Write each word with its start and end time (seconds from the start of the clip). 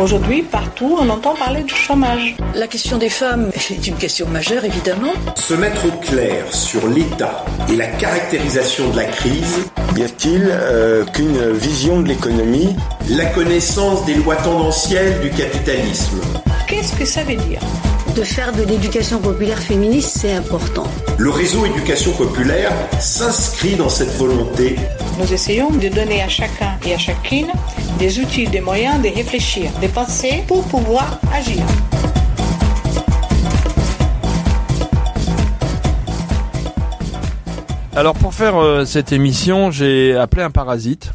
Aujourd'hui, 0.00 0.40
partout, 0.40 0.96
on 0.98 1.10
entend 1.10 1.34
parler 1.34 1.62
du 1.62 1.74
chômage. 1.74 2.34
La 2.54 2.66
question 2.66 2.96
des 2.96 3.10
femmes 3.10 3.50
est 3.54 3.86
une 3.86 3.96
question 3.96 4.26
majeure, 4.26 4.64
évidemment. 4.64 5.12
Se 5.36 5.52
mettre 5.52 5.84
au 5.84 5.90
clair 5.90 6.46
sur 6.54 6.88
l'état 6.88 7.44
et 7.68 7.76
la 7.76 7.86
caractérisation 7.86 8.88
de 8.92 8.96
la 8.96 9.04
crise. 9.04 9.58
Y 9.98 10.02
a-t-il 10.02 10.48
euh, 10.50 11.04
qu'une 11.04 11.52
vision 11.52 12.00
de 12.00 12.08
l'économie? 12.08 12.74
La 13.10 13.26
connaissance 13.26 14.06
des 14.06 14.14
lois 14.14 14.36
tendancielles 14.36 15.20
du 15.20 15.28
capitalisme. 15.28 16.18
Qu'est-ce 16.66 16.94
que 16.94 17.04
ça 17.04 17.22
veut 17.22 17.36
dire? 17.36 17.60
De 18.14 18.22
faire 18.22 18.52
de 18.52 18.62
l'éducation 18.62 19.20
populaire 19.20 19.58
féministe, 19.58 20.18
c'est 20.18 20.32
important. 20.32 20.86
Le 21.18 21.30
réseau 21.30 21.64
éducation 21.66 22.12
populaire 22.12 22.72
s'inscrit 22.98 23.76
dans 23.76 23.88
cette 23.88 24.10
volonté. 24.16 24.76
Nous 25.18 25.32
essayons 25.32 25.70
de 25.70 25.88
donner 25.88 26.22
à 26.22 26.28
chacun 26.28 26.78
et 26.84 26.94
à 26.94 26.98
chacune 26.98 27.48
des 27.98 28.18
outils, 28.18 28.46
des 28.46 28.60
moyens 28.60 29.00
de 29.02 29.08
réfléchir, 29.08 29.70
de 29.80 29.86
penser 29.86 30.42
pour 30.48 30.64
pouvoir 30.64 31.20
agir. 31.32 31.62
Alors 37.94 38.14
pour 38.14 38.34
faire 38.34 38.56
euh, 38.56 38.84
cette 38.84 39.12
émission, 39.12 39.70
j'ai 39.70 40.16
appelé 40.16 40.42
un 40.42 40.50
parasite. 40.50 41.12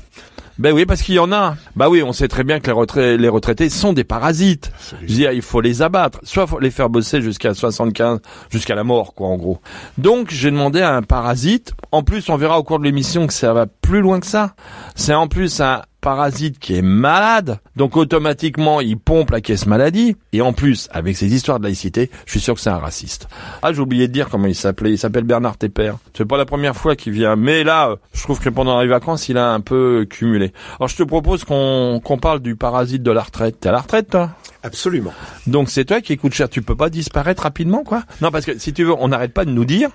Ben 0.58 0.72
oui, 0.72 0.86
parce 0.86 1.02
qu'il 1.02 1.16
y 1.16 1.20
en 1.20 1.34
a. 1.34 1.58
Bah 1.76 1.90
oui, 1.90 2.02
on 2.02 2.14
sait 2.14 2.30
très 2.30 2.45
bien 2.45 2.62
que 2.62 2.72
les, 2.98 3.18
les 3.18 3.27
retraités 3.27 3.70
sont 3.70 3.91
des 3.91 4.05
parasites. 4.05 4.72
Je 5.02 5.08
veux 5.08 5.14
dire, 5.14 5.31
il 5.34 5.41
faut 5.41 5.59
les 5.59 5.81
abattre. 5.81 6.20
Soit 6.23 6.48
faut 6.48 6.59
les 6.59 6.72
faire 6.72 6.90
bosser 6.90 7.22
jusqu'à 7.22 7.54
75, 7.54 8.20
jusqu'à 8.50 8.73
la 8.73 8.86
mort, 8.86 9.14
quoi, 9.14 9.28
en 9.28 9.36
gros. 9.36 9.59
Donc, 9.98 10.30
j'ai 10.31 10.52
demandé 10.52 10.80
à 10.81 10.95
un 10.95 11.02
parasite. 11.02 11.73
En 11.91 12.04
plus, 12.04 12.30
on 12.30 12.38
verra 12.38 12.58
au 12.58 12.64
cours 12.64 12.80
de 12.80 12.86
l'émission 12.86 13.28
que 13.28 13.34
ça 13.34 13.52
va 13.52 13.66
plus 13.85 14.02
loin 14.02 14.20
que 14.20 14.25
ça. 14.25 14.55
C'est 14.95 15.13
en 15.13 15.27
plus 15.27 15.62
un 15.62 15.84
parasite 16.02 16.59
qui 16.59 16.75
est 16.75 16.81
malade, 16.81 17.59
donc 17.75 17.98
automatiquement 17.98 18.81
il 18.81 18.98
pompe 18.98 19.31
la 19.31 19.41
caisse 19.41 19.66
maladie, 19.66 20.16
et 20.33 20.41
en 20.41 20.53
plus, 20.53 20.88
avec 20.91 21.16
ces 21.17 21.33
histoires 21.33 21.59
de 21.59 21.66
laïcité, 21.66 22.09
je 22.25 22.31
suis 22.31 22.39
sûr 22.39 22.56
que 22.56 22.59
c'est 22.59 22.69
un 22.69 22.78
raciste. 22.78 23.28
Ah, 23.61 23.73
j'ai 23.73 23.81
oublié 23.81 24.08
de 24.08 24.13
dire 24.13 24.30
comment 24.30 24.47
il 24.47 24.56
s'appelait, 24.56 24.91
il 24.91 24.97
s'appelle 24.97 25.23
Bernard 25.23 25.58
Tepper. 25.58 25.94
C'est 26.16 26.25
pas 26.25 26.38
la 26.38 26.45
première 26.45 26.75
fois 26.75 26.95
qu'il 26.95 27.13
vient, 27.13 27.36
mais 27.36 27.63
là, 27.63 27.95
je 28.13 28.23
trouve 28.23 28.39
que 28.39 28.50
pendant 28.50 28.81
les 28.81 28.88
vacances, 28.88 29.30
il 29.30 29.38
a 29.38 29.52
un 29.52 29.61
peu 29.61 30.06
cumulé. 30.09 30.52
Alors 30.80 30.89
je 30.89 30.95
te 30.95 31.03
propose 31.03 31.44
qu'on 31.44 32.02
qu'on 32.03 32.17
parle 32.17 32.39
du 32.39 32.56
parasite 32.56 33.03
de 33.03 33.11
la 33.11 33.22
retraite. 33.22 33.59
T'es 33.59 33.69
à 33.69 33.72
la 33.72 33.81
retraite, 33.81 34.09
toi? 34.09 34.31
Absolument. 34.66 35.13
Donc 35.45 35.69
c'est 35.69 35.85
toi 35.85 36.02
qui 36.02 36.17
coûte 36.17 36.33
cher. 36.33 36.49
Tu 36.49 36.63
peux 36.63 36.75
pas 36.75 36.89
disparaître 36.89 37.44
rapidement, 37.44 37.83
quoi? 37.83 38.02
Non, 38.21 38.31
parce 38.31 38.45
que 38.45 38.58
si 38.58 38.73
tu 38.73 38.83
veux, 38.83 38.95
on 38.97 39.09
n'arrête 39.09 39.31
pas 39.31 39.45
de 39.45 39.52
nous 39.52 39.63
dire, 39.63 39.91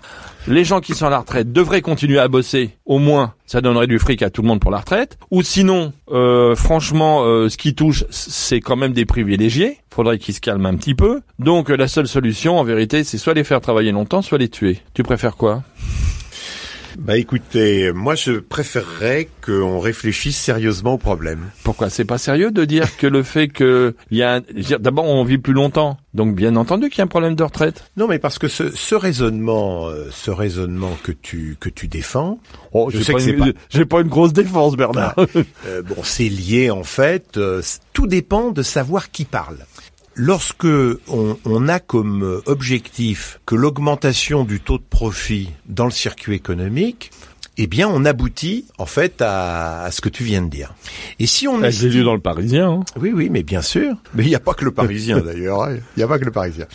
les 0.46 0.64
gens 0.64 0.80
qui 0.80 0.94
sont 0.94 1.06
à 1.06 1.10
la 1.10 1.18
retraite 1.18 1.52
devraient 1.52 1.82
continuer 1.82 2.20
à 2.20 2.28
bosser. 2.28 2.70
Au 2.86 3.00
moins, 3.00 3.34
ça 3.46 3.60
donnerait 3.60 3.88
du 3.88 3.98
fric 3.98 4.22
à 4.22 4.30
tout 4.30 4.42
le 4.42 4.48
monde 4.48 4.60
pour 4.60 4.70
la 4.70 4.78
retraite. 4.78 5.18
Ou 5.32 5.42
sinon, 5.42 5.92
euh, 6.12 6.54
franchement, 6.54 7.24
euh, 7.24 7.48
ce 7.48 7.56
qui 7.56 7.74
touche, 7.74 8.04
c'est 8.10 8.60
quand 8.60 8.76
même 8.76 8.92
des 8.92 9.06
privilégiés. 9.06 9.78
Faudrait 9.92 10.18
qu'ils 10.18 10.36
se 10.36 10.40
calment 10.40 10.66
un 10.66 10.76
petit 10.76 10.94
peu. 10.94 11.20
Donc 11.40 11.68
la 11.68 11.88
seule 11.88 12.06
solution, 12.06 12.56
en 12.56 12.62
vérité, 12.62 13.02
c'est 13.02 13.18
soit 13.18 13.34
les 13.34 13.42
faire 13.42 13.60
travailler 13.60 13.90
longtemps, 13.90 14.22
soit 14.22 14.38
les 14.38 14.48
tuer. 14.48 14.78
Tu 14.94 15.02
préfères 15.02 15.34
quoi? 15.34 15.64
Bah 17.00 17.16
écoutez, 17.16 17.92
moi 17.92 18.14
je 18.14 18.32
préférerais 18.32 19.28
qu'on 19.44 19.80
réfléchisse 19.80 20.38
sérieusement 20.38 20.94
au 20.94 20.98
problème. 20.98 21.50
Pourquoi? 21.64 21.88
C'est 21.88 22.04
pas 22.04 22.18
sérieux 22.18 22.50
de 22.50 22.64
dire 22.64 22.96
que 22.98 23.06
le 23.06 23.22
fait 23.22 23.48
que 23.48 23.94
il 24.10 24.18
y 24.18 24.22
a 24.22 24.36
un... 24.36 24.40
d'abord 24.78 25.06
on 25.06 25.24
vit 25.24 25.38
plus 25.38 25.54
longtemps, 25.54 25.98
donc 26.14 26.34
bien 26.34 26.56
entendu 26.56 26.90
qu'il 26.90 26.98
y 26.98 27.00
a 27.00 27.04
un 27.04 27.08
problème 27.08 27.34
de 27.34 27.42
retraite. 27.42 27.90
Non 27.96 28.06
mais 28.06 28.18
parce 28.18 28.38
que 28.38 28.48
ce, 28.48 28.70
ce 28.70 28.94
raisonnement, 28.94 29.88
euh, 29.88 30.08
ce 30.12 30.30
raisonnement 30.30 30.96
que 31.02 31.12
tu 31.12 31.56
que 31.58 31.70
tu 31.70 31.88
défends, 31.88 32.38
oh, 32.72 32.90
je 32.92 33.02
sais 33.02 33.14
que 33.14 33.20
c'est 33.20 33.32
pas, 33.32 33.46
j'ai 33.70 33.86
pas 33.86 34.02
une 34.02 34.08
grosse 34.08 34.34
défense 34.34 34.76
Bernard. 34.76 35.14
Ah, 35.16 35.24
euh, 35.66 35.82
bon, 35.82 36.02
c'est 36.04 36.28
lié 36.28 36.70
en 36.70 36.84
fait. 36.84 37.38
Euh, 37.38 37.62
tout 37.94 38.06
dépend 38.06 38.50
de 38.50 38.62
savoir 38.62 39.10
qui 39.10 39.24
parle. 39.24 39.56
Lorsque 40.22 40.66
on, 41.08 41.68
a 41.68 41.80
comme 41.80 42.42
objectif 42.44 43.40
que 43.46 43.54
l'augmentation 43.54 44.44
du 44.44 44.60
taux 44.60 44.76
de 44.76 44.82
profit 44.82 45.48
dans 45.64 45.86
le 45.86 45.90
circuit 45.90 46.34
économique, 46.34 47.10
eh 47.56 47.66
bien, 47.66 47.88
on 47.88 48.04
aboutit 48.04 48.66
en 48.76 48.84
fait 48.84 49.22
à, 49.22 49.88
ce 49.90 50.02
que 50.02 50.10
tu 50.10 50.22
viens 50.22 50.42
de 50.42 50.50
dire. 50.50 50.74
Et 51.20 51.26
si 51.26 51.48
on 51.48 51.62
est 51.62 51.70
vu 51.70 52.04
dans 52.04 52.12
le 52.12 52.20
Parisien. 52.20 52.70
Hein. 52.70 52.80
Oui, 53.00 53.12
oui, 53.14 53.30
mais 53.30 53.42
bien 53.42 53.62
sûr. 53.62 53.94
Mais 54.14 54.24
il 54.24 54.28
n'y 54.28 54.34
a 54.34 54.40
pas 54.40 54.52
que 54.52 54.66
le 54.66 54.72
Parisien 54.72 55.20
d'ailleurs. 55.24 55.62
Hein. 55.62 55.78
Il 55.96 56.00
n'y 56.00 56.02
a 56.02 56.08
pas 56.08 56.18
que 56.18 56.26
le 56.26 56.32
Parisien 56.32 56.66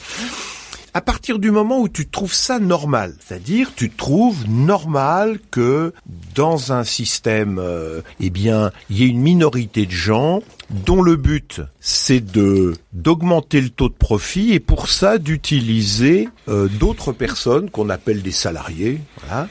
à 0.96 1.02
partir 1.02 1.40
du 1.40 1.52
moment 1.52 1.82
où 1.82 1.90
tu 1.90 2.08
trouves 2.08 2.34
ça 2.34 2.58
normal, 2.58 3.16
c'est-à-dire 3.20 3.74
tu 3.76 3.90
trouves 3.90 4.48
normal 4.48 5.40
que 5.52 5.92
dans 6.34 6.72
un 6.72 6.86
système, 6.86 7.60
euh, 7.60 8.00
eh 8.22 8.30
bien, 8.30 8.72
il 8.90 9.00
y 9.00 9.04
ait 9.04 9.10
une 9.10 9.20
minorité 9.20 9.86
de 9.86 9.92
gens 9.92 10.42
dont 10.70 11.02
le 11.02 11.18
but 11.18 11.60
c'est 11.82 12.22
de 12.22 12.76
d'augmenter 12.94 13.60
le 13.60 13.72
taux 13.72 13.90
de 13.90 13.94
profit 13.94 14.54
et 14.54 14.62
pour 14.62 14.88
ça 14.88 15.18
d'utiliser 15.18 16.30
euh, 16.48 16.70
d'autres 16.70 17.12
personnes 17.12 17.70
qu'on 17.70 17.90
appelle 17.90 18.22
des 18.22 18.32
salariés. 18.32 19.02
Voilà. 19.22 19.50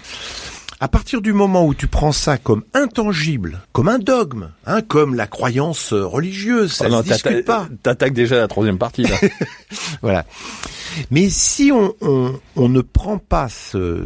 À 0.80 0.88
partir 0.88 1.20
du 1.20 1.34
moment 1.34 1.66
où 1.66 1.74
tu 1.74 1.88
prends 1.88 2.12
ça 2.12 2.36
comme 2.36 2.64
intangible, 2.72 3.60
comme 3.72 3.88
un 3.88 3.98
dogme, 3.98 4.50
hein, 4.66 4.80
comme 4.80 5.14
la 5.14 5.26
croyance 5.26 5.92
religieuse, 5.92 6.72
ça 6.72 6.86
oh 6.88 6.96
ne 6.96 7.02
discute 7.02 7.44
pas. 7.44 7.68
T'attaques 7.82 8.12
déjà 8.14 8.36
la 8.38 8.48
troisième 8.48 8.78
partie 8.78 9.02
là. 9.02 9.16
voilà. 10.02 10.24
Mais 11.10 11.28
si 11.28 11.72
on, 11.72 11.94
on, 12.56 12.68
ne 12.68 12.80
prend 12.80 13.18
pas 13.18 13.48
ce, 13.48 14.04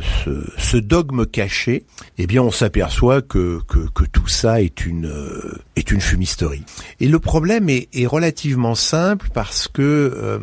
ce, 0.56 0.76
dogme 0.78 1.26
caché, 1.26 1.84
eh 2.16 2.26
bien 2.26 2.42
on 2.42 2.50
s'aperçoit 2.50 3.20
que, 3.20 3.60
que, 3.68 3.88
que, 3.90 4.04
tout 4.04 4.28
ça 4.28 4.62
est 4.62 4.86
une, 4.86 5.06
euh, 5.06 5.58
est 5.76 5.90
une 5.90 6.00
fumisterie. 6.00 6.64
Et 7.00 7.08
le 7.08 7.18
problème 7.18 7.68
est, 7.68 7.88
est 7.92 8.06
relativement 8.06 8.74
simple 8.74 9.28
parce 9.34 9.68
que 9.68 9.82
euh, 9.82 10.38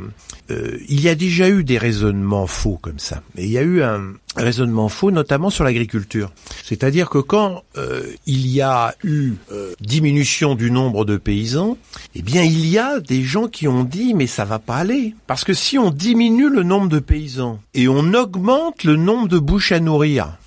euh, 0.52 0.78
il 0.90 1.02
y 1.02 1.10
a 1.10 1.16
déjà 1.16 1.50
eu 1.50 1.64
des 1.64 1.78
raisonnements 1.78 2.48
faux 2.48 2.78
comme 2.80 3.00
ça. 3.00 3.24
Et 3.38 3.46
il 3.46 3.52
y 3.52 3.58
a 3.58 3.64
eu 3.64 3.82
un 3.82 4.14
raisonnement 4.36 4.90
faux, 4.90 5.10
notamment 5.12 5.50
sur 5.50 5.64
l'agriculture. 5.64 6.32
C'est-à-dire 6.64 7.10
que 7.10 7.18
quand 7.18 7.64
euh, 7.78 8.04
il 8.28 8.48
y 8.48 8.62
a 8.62 8.94
eu 9.04 9.34
euh, 9.52 9.74
diminution 9.80 10.56
du 10.56 10.70
nombre 10.70 11.04
de 11.06 11.18
paysans, 11.18 11.78
eh 12.14 12.22
bien 12.22 12.44
il 12.44 12.68
y 12.68 12.78
a 12.78 13.00
des 13.00 13.24
gens 13.24 13.48
qui 13.48 13.68
ont 13.68 13.84
dit 13.84 14.14
mais 14.14 14.28
ça 14.28 14.46
va 14.46 14.60
pas 14.60 14.76
aller. 14.76 15.15
Parce 15.28 15.44
que 15.44 15.54
si 15.54 15.78
on 15.78 15.92
diminue 15.92 16.50
le 16.50 16.64
nombre 16.64 16.90
de 16.90 17.00
paysans 17.00 17.60
et 17.74 17.88
on 17.88 18.14
augmente 18.14 18.84
le 18.84 18.96
nombre 18.96 19.28
de 19.28 19.40
bouches 19.40 19.72
à 19.72 19.80
nourrir, 19.80 20.38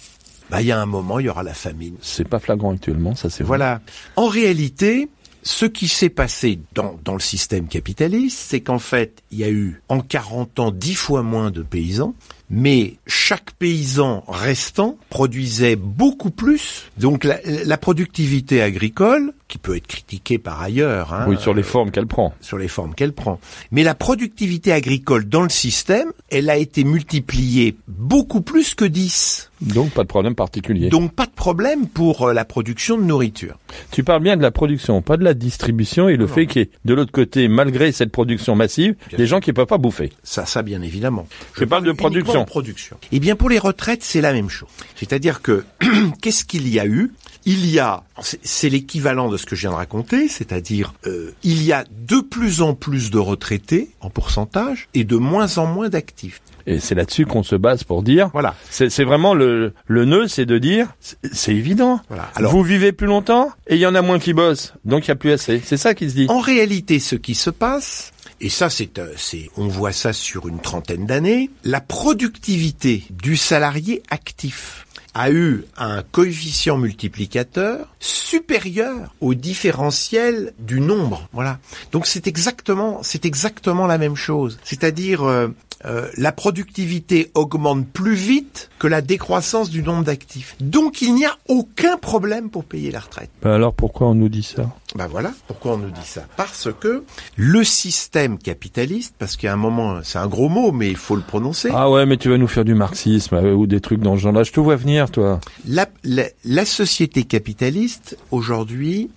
bah 0.51 0.63
il 0.63 0.69
y 0.69 0.73
a 0.73 0.81
un 0.81 0.87
moment 0.87 1.19
il 1.19 1.27
y 1.27 1.29
aura 1.29 1.43
la 1.43 1.55
famine. 1.55 1.97
C'est 2.01 2.29
pas 2.29 2.39
flagrant 2.39 2.73
actuellement, 2.73 3.15
ça 3.15 3.29
c'est 3.31 3.45
Voilà. 3.45 3.81
En 4.17 4.29
réalité, 4.29 5.09
ce 5.43 5.67
qui 5.67 5.89
s'est 5.89 6.09
passé 6.09 6.61
dans, 6.75 6.99
dans, 7.05 7.15
le 7.15 7.21
système 7.21 7.69
capitaliste, 7.69 8.39
c'est 8.39 8.61
qu'en 8.61 8.79
fait, 8.79 9.23
il 9.31 9.39
y 9.39 9.45
a 9.45 9.51
eu 9.51 9.83
en 9.89 10.01
40 10.01 10.59
ans 10.59 10.71
10 10.71 10.95
fois 10.95 11.23
moins 11.23 11.51
de 11.51 11.63
paysans, 11.63 12.15
mais 12.51 12.95
chaque 13.07 13.53
paysan 13.53 14.25
restant 14.29 14.97
produisait 15.11 15.77
beaucoup 15.77 16.31
plus. 16.31 16.91
Donc 16.97 17.25
la, 17.25 17.39
la 17.45 17.77
productivité 17.79 18.63
agricole, 18.63 19.33
qui 19.49 19.59
peut 19.59 19.77
être 19.77 19.87
critiquée 19.87 20.39
par 20.39 20.61
ailleurs, 20.61 21.15
hein, 21.15 21.25
oui, 21.27 21.37
sur 21.39 21.55
les 21.55 21.63
formes 21.63 21.91
qu'elle 21.91 22.07
prend, 22.07 22.35
sur 22.41 22.59
les 22.59 22.69
formes 22.69 22.95
qu'elle 22.95 23.15
prend, 23.15 23.41
mais 23.73 23.83
la 23.83 23.95
productivité 23.95 24.73
agricole 24.73 25.25
dans 25.25 25.43
le 25.43 25.49
système, 25.49 26.13
elle 26.31 26.51
a 26.51 26.57
été 26.59 26.85
multipliée 26.85 27.77
beaucoup 27.89 28.43
plus 28.43 28.75
que 28.75 28.85
10. 28.85 29.51
Donc 29.61 29.91
pas 29.91 30.03
de 30.03 30.09
problème 30.09 30.35
particulier. 30.35 30.89
Donc 30.89 31.13
pas 31.13 31.27
de 31.27 31.33
problème 31.33 31.89
pour 31.89 32.29
euh, 32.29 32.33
la 32.33 32.45
production 32.45 32.97
de 32.97 33.03
nourriture. 33.03 33.59
Tu 33.91 34.05
parles 34.05 34.23
bien 34.23 34.37
de 34.37 34.43
la 34.43 34.51
production, 34.51 35.03
pas 35.03 35.17
de 35.17 35.25
la 35.25 35.35
distribution 35.35 36.09
et 36.09 36.17
le 36.17 36.27
fait 36.27 36.47
qu'il 36.47 36.63
y 36.63 36.65
ait 36.67 36.71
de 36.85 36.95
l'autre 36.95 37.11
côté, 37.11 37.49
malgré 37.49 37.91
cette 37.91 38.13
production 38.13 38.55
massive, 38.55 38.95
des 39.17 39.27
gens 39.27 39.41
qui 39.41 39.51
ne 39.51 39.55
peuvent 39.55 39.67
pas 39.67 39.79
bouffer. 39.79 40.13
Ça, 40.23 40.47
ça 40.47 40.63
bien 40.63 40.83
évidemment. 40.83 41.27
Je, 41.55 41.65
parle 41.65 41.85
de 41.85 41.93
production. 41.93 42.38
Production. 42.45 42.97
Eh 43.13 43.21
bien 43.21 43.37
pour 43.37 43.49
les 43.49 43.59
retraites, 43.59 44.03
c'est 44.03 44.21
la 44.21 44.33
même 44.33 44.51
chose. 44.51 44.69
C'est-à-dire 44.97 45.43
que 45.43 45.65
qu'est-ce 46.23 46.45
qu'il 46.45 46.69
y 46.69 46.81
a 46.81 46.87
eu? 46.87 47.13
Il 47.45 47.71
y 47.71 47.79
a, 47.79 48.03
c'est 48.43 48.69
l'équivalent 48.69 49.31
de 49.31 49.37
ce 49.37 49.47
que 49.47 49.57
je 49.57 49.63
viens 49.63 49.71
de 49.71 49.77
raconter, 49.77 50.29
c'est-à-dire 50.29 50.93
euh, 51.07 51.33
il 51.43 51.63
y 51.63 51.73
a 51.73 51.85
de 52.07 52.21
plus 52.21 52.61
en 52.61 52.75
plus 52.75 53.11
de 53.11 53.19
retraités 53.19 53.91
en 54.01 54.11
pourcentage 54.11 54.89
et 54.93 55.05
de 55.05 55.17
moins 55.17 55.57
en 55.57 55.67
moins 55.67 55.89
d'actifs. 55.89 56.43
Et 56.69 56.81
c'est 56.81 56.95
là-dessus 56.95 57.25
qu'on 57.25 57.43
se 57.43 57.57
base 57.57 57.83
pour 57.83 58.03
dire. 58.03 58.29
Voilà. 58.35 58.55
C'est 58.69 59.05
vraiment 59.05 59.33
le, 59.33 59.73
le 59.87 60.05
nœud, 60.05 60.29
c'est 60.29 60.45
de 60.45 60.59
dire, 60.59 60.89
c'est 61.33 61.55
évident. 61.55 62.01
Voilà. 62.09 62.31
Alors, 62.35 62.53
vous 62.53 62.63
vivez 62.63 62.93
plus 62.93 63.07
longtemps 63.07 63.51
et 63.69 63.77
il 63.77 63.81
y 63.81 63.87
en 63.87 63.95
a 63.95 64.03
moins 64.03 64.19
qui 64.19 64.35
bossent, 64.35 64.75
donc 64.85 65.07
il 65.07 65.09
y 65.09 65.13
a 65.13 65.17
plus 65.17 65.33
assez. 65.33 65.63
C'est 65.65 65.79
ça 65.79 65.95
qui 65.95 66.11
se 66.11 66.15
dit. 66.15 66.27
En 66.29 66.41
réalité, 66.41 66.99
ce 66.99 67.17
qui 67.17 67.35
se 67.35 67.49
passe, 67.49 68.13
et 68.41 68.49
ça, 68.49 68.71
c'est, 68.71 68.99
euh, 68.99 69.13
c'est, 69.17 69.51
on 69.57 69.69
voit 69.69 69.93
ça 69.93 70.13
sur 70.13 70.49
une 70.49 70.61
trentaine 70.61 71.07
d'années, 71.07 71.51
la 71.65 71.81
productivité 71.81 73.05
du 73.11 73.37
salarié 73.37 74.03
actif 74.11 74.87
a 75.15 75.31
eu 75.33 75.65
un 75.77 76.03
coefficient 76.03 76.79
multiplicateur 76.79 77.89
supérieur 77.99 79.15
au 79.21 79.35
différentiel 79.35 80.53
du 80.59 80.81
nombre. 80.81 81.29
Voilà. 81.33 81.59
Donc 81.91 82.07
c'est 82.07 82.29
exactement, 82.29 83.01
c'est 83.03 83.25
exactement 83.25 83.87
la 83.87 83.99
même 83.99 84.15
chose. 84.15 84.59
C'est-à-dire 84.63 85.25
euh, 85.25 85.49
euh, 85.85 86.09
la 86.17 86.33
productivité 86.33 87.31
augmente 87.35 87.87
plus 87.87 88.15
vite 88.15 88.71
que 88.79 88.87
la 88.87 89.01
décroissance 89.01 89.71
du 89.71 89.83
nombre 89.83 90.05
d'actifs. 90.05 90.57
Donc 90.61 91.03
il 91.03 91.15
n'y 91.15 91.25
a 91.25 91.37
aucun 91.49 91.97
problème 91.97 92.51
pour 92.51 92.65
payer 92.65 92.91
la 92.91 93.01
retraite. 93.01 93.31
Bah 93.43 93.55
alors 93.55 93.75
pourquoi 93.75 94.09
on 94.09 94.15
nous 94.15 94.29
dit 94.29 94.43
ça? 94.43 94.71
Ben 94.95 95.07
voilà, 95.07 95.33
pourquoi 95.47 95.75
on 95.75 95.79
nous 95.79 95.91
dit 95.91 96.07
ça? 96.07 96.23
Parce 96.37 96.69
que 96.81 97.05
le 97.37 97.63
système 97.65 98.39
capitaliste, 98.39 99.15
parce 99.19 99.37
qu'à 99.37 99.53
un 99.53 99.57
moment, 99.57 100.01
c'est 100.03 100.19
un 100.19 100.27
gros 100.27 100.49
mot, 100.49 100.73
mais 100.73 100.89
il 100.89 100.97
faut 100.97 101.15
le 101.15 101.23
prononcer. 101.23 101.71
Ah 101.73 101.91
ouais, 101.91 102.07
mais 102.07 102.17
tu 102.17 102.31
vas 102.31 102.39
nous 102.39 102.49
faire 102.49 102.65
du 102.65 102.75
marxisme 102.75 103.35
euh, 103.37 103.53
ou 103.53 103.67
des 103.67 103.81
trucs 103.81 104.01
dans 104.01 104.17
ce 104.17 104.23
genre-là. 104.23 104.45
Je 104.45 104.53
te 104.53 104.61
vois 104.61 104.77
venir, 104.77 105.11
toi. 105.11 105.41
La, 105.67 105.87
la, 106.05 106.25
la 106.45 106.65
société 106.65 107.25
capitaliste, 107.25 108.17
aujourd'hui, 108.31 109.11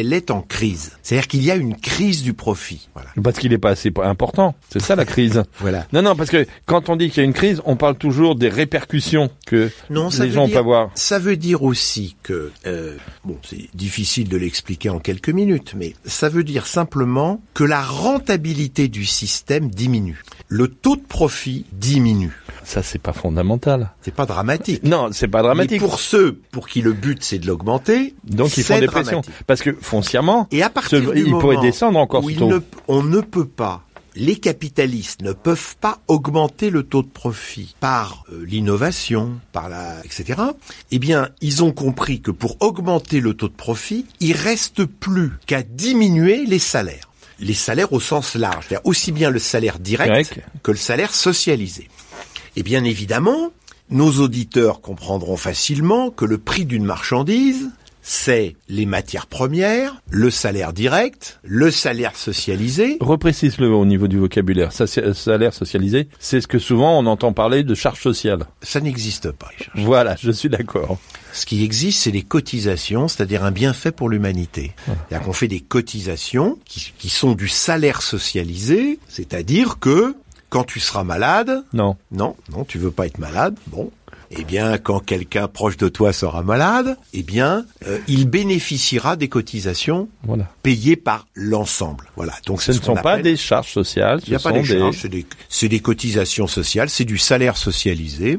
elle 0.00 0.12
est 0.12 0.30
en 0.30 0.42
crise. 0.42 0.92
C'est-à-dire 1.02 1.28
qu'il 1.28 1.42
y 1.44 1.50
a 1.50 1.56
une 1.56 1.76
crise 1.76 2.22
du 2.22 2.32
profit. 2.32 2.88
Voilà. 2.94 3.10
Parce 3.22 3.38
qu'il 3.38 3.50
n'est 3.50 3.58
pas 3.58 3.70
assez 3.70 3.92
important. 4.02 4.54
C'est 4.70 4.80
ça 4.82 4.96
la 4.96 5.04
crise. 5.06 5.42
Voilà. 5.60 5.86
Non, 5.92 6.02
non, 6.02 6.16
parce 6.16 6.30
que 6.30 6.46
quand 6.66 6.88
on 6.88 6.96
dit 6.96 7.08
qu'il 7.10 7.18
y 7.18 7.20
a 7.20 7.24
une 7.24 7.32
crise, 7.34 7.60
on 7.64 7.76
parle 7.76 7.96
toujours 7.96 8.34
des 8.36 8.48
répercussions 8.48 9.30
que 9.46 9.70
Non, 9.90 10.08
les 10.20 10.30
gens 10.30 10.46
dire- 10.46 10.54
peuvent 10.56 10.66
avoir. 10.66 10.90
Ça 10.94 11.18
veut 11.18 11.36
dire 11.36 11.62
aussi 11.62 12.16
que, 12.22 12.50
euh, 12.66 12.96
bon, 13.24 13.38
c'est 13.48 13.68
difficile 13.74 14.28
de 14.28 14.36
l'expliquer 14.36 14.88
en 14.90 14.98
quelques 14.98 15.28
minutes, 15.30 15.74
mais 15.76 15.94
ça 16.04 16.28
veut 16.28 16.44
dire 16.44 16.66
simplement 16.66 17.40
que 17.54 17.64
la 17.64 17.82
rentabilité 17.82 18.88
du 18.88 19.04
système 19.04 19.68
diminue. 19.70 20.22
Le 20.48 20.68
taux 20.68 20.96
de 20.96 21.02
profit 21.02 21.64
diminue. 21.72 22.32
Ça, 22.68 22.82
c'est 22.82 22.98
pas 23.00 23.12
fondamental. 23.12 23.92
C'est 24.02 24.12
pas 24.12 24.26
dramatique. 24.26 24.82
Non, 24.82 25.10
c'est 25.12 25.28
pas 25.28 25.42
dramatique. 25.42 25.80
Mais 25.80 25.86
pour 25.86 26.00
ceux 26.00 26.40
pour 26.50 26.66
qui 26.68 26.82
le 26.82 26.92
but 26.92 27.22
c'est 27.22 27.38
de 27.38 27.46
l'augmenter, 27.46 28.14
Donc 28.24 28.56
ils 28.56 28.64
font 28.64 28.80
des 28.80 28.86
pressions. 28.88 29.22
Parce 29.46 29.62
que 29.62 29.70
foncièrement, 29.80 30.48
Et 30.50 30.62
à 30.64 30.68
partir 30.70 30.98
ce- 30.98 31.12
du 31.12 31.18
il 31.20 31.24
moment 31.26 31.38
pourrait 31.40 31.56
descendre 31.60 31.98
encore 32.00 32.24
où 32.24 32.30
ne- 32.30 32.58
on 32.88 33.04
ne 33.04 33.20
peut 33.20 33.46
pas, 33.46 33.82
les 34.16 34.34
capitalistes 34.36 35.22
ne 35.22 35.32
peuvent 35.32 35.76
pas 35.80 36.00
augmenter 36.08 36.70
le 36.70 36.82
taux 36.82 37.02
de 37.02 37.08
profit 37.08 37.76
par 37.78 38.24
euh, 38.32 38.44
l'innovation, 38.44 39.34
par 39.52 39.68
la, 39.68 40.00
etc. 40.04 40.40
Eh 40.90 40.98
bien, 40.98 41.28
ils 41.40 41.62
ont 41.62 41.70
compris 41.72 42.20
que 42.20 42.32
pour 42.32 42.56
augmenter 42.60 43.20
le 43.20 43.34
taux 43.34 43.48
de 43.48 43.54
profit, 43.54 44.06
il 44.18 44.32
reste 44.34 44.84
plus 44.86 45.30
qu'à 45.46 45.62
diminuer 45.62 46.44
les 46.46 46.58
salaires. 46.58 47.10
Les 47.38 47.52
salaires 47.52 47.92
au 47.92 48.00
sens 48.00 48.34
large, 48.34 48.64
c'est-à-dire 48.66 48.86
aussi 48.86 49.12
bien 49.12 49.28
le 49.28 49.38
salaire 49.38 49.78
direct, 49.78 50.10
Direct. 50.10 50.40
que 50.62 50.70
le 50.70 50.78
salaire 50.78 51.12
socialisé. 51.14 51.88
Et 52.56 52.62
bien 52.62 52.84
évidemment, 52.84 53.50
nos 53.90 54.12
auditeurs 54.20 54.80
comprendront 54.80 55.36
facilement 55.36 56.10
que 56.10 56.24
le 56.24 56.38
prix 56.38 56.64
d'une 56.64 56.84
marchandise, 56.84 57.68
c'est 58.08 58.54
les 58.68 58.86
matières 58.86 59.26
premières, 59.26 60.00
le 60.10 60.30
salaire 60.30 60.72
direct, 60.72 61.40
le 61.42 61.70
salaire 61.72 62.14
socialisé. 62.16 62.98
Reprécise-le 63.00 63.68
au 63.68 63.84
niveau 63.84 64.06
du 64.08 64.18
vocabulaire. 64.18 64.72
C'est- 64.72 65.12
salaire 65.12 65.52
socialisé, 65.52 66.08
c'est 66.20 66.40
ce 66.40 66.46
que 66.46 66.58
souvent 66.60 66.98
on 66.98 67.06
entend 67.06 67.32
parler 67.32 67.64
de 67.64 67.74
charge 67.74 68.00
sociale. 68.00 68.46
Ça 68.62 68.80
n'existe 68.80 69.32
pas. 69.32 69.50
Voilà, 69.74 70.14
je 70.18 70.30
suis 70.30 70.48
d'accord. 70.48 70.98
Ce 71.32 71.44
qui 71.46 71.64
existe, 71.64 72.00
c'est 72.04 72.12
les 72.12 72.22
cotisations, 72.22 73.08
c'est-à-dire 73.08 73.44
un 73.44 73.50
bienfait 73.50 73.92
pour 73.92 74.08
l'humanité. 74.08 74.72
C'est-à-dire 74.86 75.26
qu'on 75.26 75.32
fait 75.34 75.48
des 75.48 75.60
cotisations 75.60 76.58
qui, 76.64 76.92
qui 76.96 77.08
sont 77.10 77.32
du 77.32 77.48
salaire 77.48 78.02
socialisé, 78.02 78.98
c'est-à-dire 79.08 79.78
que 79.80 80.14
quand 80.56 80.64
tu 80.64 80.80
seras 80.80 81.04
malade, 81.04 81.64
Non. 81.74 81.98
Non, 82.10 82.34
non, 82.50 82.64
tu 82.64 82.78
veux 82.78 82.90
pas 82.90 83.04
être 83.06 83.18
malade. 83.18 83.54
Bon. 83.66 83.90
Eh 84.30 84.42
bien, 84.42 84.78
quand 84.78 85.00
quelqu'un 85.00 85.48
proche 85.48 85.76
de 85.76 85.88
toi 85.90 86.14
sera 86.14 86.42
malade, 86.42 86.96
eh 87.12 87.22
bien, 87.22 87.66
euh, 87.86 87.98
il 88.08 88.26
bénéficiera 88.26 89.16
des 89.16 89.28
cotisations 89.28 90.08
Voilà. 90.24 90.48
payées 90.62 90.96
par 90.96 91.26
l'ensemble. 91.34 92.06
Voilà. 92.16 92.32
Donc, 92.46 92.62
Ce 92.62 92.72
ne 92.72 92.80
sont 92.80 92.94
pas 92.96 93.18
des 93.18 93.36
charges 93.36 93.70
sociales, 93.70 94.20
Il 94.26 94.30
n'y 94.30 94.36
a 94.36 94.38
pas 94.38 94.48
sont 94.48 94.56
des 94.56 94.64
charges, 94.64 94.98
c'est 95.02 95.08
des, 95.10 95.26
c'est 95.50 95.68
des 95.68 95.80
cotisations 95.80 96.46
sociales, 96.46 96.88
c'est 96.88 97.04
du 97.04 97.18
salaire 97.18 97.58
socialisé. 97.58 98.38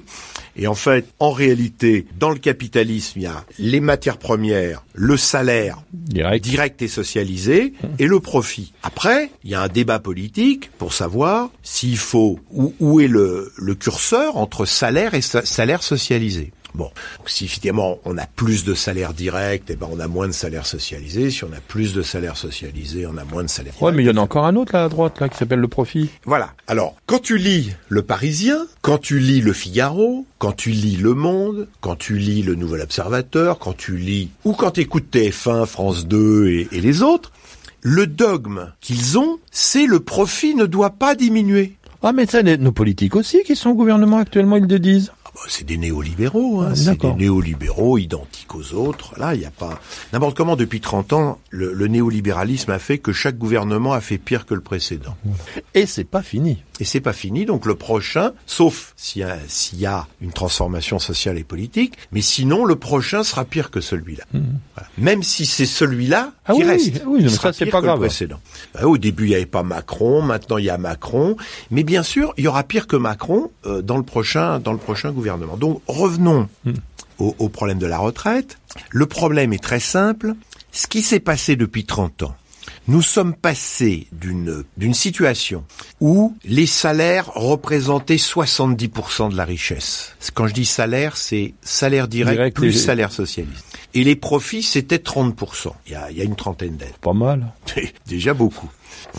Et 0.57 0.65
en 0.67 0.73
fait, 0.75 1.05
en 1.19 1.31
réalité, 1.31 2.07
dans 2.19 2.31
le 2.31 2.39
capitalisme, 2.39 3.19
il 3.19 3.23
y 3.23 3.27
a 3.27 3.45
les 3.59 3.79
matières 3.79 4.17
premières, 4.17 4.83
le 4.95 5.15
salaire 5.17 5.83
Direct. 5.93 6.43
direct 6.43 6.81
et 6.81 6.87
socialisé 6.87 7.73
et 7.99 8.07
le 8.07 8.19
profit. 8.19 8.73
Après, 8.81 9.29
il 9.43 9.51
y 9.51 9.55
a 9.55 9.61
un 9.61 9.67
débat 9.67 9.99
politique 9.99 10.71
pour 10.79 10.93
savoir 10.93 11.49
s'il 11.61 11.97
faut 11.97 12.39
où, 12.51 12.73
où 12.79 12.99
est 12.99 13.07
le, 13.07 13.51
le 13.57 13.75
curseur 13.75 14.37
entre 14.37 14.65
salaire 14.65 15.13
et 15.13 15.21
sa- 15.21 15.45
salaire 15.45 15.83
socialisé. 15.83 16.51
Bon, 16.77 16.91
donc 17.17 17.29
si 17.29 17.45
évidemment 17.45 17.97
on 18.05 18.17
a 18.17 18.25
plus 18.27 18.63
de 18.63 18.73
salaire 18.75 19.13
direct, 19.13 19.69
eh 19.71 19.75
ben 19.75 19.87
on 19.91 19.99
a 19.99 20.07
moins 20.07 20.27
de 20.27 20.31
salaire 20.31 20.65
socialisé. 20.67 21.31
Si 21.31 21.43
on 21.43 21.51
a 21.51 21.59
plus 21.67 21.93
de 21.93 22.01
salaire 22.03 22.37
socialisé, 22.37 23.07
on 23.07 23.17
a 23.17 23.23
moins 23.23 23.43
de 23.43 23.49
salaire 23.49 23.73
Ouais, 23.81 23.91
direct. 23.91 23.97
mais 23.97 24.03
il 24.03 24.07
y 24.07 24.09
en 24.17 24.21
a 24.21 24.23
encore 24.23 24.45
un 24.45 24.55
autre 24.55 24.73
là 24.73 24.83
à 24.83 24.89
droite 24.89 25.19
là 25.19 25.27
qui 25.27 25.37
s'appelle 25.37 25.59
le 25.59 25.67
profit. 25.67 26.09
Voilà. 26.25 26.53
Alors, 26.67 26.95
quand 27.07 27.19
tu 27.19 27.37
lis 27.37 27.71
Le 27.89 28.03
Parisien, 28.03 28.59
quand 28.81 28.99
tu 28.99 29.17
lis 29.19 29.41
Le 29.41 29.53
Figaro, 29.53 30.25
quand 30.37 30.51
tu 30.51 30.69
lis 30.69 30.97
Le 30.97 31.13
Monde, 31.15 31.67
quand 31.81 31.95
tu 31.95 32.17
lis 32.17 32.43
Le 32.43 32.53
Nouvel 32.55 32.81
Observateur, 32.81 33.57
quand 33.57 33.75
tu 33.75 33.97
lis 33.97 34.29
ou 34.45 34.53
quand 34.53 34.71
tu 34.71 34.81
écoutes 34.81 35.11
TF1, 35.11 35.65
France 35.65 36.05
2 36.07 36.47
et, 36.47 36.67
et 36.71 36.79
les 36.81 37.01
autres, 37.01 37.31
le 37.81 38.05
dogme 38.05 38.71
qu'ils 38.81 39.17
ont, 39.17 39.39
c'est 39.51 39.87
le 39.87 39.99
profit 39.99 40.53
ne 40.55 40.65
doit 40.67 40.91
pas 40.91 41.15
diminuer. 41.15 41.73
Ah, 42.03 42.13
mais 42.13 42.25
ça, 42.27 42.43
nos 42.43 42.71
politiques 42.71 43.15
aussi 43.15 43.43
qui 43.43 43.55
sont 43.55 43.71
au 43.71 43.75
gouvernement 43.75 44.17
actuellement, 44.19 44.55
ils 44.57 44.65
le 44.67 44.79
disent. 44.79 45.11
Ah 45.37 45.43
bah, 45.43 45.49
c'est 45.49 45.65
des 45.65 45.77
néolibéraux, 45.77 46.61
hein, 46.61 46.69
Ah, 46.71 46.75
c'est 46.75 46.99
des 46.99 47.13
néolibéraux 47.13 47.97
identiques 47.97 48.53
aux 48.55 48.73
autres. 48.73 49.13
Là, 49.19 49.35
il 49.35 49.39
n'y 49.39 49.45
a 49.45 49.51
pas 49.51 49.79
n'importe 50.13 50.35
comment 50.35 50.55
depuis 50.55 50.81
30 50.81 51.13
ans, 51.13 51.39
le, 51.49 51.73
le 51.73 51.87
néolibéralisme 51.87 52.71
a 52.71 52.79
fait 52.79 52.97
que 52.97 53.13
chaque 53.13 53.37
gouvernement 53.37 53.93
a 53.93 54.01
fait 54.01 54.17
pire 54.17 54.45
que 54.45 54.53
le 54.53 54.61
précédent. 54.61 55.15
Et 55.73 55.85
c'est 55.85 56.03
pas 56.03 56.23
fini. 56.23 56.57
Et 56.79 56.85
c'est 56.85 57.01
pas 57.01 57.13
fini, 57.13 57.45
donc 57.45 57.65
le 57.65 57.73
prochain, 57.75 58.33
sauf 58.45 58.93
s'il 58.95 59.21
y, 59.21 59.25
a, 59.25 59.37
s'il 59.47 59.79
y 59.79 59.85
a 59.87 60.05
une 60.21 60.31
transformation 60.31 60.99
sociale 60.99 61.37
et 61.39 61.43
politique, 61.43 61.93
mais 62.11 62.21
sinon 62.21 62.65
le 62.65 62.75
prochain 62.75 63.23
sera 63.23 63.45
pire 63.45 63.71
que 63.71 63.81
celui-là. 63.81 64.25
Voilà. 64.31 64.89
Même 64.99 65.23
si 65.23 65.45
c'est 65.47 65.65
celui-là. 65.65 66.33
Ah 66.45 66.53
qui 66.53 66.59
oui, 66.61 66.65
reste, 66.69 67.01
oui, 67.07 67.17
il 67.21 67.25
mais 67.25 67.29
sera 67.31 67.51
ça, 67.51 67.59
c'est 67.59 67.65
pas 67.65 67.81
grave. 67.81 67.97
précédent. 67.99 68.39
Bah, 68.75 68.85
au 68.85 68.97
début 68.99 69.25
il 69.25 69.29
n'y 69.29 69.35
avait 69.35 69.45
pas 69.47 69.63
Macron, 69.63 70.21
maintenant 70.21 70.57
il 70.57 70.65
y 70.65 70.69
a 70.69 70.77
Macron, 70.77 71.35
mais 71.71 71.83
bien 71.83 72.03
sûr 72.03 72.33
il 72.37 72.43
y 72.43 72.47
aura 72.47 72.63
pire 72.63 72.85
que 72.85 72.95
Macron 72.95 73.49
euh, 73.65 73.81
dans 73.81 73.97
le 73.97 74.03
prochain 74.03 74.59
dans 74.59 74.71
le 74.73 74.77
prochain 74.77 75.11
gouvernement. 75.11 75.57
Donc 75.57 75.81
revenons 75.87 76.47
Hmm. 76.63 76.73
au, 77.19 77.35
au 77.39 77.49
problème 77.49 77.79
de 77.79 77.87
la 77.87 77.97
retraite. 77.97 78.59
Le 78.91 79.05
problème 79.07 79.51
est 79.53 79.63
très 79.63 79.79
simple. 79.79 80.33
Ce 80.71 80.85
qui 80.87 81.01
s'est 81.01 81.19
passé 81.19 81.55
depuis 81.55 81.85
30 81.85 82.23
ans, 82.23 82.35
nous 82.87 83.01
sommes 83.01 83.33
passés 83.35 84.07
d'une 84.11 84.63
d'une 84.77 84.93
situation 84.93 85.63
où 85.99 86.35
les 86.45 86.65
salaires 86.65 87.31
représentaient 87.33 88.15
70% 88.17 89.31
de 89.31 89.35
la 89.37 89.45
richesse. 89.45 90.15
Quand 90.33 90.47
je 90.47 90.53
dis 90.53 90.65
salaire, 90.65 91.17
c'est 91.17 91.53
salaire 91.61 92.07
direct, 92.07 92.37
Direct 92.37 92.55
plus 92.55 92.75
et- 92.75 92.79
salaire 92.79 93.11
socialiste. 93.11 93.65
Et 93.93 94.03
les 94.03 94.15
profits, 94.15 94.63
c'était 94.63 94.97
30%. 94.99 95.73
Il 95.87 95.93
y 95.93 95.95
a, 95.95 96.11
il 96.11 96.17
y 96.17 96.21
a 96.21 96.23
une 96.23 96.35
trentaine 96.35 96.77
d'aides. 96.77 96.97
Pas 97.01 97.13
mal. 97.13 97.51
Déjà 98.07 98.33
beaucoup. 98.33 98.69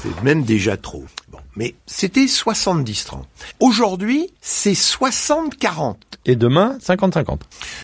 C'est 0.01 0.23
même 0.23 0.45
déjà 0.45 0.77
trop. 0.77 1.05
Bon. 1.31 1.39
Mais 1.57 1.75
c'était 1.87 2.25
70-30. 2.25 3.23
Aujourd'hui, 3.61 4.31
c'est 4.41 4.73
60-40. 4.73 5.97
Et 6.25 6.37
demain, 6.37 6.77
50-50. 6.83 7.41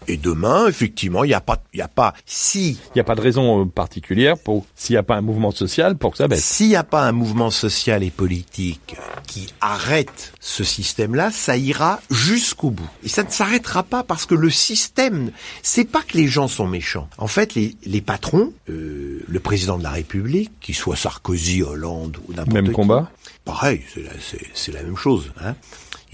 Et 0.07 0.17
demain, 0.17 0.67
effectivement, 0.69 1.25
il 1.25 1.29
n'y 1.29 1.35
a 1.35 1.41
pas, 1.41 1.63
il 1.73 1.81
a 1.81 1.89
pas, 1.89 2.15
si 2.27 2.79
Il 2.91 2.97
n'y 2.97 3.01
a 3.01 3.05
pas 3.05 3.15
de 3.15 3.21
raison 3.21 3.63
euh, 3.63 3.65
particulière 3.65 4.39
pour, 4.39 4.67
s'il 4.75 4.95
n'y 4.95 4.99
a 4.99 5.03
pas 5.03 5.17
un 5.17 5.23
mouvement 5.23 5.51
social, 5.51 5.97
pour 5.97 6.13
que 6.13 6.19
ça 6.19 6.29
baisse. 6.29 6.45
S'il 6.45 6.69
n'y 6.69 6.77
a 6.77 6.85
pas 6.85 7.03
un 7.03 7.13
mouvement 7.13 7.51
social 7.51 8.03
et 8.03 8.11
politique 8.11 8.97
qui 9.27 9.49
arrête 9.61 10.33
ce 10.41 10.63
système-là, 10.63 11.31
ça 11.31 11.57
ira 11.57 12.01
jusqu'au 12.11 12.71
bout. 12.71 12.89
Et 13.03 13.09
ça 13.09 13.23
ne 13.23 13.31
s'arrêtera 13.31 13.83
pas 13.83 14.03
parce 14.03 14.27
que 14.27 14.35
le 14.35 14.51
système, 14.51 15.31
c'est 15.63 15.85
pas 15.91 16.03
que 16.03 16.17
les 16.17 16.27
gens 16.27 16.49
sont 16.49 16.67
méchants. 16.67 17.09
En 17.19 17.29
fait, 17.29 17.55
les, 17.55 17.77
les 17.85 18.01
patrons, 18.01 18.53
euh, 18.69 19.25
le 19.27 19.41
président 19.41 19.79
de 19.79 19.83
la 19.83 19.91
République, 19.91 20.53
qu'il 20.61 20.75
soit 20.75 20.97
Sarkozy, 20.97 21.63
Hollande 21.63 22.19
ou 22.29 22.33
n'importe 22.33 22.53
Même 22.53 22.69
qui, 22.69 22.73
combat 22.73 23.11
Pareil, 23.45 23.83
c'est 23.93 24.03
la, 24.03 24.11
c'est- 24.21 24.47
c'est 24.55 24.73
la 24.73 24.83
même 24.83 24.97
chose. 24.97 25.33
Hein. 25.45 25.55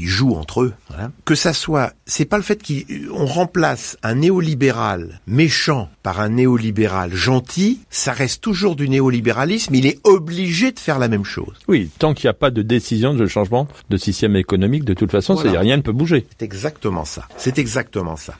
Ils 0.02 0.08
jouent 0.08 0.34
entre 0.34 0.62
eux. 0.62 0.72
Hein. 0.98 1.12
Que 1.26 1.34
ça 1.34 1.52
soit, 1.52 1.92
c'est 2.06 2.24
pas 2.24 2.38
le 2.38 2.42
fait 2.42 2.60
qu'on 2.66 3.26
remplace 3.26 3.98
un 4.02 4.14
néolibéral 4.14 5.20
méchant 5.26 5.90
par 6.02 6.20
un 6.20 6.30
néolibéral 6.30 7.12
gentil, 7.14 7.80
ça 7.90 8.12
reste 8.12 8.40
toujours 8.40 8.76
du 8.76 8.88
néolibéralisme. 8.88 9.74
Il 9.74 9.84
est 9.86 9.98
obligé 10.04 10.72
de 10.72 10.78
faire 10.78 10.98
la 10.98 11.08
même 11.08 11.24
chose. 11.26 11.54
Oui, 11.68 11.90
tant 11.98 12.14
qu'il 12.14 12.26
n'y 12.26 12.30
a 12.30 12.34
pas 12.34 12.50
de 12.50 12.62
décision 12.62 13.12
de 13.12 13.26
changement 13.26 13.68
de 13.90 13.96
système 13.98 14.36
économique, 14.36 14.84
de 14.84 14.94
toute 14.94 15.10
façon, 15.10 15.34
Voilà. 15.34 15.60
rien 15.60 15.76
ne 15.76 15.82
peut 15.82 15.92
bouger. 15.92 16.26
C'est 16.38 16.44
exactement 16.46 17.04
ça. 17.04 17.28
C'est 17.36 17.58
exactement 17.58 18.16
ça. 18.16 18.34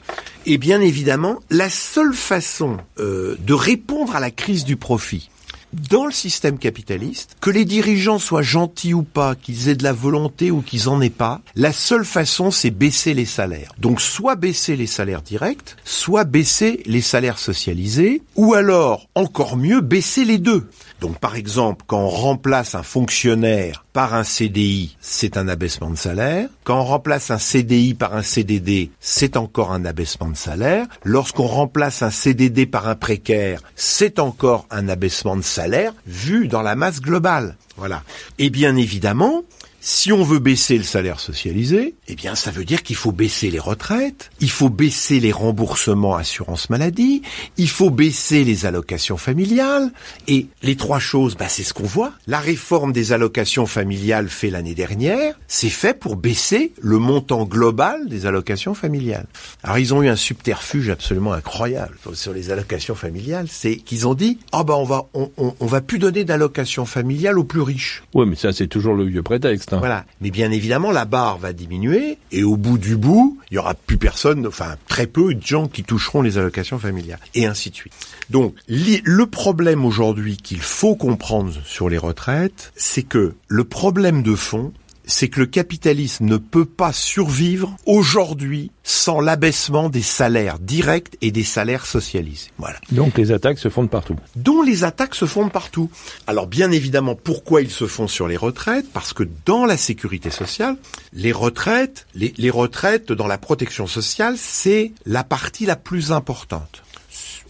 Et 0.47 0.57
bien 0.57 0.81
évidemment, 0.81 1.37
la 1.51 1.69
seule 1.69 2.13
façon 2.13 2.77
euh, 2.99 3.35
de 3.39 3.53
répondre 3.53 4.15
à 4.15 4.19
la 4.19 4.31
crise 4.31 4.65
du 4.65 4.77
profit 4.77 5.29
dans 5.73 6.05
le 6.05 6.11
système 6.11 6.57
capitaliste, 6.57 7.35
que 7.41 7.49
les 7.49 7.65
dirigeants 7.65 8.19
soient 8.19 8.41
gentils 8.41 8.93
ou 8.93 9.03
pas, 9.03 9.35
qu'ils 9.35 9.69
aient 9.69 9.75
de 9.75 9.83
la 9.83 9.93
volonté 9.93 10.51
ou 10.51 10.61
qu'ils 10.61 10.89
en 10.89 11.01
aient 11.01 11.09
pas, 11.09 11.41
la 11.55 11.73
seule 11.73 12.05
façon 12.05 12.51
c'est 12.51 12.71
baisser 12.71 13.13
les 13.13 13.25
salaires. 13.25 13.73
Donc 13.77 14.01
soit 14.01 14.35
baisser 14.35 14.75
les 14.75 14.87
salaires 14.87 15.21
directs, 15.21 15.75
soit 15.83 16.23
baisser 16.23 16.81
les 16.85 17.01
salaires 17.01 17.39
socialisés, 17.39 18.21
ou 18.35 18.53
alors, 18.53 19.07
encore 19.15 19.57
mieux, 19.57 19.81
baisser 19.81 20.25
les 20.25 20.37
deux. 20.37 20.69
Donc 21.01 21.17
par 21.17 21.35
exemple, 21.35 21.83
quand 21.87 21.99
on 21.99 22.09
remplace 22.09 22.75
un 22.75 22.83
fonctionnaire 22.83 23.83
par 23.91 24.13
un 24.13 24.23
CDI, 24.23 24.95
c'est 25.01 25.35
un 25.35 25.47
abaissement 25.47 25.89
de 25.89 25.97
salaire. 25.97 26.47
Quand 26.63 26.79
on 26.79 26.83
remplace 26.83 27.31
un 27.31 27.39
CDI 27.39 27.95
par 27.95 28.15
un 28.15 28.21
CDD, 28.21 28.91
c'est 28.99 29.35
encore 29.35 29.71
un 29.71 29.83
abaissement 29.83 30.29
de 30.29 30.37
salaire. 30.37 30.85
Lorsqu'on 31.03 31.47
remplace 31.47 32.03
un 32.03 32.11
CDD 32.11 32.67
par 32.67 32.87
un 32.87 32.93
précaire, 32.93 33.61
c'est 33.75 34.19
encore 34.19 34.67
un 34.69 34.87
abaissement 34.87 35.35
de 35.35 35.41
salaire 35.41 35.91
vu 36.05 36.47
dans 36.47 36.61
la 36.61 36.75
masse 36.75 37.01
globale. 37.01 37.57
Voilà. 37.77 38.03
Et 38.37 38.51
bien 38.51 38.75
évidemment, 38.75 39.41
si 39.83 40.11
on 40.11 40.23
veut 40.23 40.37
baisser 40.37 40.77
le 40.77 40.83
salaire 40.83 41.19
socialisé, 41.19 41.95
eh 42.07 42.13
bien, 42.13 42.35
ça 42.35 42.51
veut 42.51 42.65
dire 42.65 42.83
qu'il 42.83 42.95
faut 42.95 43.11
baisser 43.11 43.49
les 43.49 43.59
retraites, 43.59 44.29
il 44.39 44.51
faut 44.51 44.69
baisser 44.69 45.19
les 45.19 45.31
remboursements 45.31 46.15
assurance 46.15 46.69
maladie, 46.69 47.23
il 47.57 47.67
faut 47.67 47.89
baisser 47.89 48.43
les 48.43 48.67
allocations 48.67 49.17
familiales. 49.17 49.91
Et 50.27 50.45
les 50.61 50.75
trois 50.75 50.99
choses, 50.99 51.35
bah, 51.35 51.49
c'est 51.49 51.63
ce 51.63 51.73
qu'on 51.73 51.83
voit. 51.83 52.13
La 52.27 52.39
réforme 52.39 52.93
des 52.93 53.11
allocations 53.11 53.65
familiales 53.65 54.29
fait 54.29 54.51
l'année 54.51 54.75
dernière, 54.75 55.33
c'est 55.47 55.69
fait 55.69 55.97
pour 55.97 56.15
baisser 56.15 56.73
le 56.79 56.99
montant 56.99 57.45
global 57.45 58.07
des 58.07 58.27
allocations 58.27 58.75
familiales. 58.75 59.25
Alors, 59.63 59.79
ils 59.79 59.95
ont 59.95 60.03
eu 60.03 60.09
un 60.09 60.15
subterfuge 60.15 60.89
absolument 60.89 61.33
incroyable 61.33 61.97
sur 62.13 62.33
les 62.33 62.51
allocations 62.51 62.93
familiales, 62.95 63.47
c'est 63.49 63.77
qu'ils 63.77 64.07
ont 64.07 64.13
dit, 64.13 64.37
ah 64.51 64.63
bah, 64.63 64.75
on 64.77 64.83
va, 64.83 65.07
on, 65.15 65.31
on, 65.37 65.55
on 65.59 65.65
va 65.65 65.81
plus 65.81 65.97
donner 65.97 66.23
d'allocations 66.23 66.85
familiales 66.85 67.39
aux 67.39 67.43
plus 67.43 67.61
riches. 67.61 68.03
Oui, 68.13 68.27
mais 68.27 68.35
ça, 68.35 68.53
c'est 68.53 68.67
toujours 68.67 68.93
le 68.93 69.05
vieux 69.05 69.23
prétexte. 69.23 69.70
Voilà. 69.79 70.05
Mais 70.21 70.31
bien 70.31 70.51
évidemment, 70.51 70.91
la 70.91 71.05
barre 71.05 71.37
va 71.37 71.53
diminuer 71.53 72.17
et 72.31 72.43
au 72.43 72.57
bout 72.57 72.77
du 72.77 72.97
bout, 72.97 73.37
il 73.49 73.55
y 73.55 73.57
aura 73.57 73.73
plus 73.73 73.97
personne, 73.97 74.45
enfin 74.47 74.75
très 74.87 75.07
peu 75.07 75.33
de 75.33 75.45
gens 75.45 75.67
qui 75.67 75.83
toucheront 75.83 76.21
les 76.21 76.37
allocations 76.37 76.79
familiales 76.79 77.19
et 77.33 77.45
ainsi 77.45 77.69
de 77.69 77.75
suite. 77.75 77.93
Donc, 78.29 78.55
le 78.67 79.25
problème 79.25 79.85
aujourd'hui 79.85 80.37
qu'il 80.37 80.61
faut 80.61 80.95
comprendre 80.95 81.53
sur 81.65 81.89
les 81.89 81.97
retraites, 81.97 82.71
c'est 82.75 83.03
que 83.03 83.33
le 83.47 83.63
problème 83.63 84.23
de 84.23 84.35
fond, 84.35 84.71
c'est 85.11 85.27
que 85.27 85.39
le 85.41 85.45
capitalisme 85.45 86.25
ne 86.25 86.37
peut 86.37 86.65
pas 86.65 86.93
survivre 86.93 87.75
aujourd'hui 87.85 88.71
sans 88.83 89.19
l'abaissement 89.19 89.89
des 89.89 90.01
salaires 90.01 90.57
directs 90.57 91.15
et 91.21 91.31
des 91.31 91.43
salaires 91.43 91.85
socialisés. 91.85 92.49
Voilà 92.57 92.79
Donc 92.91 93.17
les 93.17 93.31
attaques 93.31 93.59
se 93.59 93.69
font 93.69 93.83
de 93.83 93.89
partout. 93.89 94.15
dont 94.35 94.61
les 94.61 94.83
attaques 94.83 95.15
se 95.15 95.25
font 95.25 95.45
de 95.45 95.51
partout. 95.51 95.89
Alors 96.27 96.47
bien 96.47 96.71
évidemment, 96.71 97.15
pourquoi 97.15 97.61
ils 97.61 97.69
se 97.69 97.87
font 97.87 98.07
sur 98.07 98.27
les 98.27 98.37
retraites? 98.37 98.91
Parce 98.91 99.13
que 99.13 99.23
dans 99.45 99.65
la 99.65 99.77
sécurité 99.77 100.29
sociale, 100.29 100.77
les 101.13 101.31
retraites, 101.33 102.07
les, 102.15 102.33
les 102.37 102.49
retraites 102.49 103.11
dans 103.11 103.27
la 103.27 103.37
protection 103.37 103.87
sociale, 103.87 104.35
c'est 104.37 104.93
la 105.05 105.23
partie 105.23 105.65
la 105.65 105.75
plus 105.75 106.11
importante. 106.11 106.83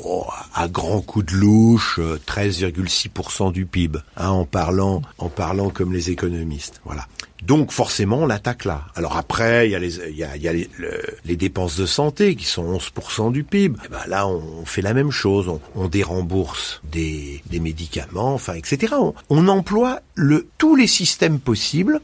Oh, 0.03 0.25
à 0.55 0.67
grand 0.67 1.01
coup 1.01 1.21
de 1.21 1.33
louche, 1.33 1.99
euh, 1.99 2.17
13,6% 2.25 3.51
du 3.51 3.65
PIB, 3.67 3.99
hein, 4.17 4.29
en 4.29 4.45
parlant, 4.45 5.03
en 5.19 5.29
parlant 5.29 5.69
comme 5.69 5.93
les 5.93 6.09
économistes. 6.09 6.81
Voilà. 6.85 7.05
Donc 7.41 7.71
forcément, 7.71 8.19
on 8.19 8.25
l'attaque 8.27 8.65
là. 8.65 8.85
Alors 8.95 9.17
après, 9.17 9.67
il 9.67 9.71
y 9.71 9.75
a 9.75 9.79
les, 9.79 9.95
il 10.09 10.15
y 10.15 10.23
a, 10.23 10.35
il 10.35 10.41
y 10.43 10.47
a 10.47 10.53
les, 10.53 10.69
le- 10.77 11.01
les 11.25 11.35
dépenses 11.35 11.75
de 11.75 11.85
santé 11.85 12.35
qui 12.35 12.45
sont 12.45 12.77
11% 12.77 13.31
du 13.31 13.43
PIB. 13.43 13.77
Eh 13.85 13.87
ben 13.89 13.97
là, 14.07 14.27
on 14.27 14.63
fait 14.65 14.81
la 14.83 14.93
même 14.93 15.09
chose. 15.11 15.47
On, 15.47 15.59
on 15.75 15.87
dérembourse 15.87 16.81
des, 16.91 17.41
des 17.49 17.59
médicaments, 17.59 18.33
enfin, 18.33 18.53
etc. 18.53 18.93
On, 18.99 19.13
on 19.29 19.47
emploie 19.47 20.01
le, 20.15 20.47
tous 20.59 20.75
les 20.75 20.87
systèmes 20.87 21.39
possibles 21.39 21.99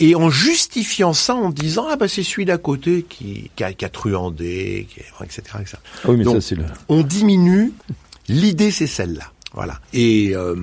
et 0.00 0.14
en 0.14 0.28
justifiant 0.30 1.12
ça 1.14 1.34
en 1.34 1.48
disant 1.50 1.86
ah 1.90 1.96
bah 1.96 2.06
c'est 2.08 2.22
celui 2.22 2.44
d'à 2.44 2.58
côté 2.58 3.04
qui, 3.08 3.50
qui, 3.56 3.64
a, 3.64 3.72
qui 3.72 3.84
a 3.84 3.88
truandé, 3.88 4.86
qui, 4.92 5.00
etc., 5.24 5.42
etc. 5.60 5.76
Oui, 6.06 6.16
mais 6.18 6.24
Donc, 6.24 6.34
ça, 6.36 6.40
c'est 6.42 6.54
le... 6.56 6.64
on 6.88 7.02
diminue. 7.02 7.72
L'idée, 8.28 8.70
c'est 8.70 8.86
celle-là. 8.86 9.32
Voilà. 9.54 9.80
Et 9.94 10.32
euh, 10.36 10.54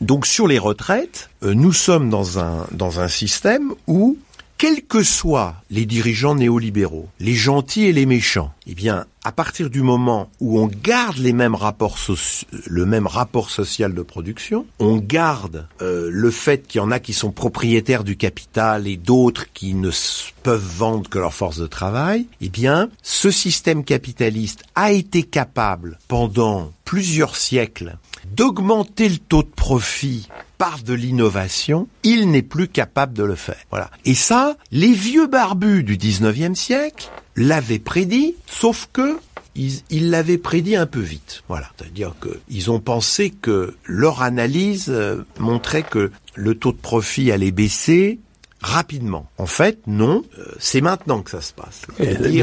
donc 0.00 0.26
sur 0.26 0.46
les 0.46 0.58
retraites, 0.58 1.30
euh, 1.42 1.54
nous 1.54 1.72
sommes 1.72 2.10
dans 2.10 2.38
un 2.38 2.66
dans 2.72 3.00
un 3.00 3.08
système 3.08 3.72
où 3.86 4.16
quels 4.60 4.82
que 4.82 5.02
soient 5.02 5.54
les 5.70 5.86
dirigeants 5.86 6.34
néolibéraux, 6.34 7.08
les 7.18 7.34
gentils 7.34 7.86
et 7.86 7.94
les 7.94 8.04
méchants, 8.04 8.52
eh 8.66 8.74
bien, 8.74 9.06
à 9.24 9.32
partir 9.32 9.70
du 9.70 9.80
moment 9.80 10.28
où 10.38 10.60
on 10.60 10.66
garde 10.66 11.16
les 11.16 11.32
mêmes 11.32 11.54
rapports 11.54 11.96
le 12.66 12.84
même 12.84 13.06
rapport 13.06 13.48
social 13.48 13.94
de 13.94 14.02
production, 14.02 14.66
on 14.78 14.98
garde 14.98 15.66
euh, 15.80 16.10
le 16.12 16.30
fait 16.30 16.68
qu'il 16.68 16.78
y 16.78 16.84
en 16.84 16.90
a 16.90 16.98
qui 16.98 17.14
sont 17.14 17.32
propriétaires 17.32 18.04
du 18.04 18.18
capital 18.18 18.86
et 18.86 18.98
d'autres 18.98 19.50
qui 19.54 19.72
ne 19.72 19.90
peuvent 20.42 20.60
vendre 20.76 21.08
que 21.08 21.18
leur 21.18 21.32
force 21.32 21.56
de 21.56 21.66
travail, 21.66 22.26
eh 22.42 22.50
bien, 22.50 22.90
ce 23.02 23.30
système 23.30 23.82
capitaliste 23.82 24.64
a 24.74 24.92
été 24.92 25.22
capable 25.22 25.98
pendant 26.06 26.70
plusieurs 26.84 27.36
siècles 27.36 27.96
d'augmenter 28.36 29.08
le 29.08 29.16
taux 29.16 29.42
de 29.42 29.48
profit 29.48 30.28
par 30.60 30.82
de 30.82 30.92
l'innovation, 30.92 31.88
il 32.02 32.30
n'est 32.30 32.42
plus 32.42 32.68
capable 32.68 33.14
de 33.14 33.24
le 33.24 33.34
faire. 33.34 33.56
Voilà. 33.70 33.90
Et 34.04 34.12
ça, 34.12 34.58
les 34.72 34.92
vieux 34.92 35.26
barbus 35.26 35.84
du 35.84 35.96
19e 35.96 36.54
siècle 36.54 37.08
l'avaient 37.34 37.78
prédit, 37.78 38.34
sauf 38.46 38.86
que 38.92 39.16
ils 39.56 40.10
l'avaient 40.10 40.36
prédit 40.36 40.76
un 40.76 40.84
peu 40.84 41.00
vite. 41.00 41.44
Voilà. 41.48 41.70
C'est-à-dire 41.78 42.14
que 42.20 42.40
ils 42.50 42.70
ont 42.70 42.78
pensé 42.78 43.30
que 43.30 43.74
leur 43.86 44.20
analyse 44.20 44.90
euh, 44.90 45.24
montrait 45.38 45.82
que 45.82 46.10
le 46.34 46.54
taux 46.54 46.72
de 46.72 46.76
profit 46.76 47.32
allait 47.32 47.52
baisser 47.52 48.18
rapidement. 48.62 49.28
En 49.38 49.46
fait, 49.46 49.78
non. 49.86 50.22
Euh, 50.38 50.44
c'est 50.58 50.80
maintenant 50.80 51.22
que 51.22 51.30
ça 51.30 51.40
se 51.40 51.52
passe. 51.52 51.82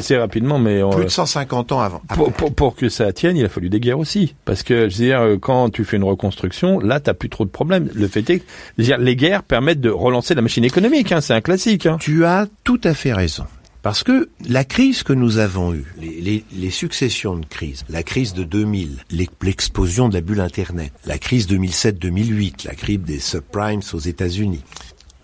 C'est 0.01 0.17
rapidement, 0.17 0.59
mais... 0.59 0.81
on- 0.83 0.89
plus 0.89 1.05
de 1.05 1.09
150 1.09 1.71
ans 1.71 1.79
avant. 1.81 2.01
Pour, 2.15 2.31
pour, 2.33 2.53
pour 2.53 2.75
que 2.75 2.89
ça 2.89 3.11
tienne, 3.13 3.37
il 3.37 3.45
a 3.45 3.49
fallu 3.49 3.69
des 3.69 3.79
guerres 3.79 3.99
aussi. 3.99 4.35
Parce 4.45 4.63
que, 4.63 4.89
je 4.89 4.97
veux 4.97 5.05
dire, 5.05 5.21
euh, 5.21 5.37
quand 5.37 5.69
tu 5.69 5.83
fais 5.85 5.97
une 5.97 6.03
reconstruction, 6.03 6.79
là, 6.79 6.99
t'as 6.99 7.13
plus 7.13 7.29
trop 7.29 7.45
de 7.45 7.49
problèmes. 7.51 7.89
Le 7.93 8.07
fait 8.07 8.27
est 8.29 8.39
que, 8.39 8.45
je 8.77 8.83
veux 8.83 8.87
dire, 8.87 8.97
les 8.97 9.15
guerres 9.15 9.43
permettent 9.43 9.81
de 9.81 9.89
relancer 9.89 10.33
la 10.35 10.41
machine 10.41 10.63
économique, 10.63 11.11
hein, 11.11 11.21
c'est 11.21 11.33
un 11.33 11.41
classique. 11.41 11.85
Hein. 11.85 11.97
Tu 11.99 12.25
as 12.25 12.47
tout 12.63 12.81
à 12.83 12.93
fait 12.93 13.13
raison. 13.13 13.45
Parce 13.83 14.03
que 14.03 14.27
la 14.49 14.65
crise 14.65 15.03
que 15.03 15.13
nous 15.13 15.37
avons 15.37 15.73
eue, 15.73 15.85
les, 16.01 16.19
les- 16.19 16.43
les 16.51 16.69
successions 16.71 17.37
de 17.37 17.45
crises, 17.45 17.85
la 17.89 18.03
crise 18.03 18.33
de 18.33 18.43
2000, 18.43 18.97
l'ex- 19.11 19.31
l'explosion 19.43 20.09
de 20.09 20.15
la 20.15 20.21
bulle 20.21 20.41
Internet, 20.41 20.91
la 21.05 21.17
crise 21.17 21.47
2007-2008, 21.47 22.65
la 22.67 22.75
crise 22.75 22.99
des 22.99 23.19
subprimes 23.19 23.79
aux 23.93 23.99
États-Unis, 23.99 24.61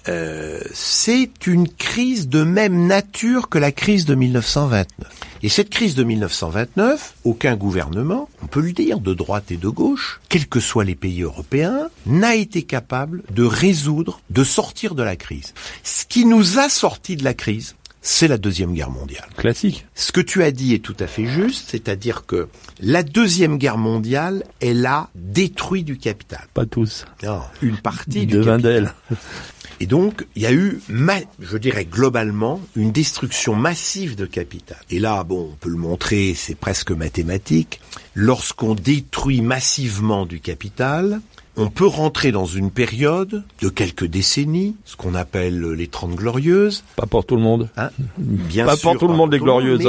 euh, 0.07 0.59
c'est 0.73 1.47
une 1.47 1.67
crise 1.67 2.27
de 2.27 2.43
même 2.43 2.87
nature 2.87 3.49
que 3.49 3.57
la 3.57 3.71
crise 3.71 4.05
de 4.05 4.15
1929. 4.15 5.07
Et 5.43 5.49
cette 5.49 5.69
crise 5.69 5.95
de 5.95 6.03
1929, 6.03 7.15
aucun 7.25 7.55
gouvernement, 7.55 8.29
on 8.41 8.47
peut 8.47 8.61
le 8.61 8.71
dire, 8.71 8.99
de 8.99 9.13
droite 9.13 9.51
et 9.51 9.57
de 9.57 9.67
gauche, 9.67 10.21
quels 10.29 10.47
que 10.47 10.59
soient 10.59 10.85
les 10.85 10.95
pays 10.95 11.21
européens, 11.21 11.89
n'a 12.05 12.35
été 12.35 12.63
capable 12.63 13.23
de 13.29 13.43
résoudre, 13.43 14.21
de 14.29 14.43
sortir 14.43 14.95
de 14.95 15.03
la 15.03 15.15
crise. 15.15 15.53
Ce 15.83 16.05
qui 16.05 16.25
nous 16.25 16.59
a 16.59 16.69
sorti 16.69 17.17
de 17.17 17.23
la 17.23 17.33
crise, 17.33 17.75
c'est 18.01 18.27
la 18.27 18.37
Deuxième 18.37 18.73
Guerre 18.73 18.89
mondiale. 18.89 19.27
Classique. 19.37 19.85
Ce 19.95 20.11
que 20.11 20.21
tu 20.21 20.43
as 20.43 20.51
dit 20.51 20.73
est 20.73 20.79
tout 20.79 20.95
à 20.99 21.07
fait 21.07 21.25
juste, 21.25 21.69
c'est-à-dire 21.71 22.25
que 22.25 22.49
la 22.81 23.01
Deuxième 23.01 23.57
Guerre 23.57 23.77
mondiale, 23.77 24.43
elle 24.59 24.85
a 24.85 25.09
détruit 25.15 25.83
du 25.83 25.97
capital. 25.97 26.45
Pas 26.53 26.65
tous. 26.65 27.05
Non, 27.23 27.41
une 27.61 27.77
partie 27.77 28.25
du 28.25 28.41
capital. 28.41 28.93
Et 29.83 29.85
donc, 29.85 30.25
il 30.37 30.43
y 30.43 30.45
a 30.45 30.53
eu, 30.53 30.79
je 31.41 31.57
dirais 31.57 31.83
globalement, 31.83 32.61
une 32.77 32.93
destruction 32.93 33.53
massive 33.53 34.15
de 34.15 34.25
capital. 34.25 34.77
Et 34.89 34.97
là, 34.97 35.25
bon, 35.25 35.49
on 35.51 35.55
peut 35.57 35.67
le 35.67 35.75
montrer, 35.75 36.35
c'est 36.37 36.55
presque 36.55 36.91
mathématique. 36.91 37.81
Lorsqu'on 38.13 38.75
détruit 38.75 39.41
massivement 39.41 40.25
du 40.25 40.39
capital, 40.39 41.19
on 41.55 41.69
peut 41.69 41.85
rentrer 41.87 42.31
dans 42.31 42.45
une 42.45 42.71
période 42.71 43.43
de 43.61 43.69
quelques 43.69 44.05
décennies, 44.05 44.75
ce 44.85 44.95
qu'on 44.95 45.13
appelle 45.15 45.61
les 45.73 45.87
Trente 45.87 46.15
Glorieuses. 46.15 46.83
Pas 46.95 47.05
pour 47.05 47.25
tout 47.25 47.35
le 47.35 47.41
monde. 47.41 47.69
Hein 47.77 47.89
Bien 48.17 48.65
Pas 48.65 48.75
sûr, 48.75 48.91
pour 48.91 48.99
tout 48.99 49.07
le 49.07 49.15
monde, 49.15 49.31
les 49.31 49.39
Glorieuses. 49.39 49.87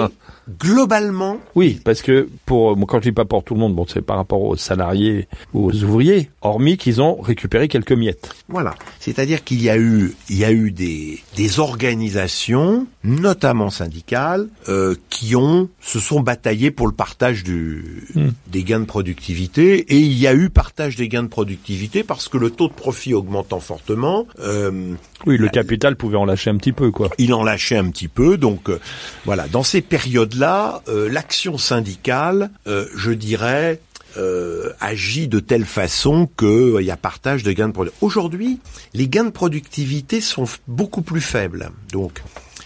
Globalement, 0.61 1.39
Oui, 1.55 1.81
parce 1.83 2.03
que 2.03 2.29
pour 2.45 2.77
quand 2.87 2.99
je 2.99 3.09
dis 3.09 3.13
pas 3.13 3.25
pour 3.25 3.45
tout 3.45 3.55
le 3.55 3.61
monde, 3.61 3.75
bon, 3.75 3.87
c'est 3.89 4.03
par 4.03 4.19
rapport 4.19 4.43
aux 4.43 4.57
salariés 4.57 5.27
ou 5.55 5.71
aux 5.71 5.85
ouvriers, 5.85 6.31
hormis 6.43 6.77
qu'ils 6.77 7.01
ont 7.01 7.19
récupéré 7.19 7.67
quelques 7.67 7.93
miettes. 7.93 8.29
Voilà. 8.49 8.75
C'est-à-dire 9.01 9.43
qu'il 9.43 9.63
y 9.63 9.71
a 9.71 9.79
eu, 9.79 10.15
il 10.29 10.37
y 10.37 10.45
a 10.45 10.53
eu 10.53 10.71
des, 10.71 11.23
des 11.37 11.61
organisations, 11.61 12.87
notamment 13.05 13.71
syndicales, 13.71 14.49
euh, 14.69 14.97
qui 15.09 15.35
ont, 15.35 15.71
se 15.81 15.99
sont 15.99 16.21
bataillées 16.21 16.71
pour 16.71 16.89
le 16.89 16.93
partage 16.93 17.43
du, 17.43 18.07
des 18.47 18.65
gains 18.65 18.81
de 18.81 18.85
productivité. 18.85 19.95
Et 19.95 19.99
il 19.99 20.19
y 20.19 20.27
a 20.27 20.35
eu 20.35 20.51
partage 20.51 20.97
des 20.97 21.09
gains 21.09 21.23
de 21.23 21.29
productivité 21.29 21.54
parce 22.03 22.29
que 22.29 22.37
le 22.39 22.51
taux 22.51 22.69
de 22.69 22.73
profit 22.75 23.15
augmentant 23.15 23.61
fortement, 23.61 24.27
euh, 24.41 24.95
Oui, 25.27 25.37
le 25.39 25.49
capital 25.49 25.97
pouvait 25.97 26.17
en 26.17 26.25
lâcher 26.25 26.51
un 26.51 26.57
petit 26.57 26.73
peu, 26.73 26.91
quoi. 26.91 27.11
il 27.19 27.33
en 27.35 27.43
lâchait 27.45 27.77
un 27.77 27.89
petit 27.91 28.09
peu. 28.09 28.37
Donc 28.37 28.69
euh, 28.69 28.81
voilà, 29.25 29.47
dans 29.49 29.63
ces 29.63 29.81
périodes-là, 29.81 30.83
euh, 30.89 31.09
l'action 31.09 31.59
syndicale, 31.59 32.51
je 32.67 33.11
dirais, 33.13 33.81
euh, 34.17 34.71
agit 34.81 35.27
de 35.29 35.41
telle 35.41 35.65
façon 35.65 36.29
que 36.37 36.77
euh, 36.77 36.83
y 36.83 36.91
a 36.91 36.97
partage 36.97 37.43
de 37.43 37.51
gains 37.53 37.69
de 37.69 37.73
productivité. 37.73 38.05
Aujourd'hui, 38.07 38.61
les 38.93 39.09
gains 39.09 39.25
de 39.25 39.31
productivité 39.31 40.21
sont 40.21 40.45
beaucoup 40.69 41.03
plus 41.03 41.21
faibles. 41.21 41.71
Donc 41.93 42.23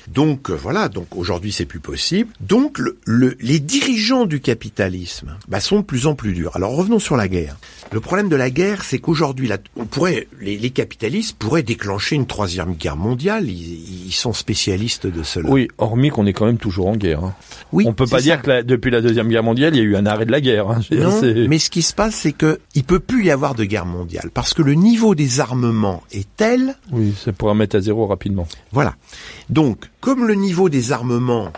donc 0.08 0.48
euh, 0.50 0.54
voilà, 0.54 0.88
donc 0.88 1.14
aujourd'hui 1.16 1.52
c'est 1.52 1.66
plus 1.66 1.80
possible. 1.80 2.30
Donc 2.40 2.78
le, 2.78 2.98
le- 3.04 3.36
les 3.40 3.60
dirigeants 3.60 4.24
du 4.24 4.40
capitalisme 4.40 5.36
bah, 5.48 5.60
sont 5.60 5.80
de 5.80 5.84
plus 5.84 6.06
en 6.06 6.14
plus 6.14 6.32
durs. 6.32 6.54
Alors 6.56 6.74
revenons 6.74 6.98
sur 6.98 7.16
la 7.16 7.28
guerre. 7.28 7.56
Le 7.90 8.00
problème 8.00 8.28
de 8.28 8.36
la 8.36 8.50
guerre, 8.50 8.84
c'est 8.84 8.98
qu'aujourd'hui, 8.98 9.50
on 9.76 9.86
pourrait, 9.86 10.28
les, 10.40 10.58
les 10.58 10.70
capitalistes 10.70 11.36
pourraient 11.38 11.62
déclencher 11.62 12.16
une 12.16 12.26
troisième 12.26 12.74
guerre 12.74 12.96
mondiale. 12.96 13.48
Ils, 13.48 14.06
ils 14.08 14.12
sont 14.12 14.34
spécialistes 14.34 15.06
de 15.06 15.22
cela. 15.22 15.48
Oui, 15.48 15.68
hormis 15.78 16.10
qu'on 16.10 16.26
est 16.26 16.34
quand 16.34 16.44
même 16.44 16.58
toujours 16.58 16.88
en 16.88 16.96
guerre. 16.96 17.24
hein. 17.24 17.34
Oui, 17.72 17.84
On 17.88 17.94
peut 17.94 18.06
pas 18.06 18.20
dire 18.20 18.42
que 18.42 18.48
la- 18.50 18.62
depuis 18.62 18.90
la 18.90 19.00
deuxième 19.00 19.28
guerre 19.28 19.42
mondiale, 19.42 19.74
il 19.74 19.78
y 19.78 19.80
a 19.80 19.84
eu 19.84 19.96
un 19.96 20.04
arrêt 20.04 20.26
de 20.26 20.32
la 20.32 20.42
guerre. 20.42 20.68
hein. 20.68 20.80
Non, 20.90 21.20
mais 21.48 21.58
ce 21.58 21.70
qui 21.70 21.80
se 21.80 21.94
passe, 21.94 22.14
c'est 22.14 22.32
que 22.32 22.60
il 22.74 22.84
peut 22.84 23.00
plus 23.00 23.24
y 23.24 23.30
avoir 23.30 23.54
de 23.54 23.64
guerre 23.64 23.86
mondiale 23.86 24.30
parce 24.34 24.52
que 24.52 24.60
le 24.62 24.74
niveau 24.74 25.14
des 25.14 25.40
armements 25.40 26.02
est 26.12 26.26
tel 26.36 26.74
Oui, 26.92 27.14
ça 27.24 27.32
pourra 27.32 27.54
mettre 27.54 27.76
à 27.76 27.80
zéro 27.80 28.06
rapidement. 28.06 28.46
Voilà. 28.70 28.96
Donc, 29.48 29.86
comme 30.00 30.26
le 30.26 30.34
niveau 30.34 30.68
des 30.68 30.92
armements 30.92 31.52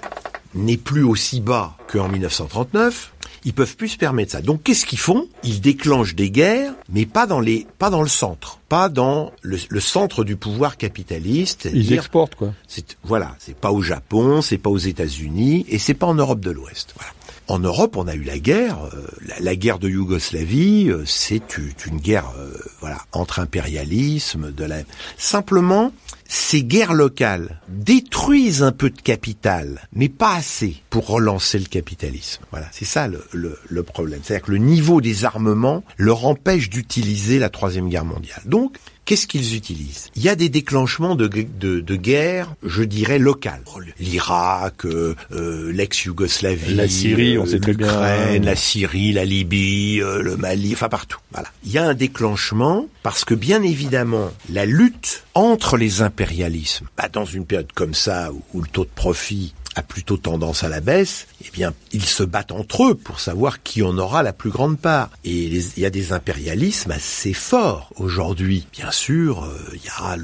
n'est 0.54 0.76
plus 0.76 1.02
aussi 1.02 1.40
bas 1.40 1.76
qu'en 1.92 2.08
1939, 2.08 3.12
ils 3.44 3.52
peuvent 3.52 3.76
plus 3.76 3.90
se 3.90 3.96
permettre 3.96 4.32
ça. 4.32 4.42
Donc, 4.42 4.62
qu'est-ce 4.62 4.86
qu'ils 4.86 4.98
font? 4.98 5.28
Ils 5.42 5.60
déclenchent 5.60 6.14
des 6.14 6.30
guerres, 6.30 6.74
mais 6.92 7.06
pas 7.06 7.26
dans 7.26 7.40
les, 7.40 7.66
pas 7.78 7.90
dans 7.90 8.02
le 8.02 8.08
centre, 8.08 8.58
pas 8.68 8.88
dans 8.88 9.32
le, 9.42 9.58
le 9.68 9.80
centre 9.80 10.24
du 10.24 10.36
pouvoir 10.36 10.76
capitaliste. 10.76 11.68
Ils 11.72 11.92
exportent 11.92 12.34
quoi. 12.34 12.52
c'est 12.68 12.96
voilà, 13.02 13.34
c'est 13.38 13.56
pas 13.56 13.72
au 13.72 13.82
Japon, 13.82 14.42
c'est 14.42 14.58
pas 14.58 14.70
aux 14.70 14.78
États-Unis 14.78 15.64
et 15.68 15.78
c'est 15.78 15.94
pas 15.94 16.06
en 16.06 16.14
Europe 16.14 16.40
de 16.40 16.50
l'Ouest. 16.50 16.94
Voilà. 16.96 17.12
En 17.50 17.58
Europe, 17.58 17.96
on 17.96 18.06
a 18.06 18.14
eu 18.14 18.22
la 18.22 18.38
guerre, 18.38 18.78
euh, 18.94 19.08
la, 19.26 19.40
la 19.40 19.56
guerre 19.56 19.80
de 19.80 19.88
Yougoslavie, 19.88 20.88
euh, 20.88 21.02
c'est 21.04 21.58
une 21.84 21.96
guerre 21.98 22.30
euh, 22.38 22.52
voilà, 22.78 22.98
entre 23.10 23.40
impérialisme 23.40 24.52
de 24.52 24.64
la 24.64 24.82
simplement 25.18 25.92
ces 26.28 26.62
guerres 26.62 26.94
locales 26.94 27.60
détruisent 27.68 28.62
un 28.62 28.70
peu 28.70 28.88
de 28.88 29.00
capital, 29.00 29.88
mais 29.92 30.08
pas 30.08 30.36
assez 30.36 30.76
pour 30.90 31.08
relancer 31.08 31.58
le 31.58 31.64
capitalisme. 31.64 32.44
Voilà, 32.52 32.68
c'est 32.70 32.84
ça 32.84 33.08
le, 33.08 33.24
le, 33.32 33.58
le 33.68 33.82
problème. 33.82 34.20
C'est-à-dire 34.22 34.46
que 34.46 34.52
le 34.52 34.58
niveau 34.58 35.00
des 35.00 35.24
armements 35.24 35.82
leur 35.96 36.26
empêche 36.26 36.70
d'utiliser 36.70 37.40
la 37.40 37.48
troisième 37.48 37.88
guerre 37.88 38.04
mondiale. 38.04 38.42
Donc, 38.44 38.76
Qu'est-ce 39.10 39.26
qu'ils 39.26 39.56
utilisent? 39.56 40.08
Il 40.14 40.22
y 40.22 40.28
a 40.28 40.36
des 40.36 40.48
déclenchements 40.48 41.16
de, 41.16 41.26
de, 41.26 41.80
de 41.80 41.96
guerre, 41.96 42.54
je 42.62 42.84
dirais, 42.84 43.18
locales. 43.18 43.64
L'Irak, 43.98 44.84
euh, 44.84 45.16
euh, 45.32 45.72
l'ex-Yougoslavie, 45.72 46.76
La 46.76 46.86
Syrie, 46.86 47.36
on 47.36 47.44
sait 47.44 47.58
très 47.58 47.74
bien. 47.74 48.38
la 48.38 48.54
Syrie, 48.54 49.10
la 49.10 49.24
Libye, 49.24 50.00
euh, 50.00 50.22
le 50.22 50.36
Mali, 50.36 50.74
enfin 50.74 50.88
partout. 50.88 51.18
Voilà. 51.32 51.48
Il 51.64 51.72
y 51.72 51.78
a 51.78 51.88
un 51.88 51.94
déclenchement 51.94 52.86
parce 53.02 53.24
que 53.24 53.34
bien 53.34 53.64
évidemment, 53.64 54.30
la 54.48 54.64
lutte 54.64 55.24
entre 55.34 55.76
les 55.76 56.02
impérialismes, 56.02 56.86
bah, 56.96 57.08
dans 57.12 57.24
une 57.24 57.46
période 57.46 57.72
comme 57.74 57.94
ça 57.94 58.30
où, 58.30 58.42
où 58.54 58.62
le 58.62 58.68
taux 58.68 58.84
de 58.84 58.90
profit 58.94 59.54
a 59.76 59.82
plutôt 59.82 60.16
tendance 60.16 60.64
à 60.64 60.68
la 60.68 60.80
baisse, 60.80 61.28
eh 61.44 61.50
bien, 61.52 61.72
ils 61.92 62.04
se 62.04 62.24
battent 62.24 62.52
entre 62.52 62.88
eux 62.88 62.94
pour 62.94 63.20
savoir 63.20 63.62
qui 63.62 63.82
en 63.82 63.98
aura 63.98 64.22
la 64.22 64.32
plus 64.32 64.48
grande 64.50 64.78
part. 64.78 65.10
Et 65.24 65.44
il 65.44 65.78
y 65.78 65.84
a 65.84 65.90
des 65.90 66.12
impérialismes 66.12 66.90
assez 66.90 67.32
forts 67.32 67.92
aujourd'hui. 67.96 68.66
Bien 68.72 68.90
sûr, 68.90 69.44
euh, 69.44 69.56
il 69.74 69.84
y 69.84 69.90
a 69.96 70.16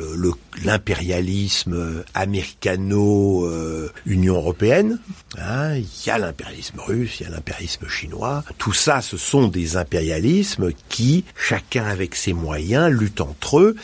l'impérialisme 0.65 1.75
euh, 1.75 2.03
américano-Union 2.15 4.35
européenne, 4.35 4.99
hein, 5.39 5.77
il 5.77 5.87
y 6.07 6.11
a 6.11 6.19
l'impérialisme 6.19 6.81
russe, 6.81 7.21
il 7.21 7.25
y 7.25 7.27
a 7.27 7.31
l'impérialisme 7.31 7.87
chinois. 7.89 8.43
Tout 8.59 8.73
ça, 8.73 9.01
ce 9.01 9.17
sont 9.17 9.47
des 9.49 9.77
impérialismes 9.77 10.73
qui, 10.89 11.25
chacun 11.37 11.85
avec 11.85 12.17
ses 12.17 12.33
moyens, 12.33 12.91
luttent 12.91 13.21
entre 13.21 13.61
eux 13.61 13.77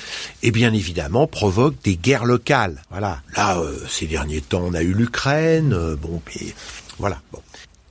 et 0.42 0.50
bien 0.50 0.72
évidemment 0.72 1.28
provoquent 1.28 1.80
des 1.84 1.96
guerres 1.96 2.24
locales. 2.24 2.82
Voilà. 2.90 3.20
Là, 3.36 3.58
euh, 3.58 3.78
ces 3.88 4.06
derniers 4.06 4.40
temps, 4.40 4.64
on 4.66 4.74
a 4.74 4.82
eu 4.82 4.92
l'Ukraine. 4.92 5.51
Euh, 5.60 5.96
bon, 5.96 6.20
mais 6.26 6.46
voilà. 6.98 7.20
Bon. 7.32 7.40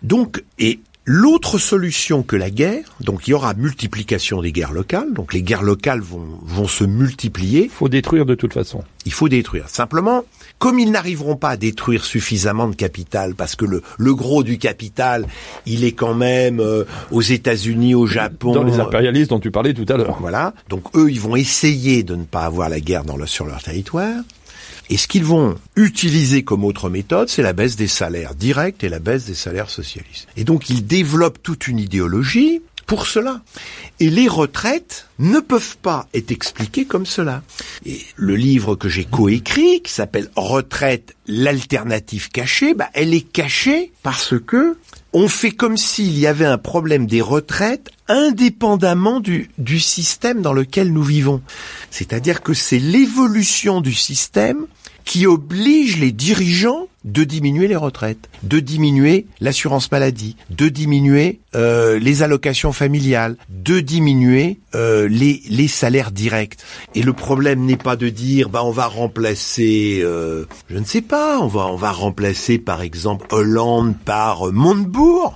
Donc, 0.04 0.44
et 0.58 0.80
l'autre 1.06 1.58
solution 1.58 2.22
que 2.24 2.36
la 2.36 2.50
guerre, 2.50 2.84
donc 3.02 3.28
il 3.28 3.32
y 3.32 3.34
aura 3.34 3.54
multiplication 3.54 4.42
des 4.42 4.52
guerres 4.52 4.72
locales. 4.74 5.14
Donc 5.14 5.34
les 5.34 5.42
guerres 5.44 5.64
locales 5.64 6.00
vont 6.02 6.26
vont 6.44 6.68
se 6.68 6.84
multiplier. 6.84 7.70
Faut 7.70 7.90
détruire 7.90 8.26
de 8.26 8.36
toute 8.36 8.54
façon. 8.54 8.84
Il 9.06 9.14
faut 9.14 9.30
détruire. 9.30 9.68
Simplement, 9.68 10.24
comme 10.60 10.78
ils 10.80 10.92
n'arriveront 10.92 11.36
pas 11.36 11.50
à 11.50 11.58
détruire 11.58 12.06
suffisamment 12.06 12.68
de 12.68 12.76
capital, 12.76 13.34
parce 13.34 13.56
que 13.56 13.66
le, 13.66 13.82
le 13.98 14.14
gros 14.16 14.44
du 14.44 14.60
capital, 14.60 15.26
il 15.66 15.84
est 15.84 15.92
quand 15.94 16.14
même 16.14 16.60
euh, 16.60 16.84
aux 17.10 17.22
États-Unis, 17.22 17.96
au 17.96 18.06
Japon. 18.06 18.54
Dans 18.54 18.64
les 18.64 18.80
euh, 18.80 18.84
impérialistes 18.84 19.32
dont 19.32 19.40
tu 19.40 19.50
parlais 19.52 19.74
tout 19.74 19.86
à 19.92 19.98
l'heure. 19.98 20.18
voilà. 20.20 20.54
Donc 20.70 20.84
eux, 20.96 21.12
ils 21.12 21.20
vont 21.20 21.36
essayer 21.36 22.04
de 22.04 22.16
ne 22.16 22.24
pas 22.26 22.44
avoir 22.46 22.70
la 22.70 22.80
guerre 22.80 23.04
dans 23.04 23.18
le- 23.18 23.26
sur 23.26 23.46
leur 23.48 23.62
territoire. 23.64 24.24
Et 24.92 24.98
ce 24.98 25.08
qu'ils 25.08 25.24
vont 25.24 25.56
utiliser 25.78 26.44
comme 26.44 26.66
autre 26.66 26.90
méthode, 26.90 27.30
c'est 27.30 27.42
la 27.42 27.54
baisse 27.54 27.78
des 27.78 27.88
salaires 27.88 28.36
directs 28.36 28.84
et 28.84 28.90
la 28.90 29.00
baisse 29.00 29.24
des 29.24 29.36
salaires 29.36 29.70
socialistes. 29.70 30.28
Et 30.36 30.44
donc 30.44 30.70
ils 30.70 30.86
développent 30.86 31.42
toute 31.42 31.70
une 31.70 31.80
idéologie 31.80 32.62
pour 32.88 33.08
cela. 33.08 33.42
Et 34.02 34.10
les 34.10 34.28
retraites 34.28 35.08
ne 35.18 35.40
peuvent 35.40 35.78
pas 35.78 36.10
être 36.14 36.32
expliquées 36.32 36.84
comme 36.84 37.06
cela. 37.06 37.42
Et 37.86 38.02
le 38.18 38.36
livre 38.36 38.76
que 38.76 38.90
j'ai 38.90 39.06
coécrit, 39.06 39.82
qui 39.82 39.94
s'appelle 39.94 40.30
Retraite, 40.36 41.16
l'alternative 41.26 42.28
cachée, 42.28 42.74
bah, 42.74 42.90
elle 42.94 43.14
est 43.14 43.22
cachée 43.22 43.94
parce 44.04 44.34
que 44.46 44.76
on 45.14 45.30
fait 45.30 45.52
comme 45.52 45.78
s'il 45.78 46.20
y 46.20 46.28
avait 46.28 46.46
un 46.46 46.58
problème 46.58 47.08
des 47.08 47.22
retraites 47.22 47.92
indépendamment 48.10 49.22
du, 49.22 49.50
du 49.58 49.80
système 49.80 50.42
dans 50.42 50.54
lequel 50.54 50.92
nous 50.92 51.04
vivons. 51.04 51.42
C'est-à-dire 51.92 52.42
que 52.42 52.54
c'est 52.54 52.80
l'évolution 52.80 53.80
du 53.80 53.94
système 53.94 54.68
qui 55.06 55.28
oblige 55.28 55.98
les 55.98 56.12
dirigeants 56.12 56.88
de 57.04 57.24
diminuer 57.24 57.68
les 57.68 57.76
retraites, 57.76 58.30
de 58.44 58.60
diminuer 58.60 59.26
l'assurance 59.40 59.92
maladie, 59.92 60.36
de 60.50 60.70
diminuer 60.70 61.40
euh, 61.56 61.98
les 61.98 62.22
allocations 62.22 62.74
familiales, 62.74 63.38
de 63.50 63.80
diminuer 63.80 64.60
euh, 64.76 65.08
les, 65.08 65.42
les 65.50 65.68
salaires 65.68 66.12
directs. 66.12 66.58
Et 66.94 67.02
le 67.02 67.14
problème 67.14 67.66
n'est 67.66 67.78
pas 67.78 67.96
de 67.96 68.10
dire 68.10 68.50
bah 68.50 68.64
on 68.64 68.72
va 68.72 68.86
remplacer, 68.86 70.00
euh, 70.04 70.46
je 70.70 70.78
ne 70.78 70.86
sais 70.86 71.02
pas, 71.02 71.40
on 71.40 71.48
va 71.48 71.68
on 71.68 71.76
va 71.76 71.92
remplacer 71.92 72.60
par 72.60 72.82
exemple 72.82 73.26
Hollande 73.32 73.96
par 74.06 74.52
Montebourg. 74.52 75.36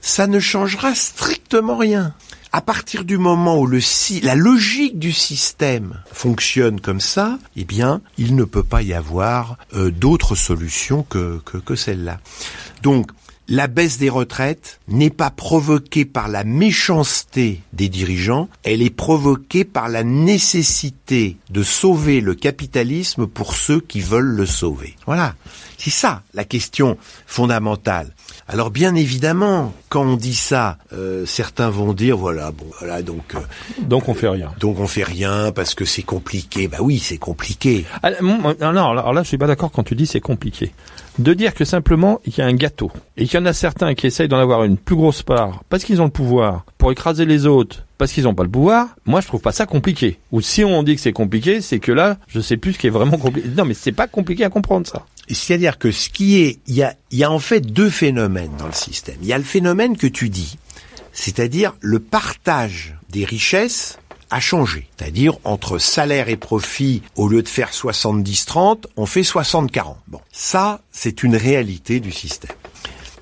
Ça 0.00 0.26
ne 0.26 0.38
changera 0.38 0.94
strictement 0.94 1.76
rien. 1.76 2.14
À 2.54 2.60
partir 2.60 3.04
du 3.04 3.18
moment 3.18 3.58
où 3.58 3.66
le 3.66 3.80
la 4.22 4.36
logique 4.36 4.96
du 4.96 5.10
système 5.10 6.00
fonctionne 6.12 6.80
comme 6.80 7.00
ça, 7.00 7.40
eh 7.56 7.64
bien, 7.64 8.00
il 8.16 8.36
ne 8.36 8.44
peut 8.44 8.62
pas 8.62 8.80
y 8.82 8.94
avoir 8.94 9.58
euh, 9.74 9.90
d'autres 9.90 10.36
solutions 10.36 11.02
que, 11.02 11.40
que, 11.44 11.58
que 11.58 11.74
celle-là. 11.74 12.20
Donc, 12.80 13.10
la 13.48 13.66
baisse 13.66 13.98
des 13.98 14.08
retraites 14.08 14.78
n'est 14.86 15.10
pas 15.10 15.30
provoquée 15.30 16.04
par 16.04 16.28
la 16.28 16.44
méchanceté 16.44 17.60
des 17.72 17.88
dirigeants, 17.88 18.48
elle 18.62 18.82
est 18.82 18.88
provoquée 18.88 19.64
par 19.64 19.88
la 19.88 20.04
nécessité 20.04 21.36
de 21.50 21.64
sauver 21.64 22.20
le 22.20 22.36
capitalisme 22.36 23.26
pour 23.26 23.56
ceux 23.56 23.80
qui 23.80 24.00
veulent 24.00 24.36
le 24.36 24.46
sauver. 24.46 24.94
Voilà. 25.06 25.34
C'est 25.76 25.90
ça 25.90 26.22
la 26.34 26.44
question 26.44 26.96
fondamentale. 27.26 28.14
Alors 28.46 28.70
bien 28.70 28.94
évidemment, 28.94 29.72
quand 29.88 30.02
on 30.04 30.16
dit 30.16 30.34
ça, 30.34 30.76
euh, 30.92 31.24
certains 31.26 31.70
vont 31.70 31.92
dire 31.94 32.16
voilà, 32.16 32.50
bon, 32.52 32.66
voilà, 32.78 33.02
donc 33.02 33.34
euh, 33.34 33.38
Donc 33.82 34.08
on 34.08 34.14
fait 34.14 34.28
rien. 34.28 34.50
donc 34.60 34.78
on 34.80 34.86
fait 34.86 35.02
rien 35.04 35.50
parce 35.52 35.74
que 35.74 35.84
c'est 35.84 36.02
compliqué. 36.02 36.68
Bah 36.68 36.78
oui, 36.80 36.98
c'est 36.98 37.16
compliqué. 37.18 37.84
Ah, 38.02 38.10
mon- 38.20 38.38
non, 38.60 38.72
non, 38.72 38.90
alors 38.90 39.12
là, 39.14 39.22
je 39.22 39.28
suis 39.28 39.38
pas 39.38 39.46
d'accord 39.46 39.70
quand 39.72 39.82
tu 39.84 39.94
dis 39.94 40.06
c'est 40.06 40.20
compliqué. 40.20 40.72
De 41.18 41.32
dire 41.32 41.54
que 41.54 41.64
simplement 41.64 42.20
il 42.26 42.36
y 42.36 42.40
a 42.42 42.46
un 42.46 42.54
gâteau 42.54 42.90
et 43.16 43.26
qu'il 43.26 43.38
y 43.38 43.42
en 43.42 43.46
a 43.46 43.52
certains 43.52 43.94
qui 43.94 44.06
essayent 44.08 44.26
d'en 44.28 44.38
avoir 44.40 44.64
une 44.64 44.76
plus 44.76 44.96
grosse 44.96 45.22
part 45.22 45.62
parce 45.70 45.84
qu'ils 45.84 46.02
ont 46.02 46.06
le 46.06 46.10
pouvoir 46.10 46.64
pour 46.76 46.90
écraser 46.90 47.24
les 47.24 47.46
autres 47.46 47.84
parce 47.98 48.12
qu'ils 48.12 48.24
n'ont 48.24 48.34
pas 48.34 48.42
le 48.42 48.50
pouvoir, 48.50 48.88
moi 49.06 49.20
je 49.20 49.28
trouve 49.28 49.40
pas 49.40 49.52
ça 49.52 49.64
compliqué. 49.66 50.18
Ou 50.32 50.40
si 50.40 50.64
on 50.64 50.82
dit 50.82 50.96
que 50.96 51.00
c'est 51.00 51.12
compliqué, 51.12 51.60
c'est 51.60 51.78
que 51.78 51.92
là, 51.92 52.18
je 52.26 52.40
sais 52.40 52.56
plus 52.56 52.72
ce 52.72 52.78
qui 52.80 52.88
est 52.88 52.90
vraiment 52.90 53.16
compliqué. 53.16 53.48
Non, 53.56 53.64
mais 53.64 53.74
c'est 53.74 53.92
pas 53.92 54.08
compliqué 54.08 54.44
à 54.44 54.50
comprendre 54.50 54.86
ça. 54.88 55.06
C'est-à-dire 55.28 55.78
que 55.78 55.90
ce 55.90 56.10
qui 56.10 56.42
est, 56.42 56.58
il 56.66 56.74
y 56.74 56.82
a, 56.82 56.94
y 57.10 57.24
a 57.24 57.30
en 57.30 57.38
fait 57.38 57.60
deux 57.60 57.90
phénomènes 57.90 58.52
dans 58.58 58.66
le 58.66 58.72
système. 58.72 59.16
Il 59.22 59.28
y 59.28 59.32
a 59.32 59.38
le 59.38 59.44
phénomène 59.44 59.96
que 59.96 60.06
tu 60.06 60.28
dis, 60.28 60.58
c'est-à-dire 61.12 61.74
le 61.80 61.98
partage 61.98 62.94
des 63.10 63.24
richesses 63.24 63.98
a 64.30 64.40
changé. 64.40 64.88
C'est-à-dire 64.98 65.38
entre 65.44 65.78
salaire 65.78 66.28
et 66.28 66.36
profit, 66.36 67.02
au 67.16 67.28
lieu 67.28 67.42
de 67.42 67.48
faire 67.48 67.70
70-30, 67.70 68.84
on 68.96 69.06
fait 69.06 69.22
60-40. 69.22 69.96
Bon, 70.08 70.20
ça, 70.32 70.80
c'est 70.90 71.22
une 71.22 71.36
réalité 71.36 72.00
du 72.00 72.10
système. 72.10 72.56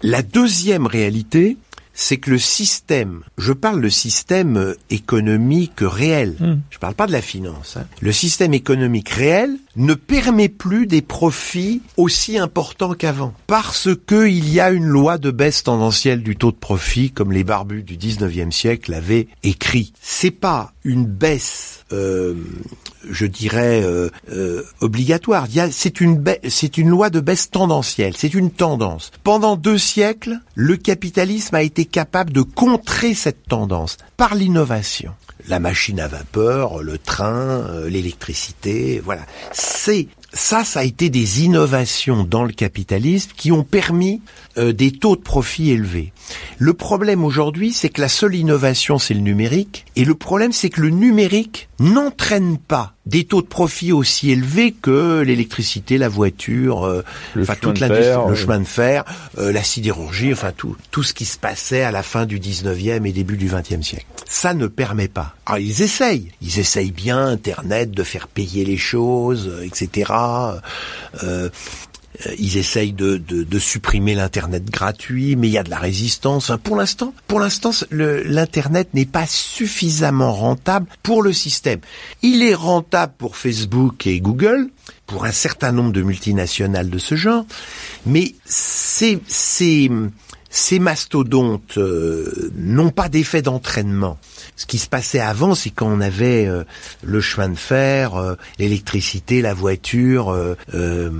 La 0.03 0.23
deuxième 0.23 0.87
réalité, 0.87 1.59
c'est 1.95 2.17
que 2.17 2.31
le 2.31 2.38
système, 2.38 3.23
je 3.37 3.53
parle 3.53 3.83
de 3.83 3.88
système 3.88 4.75
économique 4.91 5.81
réel, 5.81 6.37
je 6.71 6.79
parle 6.79 6.95
pas 6.95 7.07
de 7.07 7.12
la 7.12 7.21
finance, 7.21 7.77
hein. 7.77 7.85
le 8.01 8.12
système 8.12 8.55
économique 8.55 9.11
réel 9.11 9.59
ne 9.77 9.95
permet 9.95 10.49
plus 10.49 10.87
des 10.87 11.03
profits 11.03 11.83
aussi 11.97 12.39
importants 12.39 12.95
qu'avant. 12.95 13.35
Parce 13.47 13.89
que 14.07 14.29
il 14.29 14.53
y 14.53 14.61
a 14.61 14.71
une 14.71 14.87
loi 14.87 15.19
de 15.19 15.31
baisse 15.31 15.63
tendancielle 15.63 16.23
du 16.23 16.37
taux 16.37 16.53
de 16.53 16.57
profit, 16.57 17.11
comme 17.11 17.33
les 17.33 17.45
barbus 17.45 17.83
du 17.83 17.97
19e 17.97 18.51
siècle 18.51 18.91
l'avaient 18.91 19.29
écrit. 19.43 19.93
C'est 20.01 20.31
pas 20.31 20.73
une 20.85 21.07
baisse, 21.07 21.85
euh, 21.93 22.35
je 23.09 23.27
dirais, 23.27 23.83
euh, 23.83 24.11
euh, 24.31 24.63
obligatoire. 24.81 25.47
C'est 25.71 26.01
une 26.01 26.89
loi 26.89 27.11
de 27.11 27.21
baisse 27.21 27.51
tendancielle. 27.51 28.15
C'est 28.17 28.35
une 28.35 28.51
tendance. 28.51 29.11
Pendant 29.25 29.57
deux 29.57 29.79
siècles, 29.79 30.39
le 30.55 30.77
capitalisme 30.77 31.55
a 31.55 31.63
été 31.63 31.85
capable 31.85 32.33
de 32.33 32.43
contrer 32.43 33.15
cette 33.15 33.47
tendance 33.47 33.97
par 34.17 34.35
l'innovation 34.35 35.13
la 35.49 35.59
machine 35.59 36.01
à 36.01 36.09
vapeur, 36.09 36.83
le 36.83 36.99
train, 36.99 37.65
euh, 37.69 37.89
l'électricité, 37.89 39.01
voilà. 39.05 39.23
C'est 39.53 40.09
ça, 40.33 40.65
ça 40.65 40.81
a 40.81 40.85
été 40.85 41.11
des 41.11 41.45
innovations 41.45 42.25
dans 42.25 42.45
le 42.45 42.53
capitalisme 42.53 43.33
qui 43.37 43.53
ont 43.53 43.65
permis 43.65 44.23
euh, 44.59 44.73
des 44.73 44.93
taux 44.93 45.17
de 45.17 45.21
profit 45.21 45.71
élevés. 45.71 46.12
Le 46.59 46.75
problème 46.75 47.25
aujourd'hui, 47.25 47.73
c'est 47.73 47.88
que 47.88 48.01
la 48.01 48.09
seule 48.09 48.35
innovation, 48.35 48.99
c'est 48.99 49.15
le 49.15 49.21
numérique, 49.21 49.85
et 49.97 50.05
le 50.05 50.15
problème, 50.15 50.53
c'est 50.53 50.71
que 50.71 50.81
le 50.81 50.91
numérique 50.91 51.69
n'entraîne 51.81 52.59
pas 52.59 52.95
des 53.07 53.25
taux 53.25 53.43
de 53.43 53.47
profit 53.47 53.93
aussi 53.93 54.31
élevés 54.31 54.73
que 54.73 55.21
l'électricité, 55.21 55.99
la 55.99 56.09
voiture, 56.09 56.85
euh, 56.85 57.03
enfin 57.41 57.55
toute 57.61 57.81
l'industrie, 57.81 58.29
le 58.29 58.35
chemin 58.35 58.61
de 58.61 58.65
fer, 58.65 59.05
euh, 59.38 59.51
la 59.51 59.62
sidérurgie, 59.62 60.33
enfin 60.33 60.53
tout, 60.57 60.77
tout 60.91 61.03
ce 61.03 61.12
qui 61.12 61.25
se 61.25 61.38
passait 61.38 61.83
à 61.83 61.91
la 61.91 62.03
fin 62.03 62.27
du 62.27 62.38
19e 62.38 63.05
et 63.05 63.12
début 63.12 63.37
du 63.37 63.49
20e 63.49 63.83
siècle. 63.83 64.07
Ça 64.27 64.55
ne 64.55 64.69
permet 64.69 65.09
pas. 65.09 65.35
Alors 65.47 65.59
ils 65.59 65.83
essayent, 65.83 66.31
ils 66.41 66.61
essayent 66.61 66.93
bien 66.93 67.27
Internet 67.27 67.91
de 67.91 68.03
faire 68.05 68.29
payer 68.29 68.65
les 68.65 68.77
choses, 68.77 69.53
etc. 69.65 70.12
Euh, 71.25 71.49
ils 72.38 72.59
essayent 72.59 72.92
de, 72.92 73.16
de, 73.16 73.42
de 73.42 73.59
supprimer 73.59 74.14
l'internet 74.14 74.64
gratuit, 74.70 75.37
mais 75.37 75.48
il 75.48 75.53
y 75.53 75.59
a 75.59 75.62
de 75.62 75.70
la 75.70 75.79
résistance. 75.79 76.53
Pour 76.62 76.77
l'instant, 76.77 77.14
pour 77.27 77.40
l'instant, 77.40 77.70
l'internet 77.90 78.88
n'est 78.94 79.07
pas 79.07 79.27
suffisamment 79.27 80.33
rentable 80.33 80.87
pour 81.03 81.22
le 81.22 81.33
système. 81.33 81.81
Il 82.22 82.42
est 82.42 82.55
rentable 82.55 83.14
pour 83.16 83.37
Facebook 83.37 84.07
et 84.07 84.20
Google, 84.20 84.68
pour 85.07 85.25
un 85.25 85.33
certain 85.33 85.72
nombre 85.72 85.92
de 85.92 86.03
multinationales 86.03 86.90
de 86.90 86.98
ce 86.98 87.14
genre, 87.14 87.46
mais 88.07 88.35
ces 88.44 89.18
ces 89.27 89.90
ces 90.51 90.79
mastodontes 90.79 91.79
euh, 91.79 92.53
n'ont 92.57 92.90
pas 92.90 93.09
d'effet 93.09 93.40
d'entraînement. 93.40 94.18
Ce 94.57 94.67
qui 94.67 94.79
se 94.79 94.87
passait 94.87 95.21
avant, 95.21 95.55
c'est 95.55 95.71
quand 95.71 95.87
on 95.87 96.01
avait 96.01 96.47
euh, 96.47 96.65
le 97.03 97.21
chemin 97.21 97.49
de 97.49 97.57
fer, 97.57 98.15
euh, 98.15 98.37
l'électricité, 98.59 99.41
la 99.41 99.55
voiture, 99.55 100.31
euh, 100.31 100.57
euh, 100.75 101.11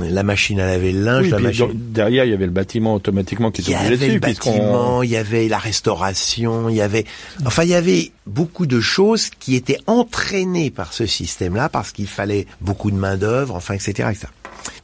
la 0.00 0.22
machine 0.22 0.60
à 0.60 0.66
laver 0.66 0.92
le 0.92 1.02
linge, 1.04 1.24
Oui, 1.24 1.30
la 1.30 1.38
machine... 1.38 1.68
derrière, 1.72 2.24
il 2.24 2.30
y 2.30 2.34
avait 2.34 2.46
le 2.46 2.50
bâtiment 2.50 2.94
automatiquement 2.94 3.50
qui 3.50 3.62
Il 3.62 3.68
y 3.68 3.72
était 3.72 3.86
obligé 3.86 3.94
avait 3.94 3.96
dessus, 3.96 4.14
le 4.14 4.20
bâtiment, 4.20 5.02
il 5.02 5.10
y 5.10 5.16
avait 5.16 5.48
la 5.48 5.58
restauration, 5.58 6.68
il 6.68 6.76
y 6.76 6.82
avait, 6.82 7.04
enfin, 7.46 7.62
il 7.62 7.70
y 7.70 7.74
avait 7.74 8.10
beaucoup 8.26 8.66
de 8.66 8.80
choses 8.80 9.30
qui 9.38 9.54
étaient 9.54 9.78
entraînées 9.86 10.70
par 10.70 10.92
ce 10.92 11.06
système-là 11.06 11.68
parce 11.68 11.92
qu'il 11.92 12.08
fallait 12.08 12.46
beaucoup 12.60 12.90
de 12.90 12.96
main 12.96 13.16
d'œuvre, 13.16 13.54
enfin, 13.54 13.74
etc., 13.74 14.08
etc. 14.10 14.26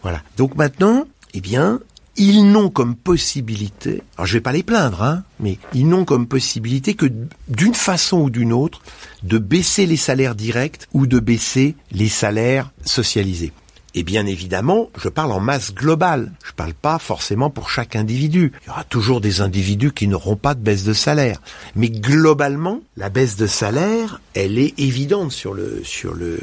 Voilà. 0.03 0.23
Donc 0.37 0.55
maintenant, 0.55 1.07
eh 1.35 1.41
bien, 1.41 1.81
ils 2.17 2.51
n'ont 2.51 2.71
comme 2.71 2.97
possibilité, 2.97 4.03
alors 4.17 4.27
je 4.27 4.35
vais 4.35 4.41
pas 4.41 4.53
les 4.53 4.63
plaindre, 4.63 5.03
hein, 5.03 5.23
mais 5.41 5.59
ils 5.75 5.89
n'ont 5.89 6.05
comme 6.05 6.27
possibilité 6.27 6.95
que 6.95 7.07
d'une 7.49 7.75
façon 7.75 8.19
ou 8.19 8.31
d'une 8.31 8.53
autre 8.53 8.81
de 9.23 9.39
baisser 9.39 9.87
les 9.87 9.97
salaires 9.97 10.35
directs 10.35 10.87
ou 10.93 11.07
de 11.07 11.21
baisser 11.21 11.75
les 11.93 12.09
salaires 12.09 12.71
socialisés. 12.85 13.53
Et 13.95 14.03
bien 14.03 14.27
évidemment, 14.27 14.91
je 14.99 15.09
parle 15.09 15.33
en 15.33 15.41
masse 15.41 15.75
globale. 15.75 16.33
Je 16.45 16.53
parle 16.53 16.75
pas 16.75 16.99
forcément 16.99 17.49
pour 17.49 17.71
chaque 17.71 17.97
individu. 17.97 18.53
Il 18.65 18.67
y 18.67 18.71
aura 18.71 18.85
toujours 18.85 19.23
des 19.23 19.41
individus 19.41 19.93
qui 19.93 20.07
n'auront 20.07 20.37
pas 20.37 20.55
de 20.55 20.61
baisse 20.61 20.85
de 20.85 20.93
salaire. 20.93 21.41
Mais 21.77 21.89
globalement, 21.89 22.83
la 22.99 23.09
baisse 23.09 23.37
de 23.37 23.47
salaire, 23.47 24.21
elle 24.35 24.59
est 24.59 24.79
évidente 24.79 25.33
sur 25.33 25.55
le, 25.55 25.81
sur 25.83 26.13
le, 26.13 26.39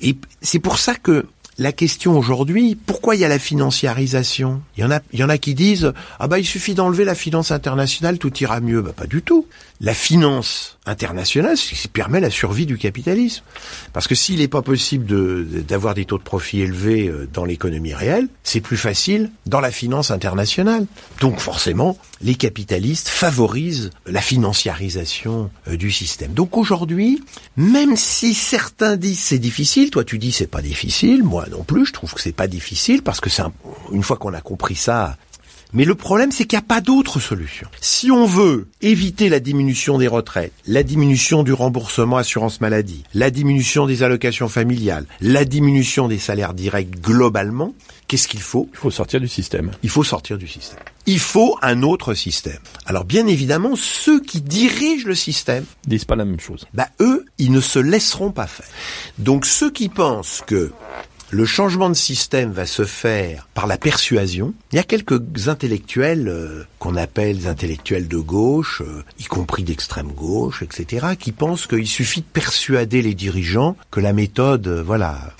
et 0.00 0.16
c'est 0.42 0.58
pour 0.58 0.78
ça 0.78 0.94
que 0.94 1.26
la 1.58 1.72
question 1.72 2.16
aujourd'hui, 2.16 2.76
pourquoi 2.76 3.16
il 3.16 3.20
y 3.20 3.24
a 3.24 3.28
la 3.28 3.40
financiarisation? 3.40 4.62
Il 4.76 4.82
y 4.82 4.84
en 4.84 4.90
a, 4.92 5.00
il 5.12 5.18
y 5.18 5.24
en 5.24 5.28
a 5.28 5.38
qui 5.38 5.54
disent 5.54 5.92
ah 6.20 6.28
bah 6.28 6.38
il 6.38 6.46
suffit 6.46 6.74
d'enlever 6.74 7.04
la 7.04 7.16
finance 7.16 7.50
internationale, 7.50 8.18
tout 8.18 8.36
ira 8.38 8.60
mieux. 8.60 8.80
Bah 8.80 8.92
pas 8.96 9.06
du 9.06 9.22
tout. 9.22 9.46
La 9.80 9.94
finance 9.94 10.77
internationale, 10.88 11.56
c'est 11.56 11.74
ce 11.74 11.82
qui 11.82 11.88
permet 11.88 12.20
la 12.20 12.30
survie 12.30 12.66
du 12.66 12.78
capitalisme. 12.78 13.42
Parce 13.92 14.06
que 14.08 14.14
s'il 14.14 14.38
n'est 14.40 14.48
pas 14.48 14.62
possible 14.62 15.04
de- 15.06 15.46
d'avoir 15.66 15.94
des 15.94 16.04
taux 16.04 16.18
de 16.18 16.22
profit 16.22 16.60
élevés 16.60 17.08
euh, 17.08 17.28
dans 17.32 17.44
l'économie 17.44 17.94
réelle, 17.94 18.28
c'est 18.42 18.60
plus 18.60 18.76
facile 18.76 19.30
dans 19.46 19.60
la 19.60 19.70
finance 19.70 20.10
internationale. 20.10 20.86
Donc 21.20 21.38
forcément, 21.40 21.96
les 22.20 22.34
capitalistes 22.34 23.08
favorisent 23.08 23.90
la 24.06 24.20
financiarisation 24.20 25.50
euh, 25.68 25.76
du 25.76 25.90
système. 25.90 26.32
Donc 26.32 26.56
aujourd'hui, 26.56 27.22
même 27.56 27.96
si 27.96 28.34
certains 28.34 28.96
disent 28.96 29.20
c'est 29.20 29.38
difficile, 29.38 29.90
toi 29.90 30.04
tu 30.04 30.18
dis 30.18 30.32
c'est 30.32 30.46
pas 30.46 30.62
difficile, 30.62 31.22
moi 31.22 31.46
non 31.50 31.62
plus, 31.64 31.86
je 31.86 31.92
trouve 31.92 32.12
que 32.14 32.20
c'est 32.20 32.32
pas 32.32 32.46
difficile 32.48 33.02
parce 33.02 33.20
que 33.20 33.30
c'est 33.30 33.42
un- 33.42 33.52
une 33.92 34.02
fois 34.02 34.16
qu'on 34.16 34.34
a 34.34 34.40
compris 34.40 34.74
ça, 34.76 35.16
mais 35.72 35.84
le 35.84 35.94
problème, 35.94 36.32
c'est 36.32 36.44
qu'il 36.44 36.56
n'y 36.56 36.64
a 36.64 36.66
pas 36.66 36.80
d'autre 36.80 37.20
solution. 37.20 37.68
Si 37.80 38.10
on 38.10 38.26
veut 38.26 38.68
éviter 38.80 39.28
la 39.28 39.40
diminution 39.40 39.98
des 39.98 40.08
retraites, 40.08 40.52
la 40.66 40.82
diminution 40.82 41.42
du 41.42 41.52
remboursement 41.52 42.16
assurance 42.16 42.60
maladie, 42.60 43.04
la 43.14 43.30
diminution 43.30 43.86
des 43.86 44.02
allocations 44.02 44.48
familiales, 44.48 45.06
la 45.20 45.44
diminution 45.44 46.08
des 46.08 46.18
salaires 46.18 46.54
directs 46.54 47.00
globalement, 47.00 47.74
qu'est-ce 48.06 48.28
qu'il 48.28 48.40
faut? 48.40 48.68
Il 48.72 48.78
faut 48.78 48.90
sortir 48.90 49.20
du 49.20 49.28
système. 49.28 49.70
il 49.82 49.90
faut 49.90 50.04
sortir 50.04 50.38
du 50.38 50.48
système. 50.48 50.78
Il 51.06 51.20
faut 51.20 51.56
un 51.62 51.82
autre 51.82 52.14
système. 52.14 52.58
Alors 52.86 53.04
bien 53.04 53.26
évidemment, 53.26 53.76
ceux 53.76 54.20
qui 54.20 54.40
dirigent 54.40 55.06
le 55.06 55.14
système, 55.14 55.64
disent 55.86 56.04
pas 56.04 56.16
la 56.16 56.24
même 56.24 56.40
chose. 56.40 56.66
bah 56.74 56.88
eux, 57.00 57.24
ils 57.38 57.52
ne 57.52 57.60
se 57.60 57.78
laisseront 57.78 58.30
pas 58.30 58.46
faire. 58.46 58.66
Donc 59.18 59.46
ceux 59.46 59.70
qui 59.70 59.88
pensent 59.88 60.42
que 60.46 60.72
le 61.30 61.44
changement 61.44 61.88
de 61.90 61.94
système 61.94 62.52
va 62.52 62.64
se 62.64 62.84
faire 62.84 63.46
par 63.54 63.66
la 63.66 63.76
persuasion. 63.76 64.54
Il 64.72 64.76
y 64.76 64.78
a 64.78 64.82
quelques 64.82 65.20
intellectuels 65.48 66.28
euh, 66.28 66.64
qu'on 66.78 66.96
appelle 66.96 67.46
intellectuels 67.46 68.08
de 68.08 68.16
gauche, 68.16 68.80
euh, 68.80 69.02
y 69.18 69.24
compris 69.24 69.62
d'extrême 69.62 70.08
gauche, 70.12 70.62
etc., 70.62 71.08
qui 71.18 71.32
pensent 71.32 71.66
qu'il 71.66 71.86
suffit 71.86 72.20
de 72.20 72.26
persuader 72.32 73.02
les 73.02 73.14
dirigeants 73.14 73.76
que 73.90 74.00
la 74.00 74.12
méthode, 74.14 74.66
euh, 74.68 74.82
voilà, 74.82 75.34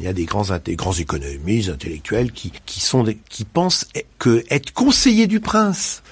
il 0.00 0.06
y 0.06 0.08
a 0.08 0.12
des 0.14 0.24
grands, 0.24 0.44
des 0.64 0.76
grands 0.76 0.92
économistes 0.94 1.68
intellectuels 1.68 2.32
qui, 2.32 2.52
qui 2.64 2.80
sont 2.80 3.02
des- 3.04 3.18
qui 3.28 3.44
pensent 3.44 3.86
que 4.18 4.44
être 4.48 4.72
conseiller 4.72 5.26
du 5.26 5.40
prince, 5.40 6.02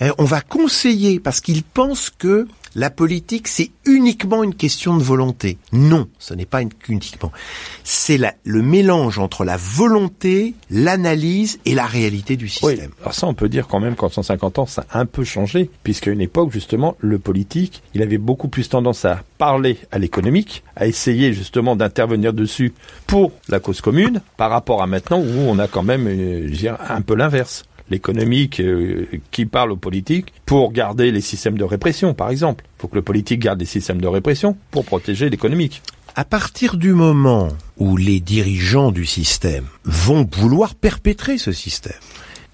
eh, 0.00 0.10
on 0.18 0.24
va 0.24 0.40
conseiller 0.40 1.20
parce 1.20 1.40
qu'ils 1.40 1.62
pensent 1.62 2.10
que 2.10 2.48
la 2.74 2.90
politique 2.90 3.48
c'est 3.48 3.70
uniquement 3.86 4.42
une 4.42 4.54
question 4.54 4.96
de 4.96 5.02
volonté. 5.02 5.58
Non, 5.72 6.08
ce 6.18 6.34
n'est 6.34 6.46
pas 6.46 6.62
une- 6.62 6.70
uniquement. 6.88 7.32
C'est 7.84 8.18
la- 8.18 8.34
le 8.44 8.62
mélange 8.62 9.18
entre 9.18 9.44
la 9.44 9.56
volonté, 9.56 10.54
l'analyse 10.70 11.58
et 11.64 11.74
la 11.74 11.86
réalité 11.86 12.36
du 12.36 12.44
Oui. 12.44 12.50
système. 12.50 12.90
Alors 13.00 13.14
ça, 13.14 13.26
on 13.26 13.34
peut 13.34 13.48
dire 13.48 13.66
quand 13.68 13.80
même 13.80 13.94
qu'en 13.96 14.08
150 14.08 14.58
ans, 14.58 14.66
ça 14.66 14.84
a 14.90 15.00
un 15.00 15.06
peu 15.06 15.24
changé, 15.24 15.70
puisqu'à 15.82 16.10
une 16.10 16.20
époque, 16.20 16.52
justement, 16.52 16.96
le 17.00 17.18
politique, 17.18 17.82
il 17.94 18.02
avait 18.02 18.18
beaucoup 18.18 18.48
plus 18.48 18.68
tendance 18.68 19.04
à 19.04 19.22
parler 19.38 19.78
à 19.92 19.98
l'économique, 19.98 20.62
à 20.76 20.86
essayer 20.86 21.32
justement 21.32 21.76
d'intervenir 21.76 22.32
dessus 22.32 22.72
pour 23.06 23.32
la 23.48 23.60
cause 23.60 23.80
commune, 23.80 24.20
par 24.36 24.50
rapport 24.50 24.82
à 24.82 24.86
maintenant 24.86 25.20
où 25.20 25.38
on 25.48 25.58
a 25.58 25.68
quand 25.68 25.82
même, 25.82 26.06
euh, 26.06 26.48
je 26.48 26.56
dirais, 26.56 26.78
un 26.88 27.00
peu 27.02 27.14
l'inverse. 27.14 27.64
L'économique 27.90 28.60
euh, 28.60 29.06
qui 29.30 29.46
parle 29.46 29.72
aux 29.72 29.76
politiques 29.76 30.32
pour 30.46 30.72
garder 30.72 31.10
les 31.10 31.20
systèmes 31.20 31.58
de 31.58 31.64
répression, 31.64 32.14
par 32.14 32.30
exemple. 32.30 32.64
Il 32.78 32.80
faut 32.82 32.88
que 32.88 32.94
le 32.94 33.02
politique 33.02 33.40
garde 33.40 33.60
les 33.60 33.66
systèmes 33.66 34.00
de 34.00 34.06
répression 34.06 34.56
pour 34.70 34.84
protéger 34.84 35.28
l'économique. 35.28 35.82
À 36.16 36.24
partir 36.24 36.76
du 36.76 36.92
moment 36.92 37.48
où 37.76 37.96
les 37.96 38.20
dirigeants 38.20 38.92
du 38.92 39.04
système 39.04 39.66
vont 39.84 40.28
vouloir 40.32 40.74
perpétrer 40.76 41.38
ce 41.38 41.52
système, 41.52 41.92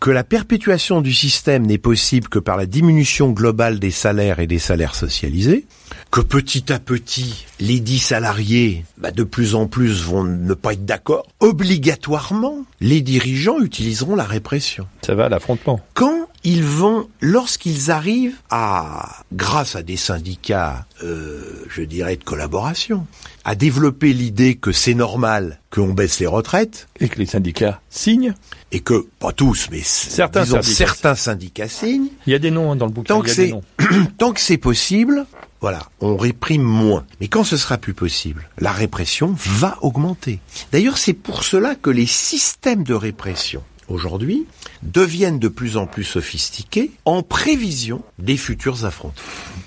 que 0.00 0.10
la 0.10 0.24
perpétuation 0.24 1.02
du 1.02 1.12
système 1.12 1.66
n'est 1.66 1.78
possible 1.78 2.28
que 2.28 2.38
par 2.38 2.56
la 2.56 2.64
diminution 2.64 3.30
globale 3.30 3.78
des 3.78 3.90
salaires 3.90 4.40
et 4.40 4.46
des 4.46 4.58
salaires 4.58 4.94
socialisés, 4.94 5.66
que 6.10 6.20
petit 6.20 6.72
à 6.72 6.78
petit, 6.78 7.46
les 7.60 7.78
dix 7.78 8.00
salariés, 8.00 8.84
bah, 8.98 9.12
de 9.12 9.22
plus 9.22 9.54
en 9.54 9.66
plus, 9.66 10.02
vont 10.02 10.24
ne 10.24 10.54
pas 10.54 10.72
être 10.72 10.84
d'accord, 10.84 11.26
obligatoirement, 11.38 12.64
les 12.80 13.00
dirigeants 13.00 13.60
utiliseront 13.60 14.16
la 14.16 14.24
répression. 14.24 14.86
Ça 15.02 15.14
va 15.14 15.26
à 15.26 15.28
l'affrontement. 15.28 15.80
Quand 15.94 16.28
ils 16.42 16.64
vont, 16.64 17.08
lorsqu'ils 17.20 17.90
arrivent 17.90 18.38
à, 18.50 19.22
grâce 19.32 19.76
à 19.76 19.82
des 19.82 19.96
syndicats, 19.96 20.86
euh, 21.04 21.42
je 21.68 21.82
dirais 21.82 22.16
de 22.16 22.24
collaboration, 22.24 23.06
à 23.44 23.54
développer 23.54 24.12
l'idée 24.12 24.56
que 24.56 24.72
c'est 24.72 24.94
normal 24.94 25.60
qu'on 25.70 25.92
baisse 25.92 26.18
les 26.18 26.26
retraites, 26.26 26.88
Et 26.98 27.08
que 27.08 27.18
les 27.18 27.26
syndicats 27.26 27.80
signent. 27.90 28.34
Et 28.72 28.80
que, 28.80 29.06
pas 29.18 29.32
tous, 29.32 29.68
mais 29.70 29.80
Certains 29.82 30.42
disons, 30.44 30.62
syndicats. 30.62 30.86
certains 30.86 31.14
syndicats 31.14 31.68
signent, 31.68 32.08
Il 32.26 32.32
y 32.32 32.36
a 32.36 32.38
des 32.38 32.50
noms 32.50 32.72
hein, 32.72 32.76
dans 32.76 32.86
le 32.86 32.92
bouquin. 32.92 33.14
Tant 33.14 33.22
que 33.22 33.30
c'est 33.30 33.52
tant 34.18 34.32
que 34.32 34.40
c'est 34.40 34.58
possible, 34.58 35.26
voilà, 35.60 35.80
on 36.00 36.16
réprime 36.16 36.62
moins. 36.62 37.04
Mais 37.20 37.28
quand 37.28 37.44
ce 37.44 37.56
sera 37.56 37.78
plus 37.78 37.94
possible, 37.94 38.48
la 38.58 38.72
répression 38.72 39.34
va 39.36 39.76
augmenter. 39.82 40.40
D'ailleurs, 40.72 40.98
c'est 40.98 41.12
pour 41.12 41.44
cela 41.44 41.74
que 41.74 41.90
les 41.90 42.06
systèmes 42.06 42.84
de 42.84 42.94
répression 42.94 43.62
aujourd'hui 43.90 44.46
deviennent 44.82 45.38
de 45.38 45.48
plus 45.48 45.76
en 45.76 45.86
plus 45.86 46.04
sophistiqués 46.04 46.90
en 47.04 47.22
prévision 47.22 48.02
des 48.18 48.36
futurs 48.36 48.84
affrontements. 48.84 49.14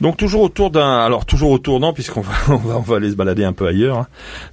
Donc 0.02 0.18
toujours 0.18 0.42
autour 0.42 0.72
d'un, 0.72 0.98
alors 1.00 1.26
toujours 1.26 1.52
autour 1.52 1.80
non, 1.80 1.94
puisqu'on 1.94 2.22
va, 2.22 2.34
on 2.50 2.80
va, 2.80 2.96
aller 2.96 3.12
se 3.12 3.16
balader 3.16 3.44
un 3.44 3.54
peu 3.54 3.68
ailleurs. 3.68 3.98
hein. 4.00 4.08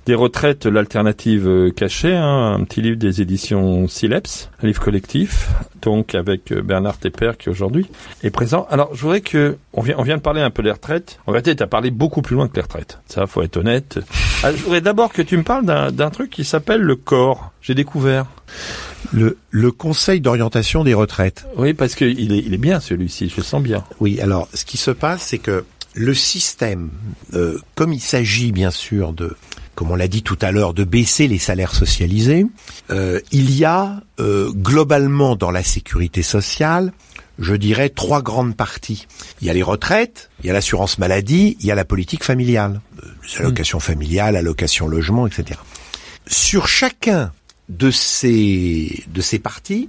Des 0.06 0.14
retraites, 0.14 0.66
l'alternative 0.66 1.46
euh, 1.46 1.70
cachée, 1.70 2.14
hein, 2.14 2.56
un 2.58 2.64
petit 2.64 2.82
livre 2.82 2.96
des 2.96 3.20
éditions 3.22 3.88
Sileps, 3.88 4.50
un 4.62 4.66
livre 4.66 4.80
collectif, 4.80 5.48
donc 5.82 6.14
avec 6.14 6.52
euh, 6.52 6.62
Bernard 6.62 6.98
Tepper 6.98 7.32
qui 7.38 7.48
aujourd'hui 7.48 7.86
est 8.22 8.30
présent. 8.30 8.66
Alors 8.70 8.94
je 8.94 9.00
voudrais 9.02 9.20
que 9.20 9.56
on 9.72 9.82
vient, 9.82 9.94
on 9.98 10.02
vient 10.02 10.16
de 10.16 10.22
parler 10.22 10.40
un 10.40 10.50
peu 10.50 10.62
des 10.62 10.72
retraites. 10.72 11.18
En 11.26 11.32
réalité, 11.32 11.54
tu 11.54 11.62
as 11.62 11.66
parlé 11.66 11.90
beaucoup 11.90 12.22
plus 12.22 12.36
loin 12.36 12.48
que 12.48 12.56
les 12.56 12.62
retraites. 12.62 12.98
Ça, 13.06 13.26
faut 13.26 13.42
être 13.42 13.56
honnête. 13.56 14.00
Ah, 14.42 14.52
je 14.52 14.62
voudrais 14.62 14.80
d'abord 14.80 15.12
que 15.12 15.22
tu 15.22 15.36
me 15.36 15.42
parles 15.42 15.64
d'un, 15.64 15.92
d'un 15.92 16.10
truc 16.10 16.30
qui 16.30 16.44
s'appelle 16.44 16.80
le 16.80 16.96
corps. 16.96 17.52
J'ai 17.62 17.74
découvert. 17.74 18.26
Le, 19.12 19.38
le 19.50 19.72
Conseil 19.72 20.20
d'orientation 20.20 20.84
des 20.84 20.94
retraites. 20.94 21.46
Oui, 21.56 21.74
parce 21.74 21.94
que 21.94 22.04
il 22.04 22.32
est, 22.32 22.38
il 22.38 22.54
est 22.54 22.58
bien 22.58 22.80
celui-ci. 22.80 23.28
Je 23.28 23.36
le 23.38 23.42
sens 23.42 23.62
bien. 23.62 23.84
Oui, 23.98 24.20
alors 24.20 24.48
ce 24.54 24.64
qui 24.64 24.76
se 24.76 24.90
passe, 24.90 25.22
c'est 25.22 25.38
que 25.38 25.64
le 25.94 26.14
système, 26.14 26.90
euh, 27.34 27.58
comme 27.74 27.92
il 27.92 28.00
s'agit 28.00 28.52
bien 28.52 28.70
sûr 28.70 29.12
de, 29.12 29.36
comme 29.74 29.90
on 29.90 29.96
l'a 29.96 30.08
dit 30.08 30.22
tout 30.22 30.38
à 30.40 30.52
l'heure, 30.52 30.74
de 30.74 30.84
baisser 30.84 31.26
les 31.26 31.38
salaires 31.38 31.74
socialisés, 31.74 32.46
euh, 32.90 33.20
il 33.32 33.56
y 33.56 33.64
a 33.64 34.02
euh, 34.20 34.50
globalement 34.52 35.36
dans 35.36 35.50
la 35.50 35.62
sécurité 35.62 36.22
sociale, 36.22 36.92
je 37.38 37.54
dirais 37.54 37.88
trois 37.88 38.22
grandes 38.22 38.56
parties. 38.56 39.06
Il 39.40 39.46
y 39.46 39.50
a 39.50 39.54
les 39.54 39.62
retraites, 39.62 40.30
il 40.42 40.46
y 40.46 40.50
a 40.50 40.52
l'assurance 40.52 40.98
maladie, 40.98 41.56
il 41.60 41.66
y 41.66 41.70
a 41.70 41.74
la 41.74 41.86
politique 41.86 42.22
familiale, 42.22 42.80
les 43.02 43.40
allocations 43.40 43.80
familiales, 43.80 44.36
allocations 44.36 44.86
logement, 44.86 45.26
etc. 45.26 45.58
Sur 46.26 46.68
chacun 46.68 47.32
de 47.70 47.90
ces 47.90 49.04
de 49.08 49.20
ces 49.20 49.38
parties, 49.38 49.88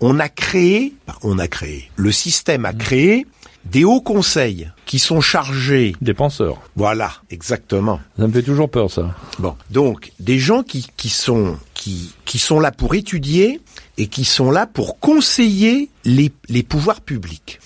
on 0.00 0.18
a 0.18 0.28
créé, 0.28 0.94
on 1.22 1.38
a 1.38 1.48
créé, 1.48 1.90
le 1.96 2.12
système 2.12 2.64
a 2.64 2.72
créé 2.72 3.26
des 3.66 3.84
hauts 3.84 4.00
conseils 4.00 4.70
qui 4.84 5.00
sont 5.00 5.20
chargés. 5.20 5.96
Des 6.00 6.14
penseurs. 6.14 6.62
Voilà, 6.76 7.12
exactement. 7.30 8.00
Ça 8.16 8.26
me 8.28 8.32
fait 8.32 8.42
toujours 8.42 8.70
peur, 8.70 8.90
ça. 8.90 9.14
Bon, 9.38 9.56
donc 9.70 10.12
des 10.20 10.38
gens 10.38 10.62
qui 10.62 10.86
qui 10.96 11.08
sont 11.08 11.58
qui 11.74 12.12
qui 12.24 12.38
sont 12.38 12.60
là 12.60 12.70
pour 12.70 12.94
étudier 12.94 13.60
et 13.98 14.06
qui 14.06 14.24
sont 14.24 14.50
là 14.50 14.66
pour 14.66 15.00
conseiller 15.00 15.90
les 16.04 16.30
les 16.48 16.62
pouvoirs 16.62 17.00
publics. 17.00 17.58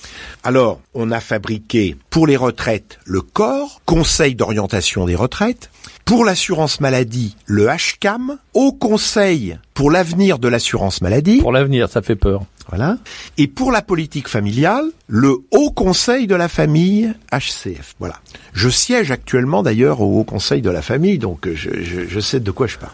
Alors, 0.43 0.81
on 0.95 1.11
a 1.11 1.21
fabriqué 1.21 1.97
pour 2.09 2.27
les 2.27 2.37
retraites 2.37 2.99
le 3.05 3.21
corps, 3.21 3.83
Conseil 3.85 4.35
d'orientation 4.35 5.05
des 5.05 5.17
retraites, 5.17 5.71
pour 6.11 6.25
l'assurance 6.25 6.81
maladie, 6.81 7.37
le 7.47 7.69
HCAM, 7.69 8.37
Haut 8.55 8.73
Conseil 8.73 9.57
pour 9.75 9.93
l'avenir 9.93 10.41
de 10.41 10.49
l'assurance 10.49 11.03
maladie, 11.03 11.37
Pour 11.37 11.53
l'avenir, 11.53 11.89
ça 11.89 12.03
fait 12.03 12.17
peur. 12.17 12.43
voilà, 12.69 12.99
et 13.39 13.47
pour 13.47 13.71
la 13.71 13.81
politique 13.81 14.27
familiale, 14.27 14.87
le 15.07 15.37
Haut 15.53 15.71
Conseil 15.71 16.27
de 16.27 16.35
la 16.35 16.49
famille, 16.49 17.15
HCF. 17.31 17.95
Voilà. 18.01 18.17
Je 18.55 18.69
siège 18.69 19.13
actuellement 19.13 19.63
d'ailleurs 19.63 20.01
au 20.01 20.19
Haut 20.19 20.25
Conseil 20.25 20.63
de 20.63 20.71
la 20.71 20.83
famille, 20.83 21.19
donc 21.21 21.47
euh, 21.47 21.55
je, 21.55 21.81
je, 21.81 22.09
je 22.09 22.19
sais 22.19 22.41
de 22.41 22.51
quoi 22.51 22.67
je 22.67 22.79
parle. 22.79 22.93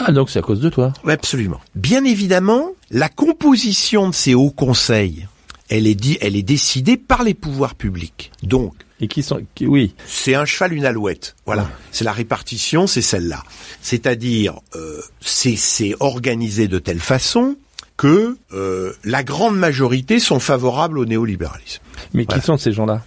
Ah, 0.00 0.10
donc 0.10 0.28
c'est 0.28 0.40
à 0.40 0.42
cause 0.42 0.58
de 0.58 0.70
toi. 0.70 0.92
Oui, 1.04 1.12
Absolument. 1.12 1.60
Bien 1.76 2.04
évidemment, 2.04 2.70
la 2.90 3.10
composition 3.10 4.08
de 4.08 4.14
ces 4.14 4.34
hauts 4.34 4.50
conseils, 4.50 5.28
elle 5.68 5.86
est, 5.86 5.94
dit, 5.94 6.18
elle 6.20 6.34
est 6.34 6.42
décidée 6.42 6.96
par 6.96 7.22
les 7.22 7.34
pouvoirs 7.34 7.76
publics. 7.76 8.32
Donc, 8.42 8.74
Et 9.02 9.08
qui 9.08 9.22
sont, 9.22 9.42
qui, 9.54 9.66
oui. 9.66 9.94
c'est 10.06 10.34
un 10.36 10.44
cheval, 10.46 10.72
une 10.72 10.86
alouette. 10.86 11.34
Voilà. 11.44 11.68
C'est 11.90 12.04
la 12.04 12.12
répartition, 12.12 12.86
c'est 12.86 13.02
celle-là. 13.02 13.42
C'est-à-dire, 13.82 14.60
euh, 14.76 15.00
c'est 15.20 15.94
organisé 16.00 16.68
de 16.68 16.78
telle 16.78 17.00
façon 17.00 17.56
que 17.96 18.36
euh, 18.54 18.92
la 19.04 19.22
grande 19.24 19.56
majorité 19.58 20.18
sont 20.20 20.40
favorables 20.40 20.98
au 20.98 21.04
néolibéralisme. 21.04 21.82
Mais 22.14 22.24
Voilà. 22.24 22.40
qui 22.40 22.46
sont 22.46 22.56
ces 22.56 22.72
gens-là? 22.72 23.02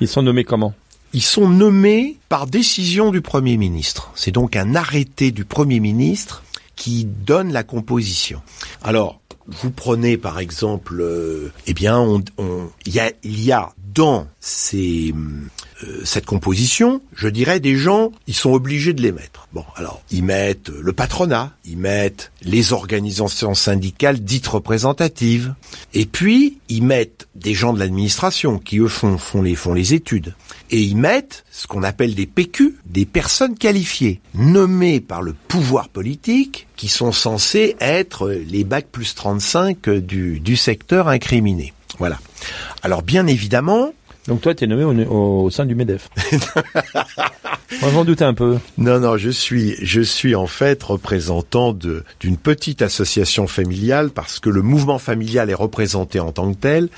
Ils 0.00 0.08
sont 0.08 0.22
nommés 0.22 0.44
comment? 0.44 0.74
Ils 1.12 1.22
sont 1.22 1.48
nommés 1.48 2.16
par 2.28 2.46
décision 2.46 3.10
du 3.10 3.20
Premier 3.22 3.56
ministre. 3.56 4.10
C'est 4.14 4.32
donc 4.32 4.56
un 4.56 4.74
arrêté 4.74 5.30
du 5.30 5.44
Premier 5.44 5.80
ministre 5.80 6.42
qui 6.74 7.04
donne 7.04 7.52
la 7.52 7.62
composition. 7.62 8.42
Alors, 8.82 9.20
vous 9.46 9.70
prenez 9.70 10.16
par 10.18 10.38
exemple, 10.40 10.98
euh, 11.00 11.52
eh 11.66 11.72
bien, 11.74 11.98
on, 11.98 12.22
on- 12.36 12.68
il 12.84 12.94
y 12.94 13.00
a, 13.00 13.12
il 13.22 13.42
y 13.42 13.52
a 13.52 13.70
dans 13.96 14.28
euh, 14.74 15.12
cette 16.04 16.26
composition, 16.26 17.00
je 17.14 17.28
dirais, 17.28 17.60
des 17.60 17.76
gens, 17.76 18.12
ils 18.26 18.34
sont 18.34 18.52
obligés 18.52 18.92
de 18.92 19.00
les 19.00 19.10
mettre. 19.10 19.48
Bon, 19.54 19.64
alors, 19.74 20.02
ils 20.10 20.22
mettent 20.22 20.68
le 20.68 20.92
patronat, 20.92 21.52
ils 21.64 21.78
mettent 21.78 22.30
les 22.42 22.74
organisations 22.74 23.54
syndicales 23.54 24.20
dites 24.20 24.46
représentatives, 24.46 25.54
et 25.94 26.04
puis 26.04 26.58
ils 26.68 26.82
mettent 26.82 27.26
des 27.34 27.54
gens 27.54 27.72
de 27.72 27.78
l'administration 27.78 28.58
qui 28.58 28.78
eux 28.78 28.88
font, 28.88 29.18
les 29.42 29.54
font 29.54 29.72
les 29.72 29.94
études, 29.94 30.34
et 30.70 30.80
ils 30.82 30.96
mettent 30.96 31.44
ce 31.50 31.66
qu'on 31.66 31.82
appelle 31.82 32.14
des 32.14 32.26
PQ, 32.26 32.76
des 32.84 33.06
personnes 33.06 33.56
qualifiées, 33.56 34.20
nommées 34.34 35.00
par 35.00 35.22
le 35.22 35.32
pouvoir 35.32 35.88
politique, 35.88 36.66
qui 36.76 36.88
sont 36.88 37.12
censées 37.12 37.76
être 37.80 38.28
les 38.30 38.64
bacs 38.64 38.88
plus 38.92 39.14
35 39.14 39.88
du, 39.88 40.38
du 40.40 40.56
secteur 40.56 41.08
incriminé. 41.08 41.72
Voilà. 41.98 42.18
Alors 42.82 43.02
bien 43.02 43.26
évidemment, 43.26 43.92
Donc 44.28 44.40
toi, 44.40 44.54
tu 44.54 44.64
es 44.64 44.66
nommé 44.66 45.04
au, 45.04 45.50
sein 45.50 45.66
du 45.66 45.74
MEDEF. 45.74 46.08
Moi, 47.82 47.90
j'en 47.92 48.04
doutais 48.04 48.24
un 48.24 48.34
peu. 48.34 48.58
Non, 48.78 49.00
non, 49.00 49.16
je 49.16 49.30
suis, 49.30 49.74
je 49.82 50.00
suis 50.00 50.34
en 50.34 50.46
fait 50.46 50.82
représentant 50.82 51.72
de 51.72 52.04
d'une 52.20 52.36
petite 52.36 52.82
association 52.82 53.46
familiale 53.46 54.10
parce 54.10 54.38
que 54.38 54.50
le 54.50 54.62
mouvement 54.62 54.98
familial 54.98 55.50
est 55.50 55.54
représenté 55.54 56.20
en 56.20 56.32
tant 56.32 56.52
que 56.52 56.58
tel. 56.58 56.88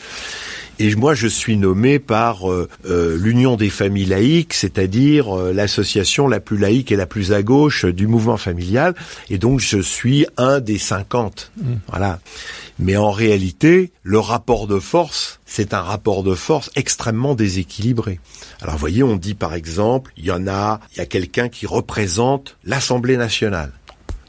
Et 0.80 0.94
moi, 0.94 1.14
je 1.14 1.26
suis 1.26 1.56
nommé 1.56 1.98
par 1.98 2.50
euh, 2.50 2.68
euh, 2.86 3.16
l'Union 3.20 3.56
des 3.56 3.68
familles 3.68 4.06
laïques, 4.06 4.54
c'est-à-dire 4.54 5.36
euh, 5.36 5.52
l'association 5.52 6.28
la 6.28 6.38
plus 6.38 6.56
laïque 6.56 6.92
et 6.92 6.96
la 6.96 7.06
plus 7.06 7.32
à 7.32 7.42
gauche 7.42 7.84
du 7.84 8.06
mouvement 8.06 8.36
familial. 8.36 8.94
Et 9.28 9.38
donc, 9.38 9.58
je 9.58 9.78
suis 9.78 10.26
un 10.36 10.60
des 10.60 10.78
50. 10.78 11.50
Voilà. 11.88 12.20
Mais 12.78 12.96
en 12.96 13.10
réalité, 13.10 13.92
le 14.02 14.18
rapport 14.18 14.66
de 14.66 14.78
force, 14.78 15.40
c'est 15.46 15.74
un 15.74 15.80
rapport 15.80 16.22
de 16.22 16.34
force 16.34 16.70
extrêmement 16.76 17.34
déséquilibré. 17.34 18.20
Alors, 18.60 18.74
vous 18.74 18.80
voyez, 18.80 19.02
on 19.02 19.16
dit 19.16 19.34
par 19.34 19.54
exemple, 19.54 20.12
il 20.16 20.26
y 20.26 20.30
en 20.30 20.46
a, 20.46 20.80
il 20.92 20.98
y 20.98 21.00
a 21.00 21.06
quelqu'un 21.06 21.48
qui 21.48 21.66
représente 21.66 22.56
l'Assemblée 22.64 23.16
nationale. 23.16 23.72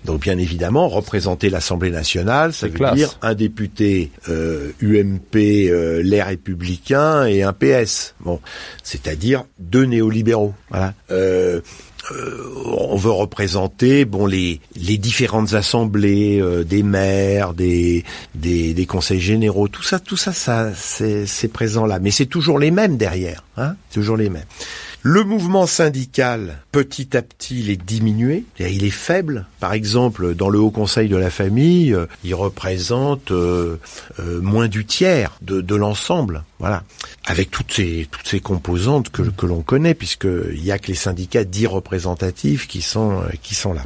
Donc 0.05 0.21
bien 0.21 0.37
évidemment, 0.37 0.87
représenter 0.87 1.49
l'Assemblée 1.49 1.91
nationale, 1.91 2.53
ça 2.53 2.67
veut 2.67 2.73
classe. 2.73 2.95
dire 2.95 3.17
un 3.21 3.33
député 3.33 4.11
euh, 4.29 4.71
UMP, 4.81 5.35
euh, 5.35 6.01
les 6.01 6.23
Républicains 6.23 7.25
et 7.25 7.43
un 7.43 7.53
PS. 7.53 8.15
Bon, 8.21 8.39
c'est-à-dire 8.81 9.43
deux 9.59 9.83
néolibéraux. 9.83 10.53
Voilà. 10.69 10.93
Euh, 11.11 11.59
euh, 12.11 12.43
on 12.65 12.95
veut 12.95 13.11
représenter 13.11 14.05
bon 14.05 14.25
les 14.25 14.61
les 14.75 14.97
différentes 14.97 15.53
assemblées 15.53 16.39
euh, 16.41 16.63
des 16.63 16.83
maires, 16.83 17.53
des, 17.53 18.03
des 18.35 18.73
des 18.73 18.85
conseils 18.85 19.19
généraux, 19.19 19.67
tout 19.67 19.83
ça, 19.83 19.99
tout 19.99 20.17
ça, 20.17 20.33
ça 20.33 20.71
c'est 20.75 21.51
présent 21.51 21.85
là, 21.85 21.99
mais 21.99 22.11
c'est 22.11 22.25
toujours 22.25 22.59
les 22.59 22.71
mêmes 22.71 22.97
derrière, 22.97 23.43
hein, 23.57 23.75
toujours 23.91 24.17
les 24.17 24.29
mêmes. 24.29 24.45
Le 25.01 25.23
mouvement 25.23 25.65
syndical, 25.65 26.59
petit 26.73 27.15
à 27.15 27.21
petit, 27.21 27.61
il 27.61 27.69
est 27.69 27.81
diminué, 27.81 28.43
il 28.59 28.83
est 28.83 28.89
faible. 28.89 29.45
Par 29.61 29.71
exemple, 29.71 30.35
dans 30.35 30.49
le 30.49 30.59
Haut 30.59 30.71
Conseil 30.71 31.07
de 31.07 31.15
la 31.15 31.29
famille, 31.29 31.93
euh, 31.93 32.05
il 32.25 32.35
représente 32.35 33.31
euh, 33.31 33.77
euh, 34.19 34.41
moins 34.41 34.67
du 34.67 34.85
tiers 34.85 35.37
de, 35.41 35.75
l'ensemble. 35.75 36.43
Voilà, 36.59 36.83
avec 37.25 37.49
toutes 37.49 37.71
ces 37.71 38.09
toutes 38.11 38.27
ces 38.27 38.41
composantes 38.41 39.09
que, 39.09 39.21
que 39.21 39.45
l'on 39.45 39.61
connaît, 39.61 39.93
puisque 39.93 40.27
il 40.51 40.65
y 40.65 40.71
a 40.73 40.79
que 40.79 40.87
les 40.87 40.95
syndicats 40.95 41.45
dits 41.45 41.67
représentatifs 41.67 42.67
qui 42.67 42.81
sont 42.81 43.21
qui 43.41 43.55
sont 43.55 43.71
là. 43.71 43.83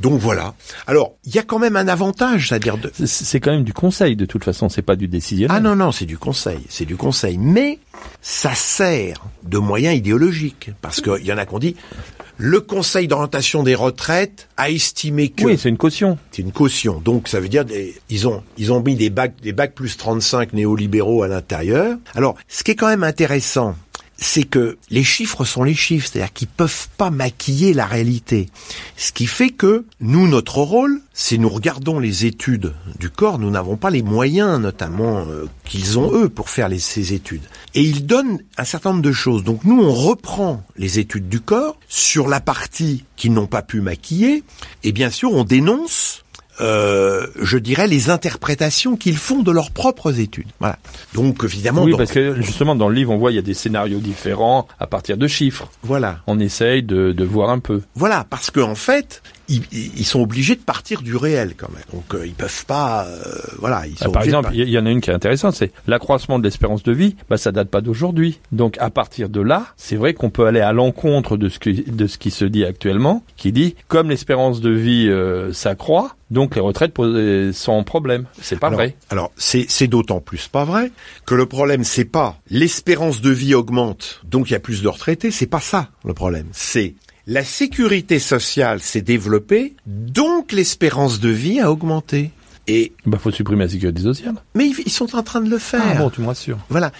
Donc 0.00 0.20
voilà. 0.20 0.54
Alors, 0.86 1.14
il 1.24 1.34
y 1.34 1.38
a 1.38 1.42
quand 1.42 1.58
même 1.58 1.76
un 1.76 1.88
avantage, 1.88 2.48
c'est-à-dire 2.48 2.78
de, 2.78 2.90
C'est- 3.04 3.40
quand 3.40 3.52
même 3.52 3.64
du 3.64 3.72
conseil, 3.72 4.16
de 4.16 4.26
toute 4.26 4.44
façon. 4.44 4.68
C'est 4.68 4.82
pas 4.82 4.96
du 4.96 5.08
décisionnel. 5.08 5.56
ah 5.56 5.60
non, 5.60 5.76
non, 5.76 5.92
c'est 5.92 6.04
du 6.06 6.18
conseil, 6.18 6.58
c'est 6.68 6.84
du 6.84 6.96
conseil. 6.96 7.38
Mais 7.38 7.78
ça 8.22 8.54
sert 8.54 9.24
de 9.44 9.58
moyen 9.58 9.92
idéologique. 9.92 10.70
Parce 10.82 11.00
qu'il 11.00 11.24
y 11.24 11.32
en 11.32 11.38
a 11.38 11.46
qu'on 11.46 11.58
dit, 11.58 11.76
le 12.38 12.60
conseil 12.60 13.08
d'orientation 13.08 13.62
des 13.62 13.74
retraites 13.74 14.48
a 14.58 14.68
estimé 14.70 15.30
que... 15.30 15.44
Oui, 15.44 15.56
c'est 15.58 15.70
une 15.70 15.78
caution. 15.78 16.18
c'est 16.30 16.42
une 16.42 16.52
caution. 16.52 17.00
Donc 17.00 17.28
ça 17.28 17.40
veut 17.40 17.48
dire, 17.48 17.64
des- 17.64 17.94
ils 18.10 18.28
ont, 18.28 18.42
ils 18.58 18.72
ont 18.72 18.82
mis 18.82 18.94
des 18.94 19.08
bacs, 19.08 19.40
des 19.42 19.52
bacs 19.52 19.74
plus 19.74 19.96
35 19.96 20.52
néolibéraux 20.52 21.22
à 21.22 21.28
l'intérieur. 21.28 21.96
Alors, 22.14 22.36
ce 22.48 22.62
qui 22.62 22.72
est 22.72 22.74
quand 22.74 22.88
même 22.88 23.04
intéressant, 23.04 23.74
c'est 24.18 24.44
que 24.44 24.78
les 24.90 25.04
chiffres 25.04 25.44
sont 25.44 25.62
les 25.62 25.74
chiffres, 25.74 26.08
c'est-à-dire 26.10 26.32
qu'ils 26.32 26.48
peuvent 26.48 26.88
pas 26.96 27.10
maquiller 27.10 27.74
la 27.74 27.86
réalité. 27.86 28.48
Ce 28.96 29.12
qui 29.12 29.26
fait 29.26 29.50
que 29.50 29.84
nous, 30.00 30.26
notre 30.26 30.58
rôle, 30.58 31.00
c'est 31.12 31.38
nous 31.38 31.48
regardons 31.48 31.98
les 31.98 32.24
études 32.24 32.72
du 32.98 33.10
corps, 33.10 33.38
nous 33.38 33.50
n'avons 33.50 33.76
pas 33.76 33.90
les 33.90 34.02
moyens, 34.02 34.58
notamment 34.58 35.26
euh, 35.26 35.46
qu'ils 35.64 35.98
ont 35.98 36.12
eux, 36.14 36.28
pour 36.28 36.50
faire 36.50 36.70
ces 36.78 37.12
études. 37.12 37.44
Et 37.74 37.82
ils 37.82 38.06
donnent 38.06 38.40
un 38.56 38.64
certain 38.64 38.90
nombre 38.90 39.02
de 39.02 39.12
choses. 39.12 39.44
Donc 39.44 39.64
nous, 39.64 39.80
on 39.80 39.92
reprend 39.92 40.64
les 40.76 40.98
études 40.98 41.28
du 41.28 41.40
corps 41.40 41.78
sur 41.88 42.28
la 42.28 42.40
partie 42.40 43.04
qu'ils 43.16 43.32
n'ont 43.32 43.46
pas 43.46 43.62
pu 43.62 43.80
maquiller, 43.80 44.42
et 44.82 44.92
bien 44.92 45.10
sûr, 45.10 45.32
on 45.32 45.44
dénonce 45.44 46.24
euh, 46.60 47.26
je 47.40 47.58
dirais, 47.58 47.86
les 47.86 48.10
interprétations 48.10 48.96
qu'ils 48.96 49.16
font 49.18 49.42
de 49.42 49.50
leurs 49.50 49.70
propres 49.70 50.18
études. 50.20 50.48
Voilà. 50.60 50.78
Donc 51.14 51.44
évidemment. 51.44 51.82
Oui, 51.82 51.94
parce 51.96 52.12
que 52.12 52.40
justement 52.40 52.74
dans 52.74 52.88
le 52.88 52.94
livre 52.94 53.12
on 53.12 53.18
voit 53.18 53.30
il 53.32 53.34
y 53.34 53.38
a 53.38 53.42
des 53.42 53.54
scénarios 53.54 53.98
différents 53.98 54.66
à 54.80 54.86
partir 54.86 55.16
de 55.16 55.26
chiffres. 55.26 55.68
voilà, 55.82 56.20
On 56.26 56.38
essaye 56.40 56.82
de, 56.82 57.12
de 57.12 57.24
voir 57.24 57.50
un 57.50 57.58
peu. 57.58 57.82
voilà, 57.94 58.24
parce 58.28 58.50
qu'en 58.50 58.74
fait, 58.74 59.22
ils, 59.48 59.62
ils 59.72 60.04
sont 60.04 60.20
obligés 60.20 60.54
de 60.56 60.60
partir 60.60 61.02
du 61.02 61.16
réel 61.16 61.54
quand 61.56 61.70
même. 61.72 61.82
Donc 61.92 62.14
euh, 62.14 62.26
ils 62.26 62.34
peuvent 62.34 62.66
pas, 62.66 63.06
euh, 63.06 63.20
voilà, 63.58 63.86
ils 63.86 63.96
sont 63.98 64.06
Ah, 64.08 64.10
par 64.12 64.22
exemple, 64.22 64.50
il 64.54 64.68
y, 64.68 64.72
y 64.72 64.78
en 64.78 64.86
a 64.86 64.90
une 64.90 65.00
qui 65.00 65.10
est 65.10 65.14
intéressante, 65.14 65.54
c'est 65.54 65.72
l'accroissement 65.86 66.38
de 66.38 66.44
l'espérance 66.44 66.82
de 66.82 66.92
vie. 66.92 67.16
Bah, 67.30 67.36
ça 67.36 67.52
date 67.52 67.68
pas 67.68 67.80
d'aujourd'hui. 67.80 68.40
Donc, 68.52 68.76
à 68.78 68.90
partir 68.90 69.28
de 69.28 69.40
là, 69.40 69.66
c'est 69.76 69.96
vrai 69.96 70.14
qu'on 70.14 70.30
peut 70.30 70.46
aller 70.46 70.60
à 70.60 70.72
l'encontre 70.72 71.36
de 71.36 71.48
ce 71.48 71.58
qui, 71.58 71.82
de 71.82 72.06
ce 72.06 72.18
qui 72.18 72.30
se 72.30 72.44
dit 72.44 72.64
actuellement, 72.64 73.22
qui 73.36 73.52
dit 73.52 73.74
comme 73.88 74.10
l'espérance 74.10 74.60
de 74.60 74.70
vie 74.70 75.08
euh, 75.08 75.52
s'accroît, 75.52 76.16
donc 76.30 76.54
les 76.56 76.60
retraites 76.60 76.92
posent- 76.92 77.52
sont 77.52 77.72
en 77.72 77.84
problème. 77.84 78.26
C'est 78.40 78.58
pas 78.58 78.66
alors, 78.68 78.78
vrai. 78.80 78.96
Alors, 79.10 79.30
c'est 79.36 79.66
c'est 79.68 79.86
d'autant 79.86 80.20
plus 80.20 80.48
pas 80.48 80.64
vrai 80.64 80.90
que 81.24 81.34
le 81.34 81.46
problème, 81.46 81.84
c'est 81.84 82.04
pas 82.04 82.38
l'espérance 82.50 83.20
de 83.20 83.30
vie 83.30 83.54
augmente, 83.54 84.20
donc 84.24 84.50
il 84.50 84.52
y 84.54 84.56
a 84.56 84.60
plus 84.60 84.82
de 84.82 84.88
retraités. 84.88 85.30
C'est 85.30 85.46
pas 85.46 85.60
ça 85.60 85.90
le 86.04 86.14
problème. 86.14 86.46
C'est 86.52 86.94
la 87.26 87.44
sécurité 87.44 88.18
sociale 88.18 88.80
s'est 88.80 89.02
développée, 89.02 89.74
donc 89.86 90.52
l'espérance 90.52 91.18
de 91.18 91.28
vie 91.28 91.60
a 91.60 91.70
augmenté. 91.72 92.30
Et 92.68 92.92
Bah, 93.04 93.18
faut 93.20 93.30
supprimer 93.30 93.64
la 93.64 93.70
sécurité 93.70 94.02
sociale. 94.02 94.34
mais 94.54 94.68
ils, 94.68 94.76
ils 94.86 94.92
sont 94.92 95.14
en 95.16 95.22
train 95.22 95.40
de 95.40 95.50
le 95.50 95.58
faire. 95.58 95.82
Ah 95.84 95.94
bon, 95.94 96.10
tu 96.10 96.20
me 96.20 96.26
rassures. 96.26 96.58
Voilà. 96.68 96.92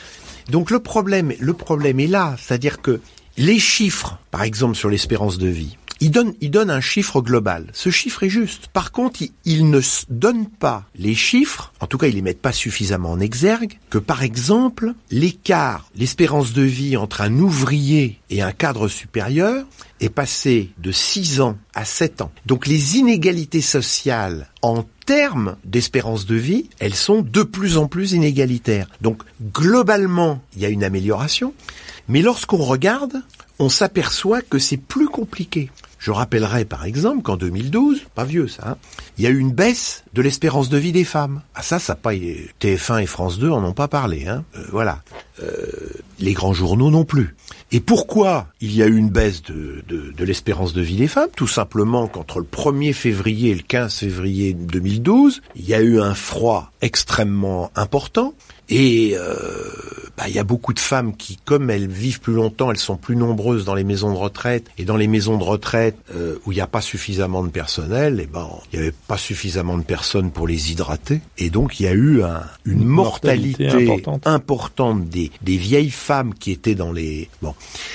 Donc 0.50 0.70
le 0.70 0.80
problème, 0.80 1.32
le 1.38 1.52
problème 1.52 2.00
est 2.00 2.06
là, 2.06 2.36
c'est-à-dire 2.38 2.80
que 2.80 3.00
les 3.36 3.58
chiffres, 3.58 4.18
par 4.30 4.42
exemple 4.42 4.76
sur 4.76 4.88
l'espérance 4.88 5.38
de 5.38 5.48
vie, 5.48 5.76
ils 6.00 6.10
donnent, 6.10 6.34
ils 6.40 6.50
donnent 6.50 6.70
un 6.70 6.80
chiffre 6.80 7.20
global. 7.20 7.66
Ce 7.72 7.90
chiffre 7.90 8.22
est 8.22 8.28
juste. 8.28 8.68
Par 8.68 8.92
contre, 8.92 9.20
ils, 9.44 9.70
ne 9.70 9.80
donnent 10.10 10.46
pas 10.46 10.84
les 10.94 11.14
chiffres, 11.14 11.72
en 11.80 11.86
tout 11.86 11.98
cas 11.98 12.06
ils 12.06 12.14
les 12.14 12.22
mettent 12.22 12.42
pas 12.42 12.52
suffisamment 12.52 13.12
en 13.12 13.20
exergue, 13.20 13.78
que 13.90 13.98
par 13.98 14.22
exemple 14.22 14.92
l'écart, 15.10 15.88
l'espérance 15.96 16.52
de 16.52 16.62
vie 16.62 16.96
entre 16.96 17.22
un 17.22 17.38
ouvrier 17.38 18.20
et 18.30 18.42
un 18.42 18.52
cadre 18.52 18.88
supérieur 18.88 19.64
est 20.00 20.08
passé 20.08 20.70
de 20.78 20.92
6 20.92 21.40
ans 21.40 21.56
à 21.74 21.84
7 21.84 22.22
ans. 22.22 22.32
Donc 22.46 22.66
les 22.66 22.96
inégalités 22.98 23.60
sociales 23.60 24.48
en 24.62 24.84
termes 25.06 25.56
d'espérance 25.64 26.26
de 26.26 26.34
vie, 26.34 26.68
elles 26.78 26.94
sont 26.94 27.22
de 27.22 27.42
plus 27.42 27.78
en 27.78 27.86
plus 27.86 28.12
inégalitaires. 28.12 28.88
Donc 29.00 29.22
globalement, 29.52 30.40
il 30.56 30.62
y 30.62 30.66
a 30.66 30.70
une 30.70 30.84
amélioration, 30.84 31.54
mais 32.08 32.22
lorsqu'on 32.22 32.58
regarde, 32.58 33.22
on 33.58 33.68
s'aperçoit 33.68 34.42
que 34.42 34.58
c'est 34.58 34.76
plus 34.76 35.08
compliqué. 35.08 35.70
Je 35.98 36.10
rappellerai 36.10 36.66
par 36.66 36.84
exemple 36.84 37.22
qu'en 37.22 37.36
2012, 37.36 38.02
pas 38.14 38.24
vieux 38.24 38.48
ça, 38.48 38.70
hein, 38.70 38.76
il 39.16 39.24
y 39.24 39.26
a 39.26 39.30
eu 39.30 39.38
une 39.38 39.52
baisse 39.52 40.04
de 40.12 40.22
l'espérance 40.22 40.68
de 40.68 40.76
vie 40.76 40.92
des 40.92 41.04
femmes. 41.04 41.42
Ah 41.54 41.62
ça, 41.62 41.78
ça 41.78 41.94
pas 41.94 42.12
TF1 42.12 43.02
et 43.02 43.06
France 43.06 43.38
2 43.38 43.50
en 43.50 43.64
ont 43.64 43.72
pas 43.72 43.88
parlé. 43.88 44.26
Hein. 44.26 44.44
Euh, 44.56 44.64
voilà, 44.70 45.02
Euh, 45.42 45.66
les 46.18 46.32
grands 46.32 46.54
journaux 46.54 46.90
non 46.90 47.04
plus. 47.04 47.36
Et 47.76 47.80
pourquoi 47.80 48.46
il 48.62 48.74
y 48.74 48.82
a 48.82 48.86
eu 48.86 48.96
une 48.96 49.10
baisse 49.10 49.42
de, 49.42 49.84
de, 49.86 50.24
l'espérance 50.24 50.72
de 50.72 50.80
vie 50.80 50.96
des 50.96 51.08
femmes? 51.08 51.28
Tout 51.36 51.46
simplement 51.46 52.06
qu'entre 52.06 52.38
le 52.38 52.46
1er 52.46 52.94
février 52.94 53.50
et 53.50 53.54
le 53.54 53.60
15 53.60 53.92
février 53.92 54.54
2012, 54.54 55.42
il 55.56 55.68
y 55.68 55.74
a 55.74 55.82
eu 55.82 56.00
un 56.00 56.14
froid 56.14 56.72
extrêmement 56.80 57.70
important. 57.76 58.32
Et 58.68 59.12
euh, 59.14 59.34
bah, 60.16 60.24
il 60.28 60.34
y 60.34 60.38
a 60.38 60.44
beaucoup 60.44 60.72
de 60.72 60.80
femmes 60.80 61.14
qui, 61.16 61.38
comme 61.44 61.70
elles 61.70 61.86
vivent 61.86 62.20
plus 62.20 62.32
longtemps, 62.34 62.70
elles 62.70 62.78
sont 62.78 62.96
plus 62.96 63.14
nombreuses 63.14 63.64
dans 63.64 63.74
les 63.74 63.84
maisons 63.84 64.10
de 64.12 64.16
retraite. 64.18 64.66
Et 64.78 64.84
dans 64.84 64.96
les 64.96 65.06
maisons 65.06 65.38
de 65.38 65.44
retraite 65.44 65.96
euh, 66.14 66.36
où 66.44 66.52
il 66.52 66.56
n'y 66.56 66.60
a 66.60 66.66
pas 66.66 66.80
suffisamment 66.80 67.44
de 67.44 67.48
personnel, 67.50 68.18
et 68.20 68.26
ben 68.26 68.48
il 68.72 68.78
n'y 68.78 68.86
avait 68.86 68.94
pas 69.06 69.18
suffisamment 69.18 69.78
de 69.78 69.82
personnes 69.84 70.30
pour 70.32 70.48
les 70.48 70.72
hydrater. 70.72 71.20
Et 71.38 71.48
donc 71.50 71.78
il 71.78 71.84
y 71.84 71.86
a 71.86 71.92
eu 71.92 72.22
un, 72.22 72.42
une 72.64 72.80
Une 72.80 72.84
mortalité 72.86 73.64
mortalité, 73.66 73.92
importante. 73.92 74.26
importante 74.26 75.08
des, 75.08 75.30
des 75.42 75.56
vieilles 75.58 75.90
femmes 75.90 76.34
qui 76.34 76.50
étaient 76.50 76.74
dans 76.74 76.92
les 76.92 77.28
bon. 77.42 77.54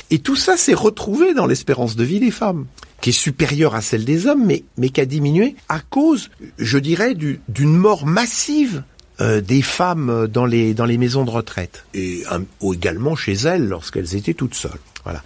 Et 0.10 0.19
tout 0.19 0.36
ça 0.38 0.55
s'est 0.57 0.73
retrouvé 0.73 1.34
dans 1.34 1.47
l'espérance 1.47 1.95
de 1.97 2.03
vie 2.03 2.19
des 2.19 2.31
femmes 2.31 2.65
qui 3.01 3.10
est 3.10 3.13
supérieure 3.13 3.73
à 3.75 3.81
celle 3.81 4.05
des 4.05 4.27
hommes, 4.27 4.45
mais, 4.45 4.63
mais 4.77 4.89
qui 4.89 5.01
a 5.01 5.05
diminué 5.05 5.55
à 5.69 5.79
cause, 5.79 6.29
je 6.60 6.77
dirais, 6.77 7.15
du- 7.15 7.41
d'une 7.49 7.75
mort 7.75 8.05
massive 8.05 8.84
euh, 9.21 9.39
des 9.39 9.62
femmes 9.62 10.10
euh, 10.10 10.27
dans 10.27 10.45
les 10.45 10.73
dans 10.73 10.86
les 10.86 10.97
maisons 10.97 11.23
de 11.23 11.29
retraite 11.29 11.86
et 11.93 12.23
ou 12.60 12.73
également 12.73 13.15
chez 13.15 13.34
elles 13.34 13.67
lorsqu'elles 13.67 14.15
étaient 14.15 14.34
toutes 14.34 14.55
seules. 14.55 14.71
Voilà. 15.03 15.21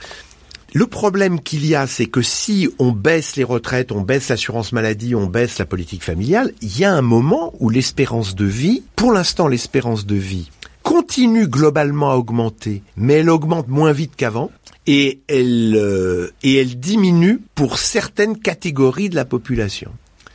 Le 0.73 0.88
problème 0.88 1.39
qu'il 1.39 1.65
y 1.65 1.73
a, 1.73 1.88
c'est 1.88 2.08
que 2.08 2.21
si 2.21 2.67
on 2.79 2.91
baisse 2.91 3.38
les 3.38 3.45
retraites, 3.45 3.93
on 3.93 4.01
baisse 4.01 4.27
l'assurance 4.27 4.73
maladie, 4.73 5.15
on 5.15 5.25
baisse 5.25 5.58
la 5.58 5.65
politique 5.65 6.03
familiale, 6.03 6.51
il 6.62 6.77
y 6.77 6.84
a 6.84 6.93
un 6.93 7.01
moment 7.01 7.53
où 7.62 7.69
l'espérance 7.69 8.36
de 8.36 8.43
vie, 8.43 8.84
pour 8.97 9.13
l'instant 9.13 9.47
l'espérance 9.47 10.05
de 10.05 10.15
vie, 10.15 10.49
continue 10.84 11.47
globalement 11.47 12.12
à 12.12 12.15
augmenter, 12.15 12.84
mais 12.97 13.13
elle 13.13 13.29
augmente 13.29 13.69
moins 13.69 13.93
vite 13.93 14.17
qu'avant. 14.17 14.51
Et 14.86 15.21
elle, 15.29 15.75
euh, 15.77 16.31
et 16.43 16.58
elle 16.58 16.77
diminue 16.77 17.39
pour 17.55 17.79
certaines 17.79 18.38
catégories 18.38 19.10
de 19.10 19.15
la 19.15 19.25
population. 19.25 19.91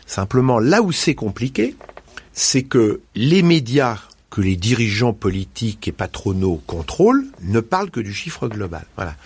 Simplement, 0.07 0.59
là 0.59 0.81
où 0.83 0.91
c'est 0.91 1.15
compliqué, 1.15 1.77
c'est 2.33 2.63
que 2.63 3.01
les 3.15 3.43
médias 3.43 3.99
que 4.31 4.41
les 4.41 4.57
dirigeants 4.57 5.13
politiques 5.13 5.89
et 5.89 5.93
patronaux 5.93 6.63
contrôlent 6.67 7.27
ne 7.43 7.61
parlent 7.61 7.91
que 7.91 8.01
du 8.01 8.15
chiffre 8.15 8.49
global. 8.49 8.87
Voilà. 8.97 9.17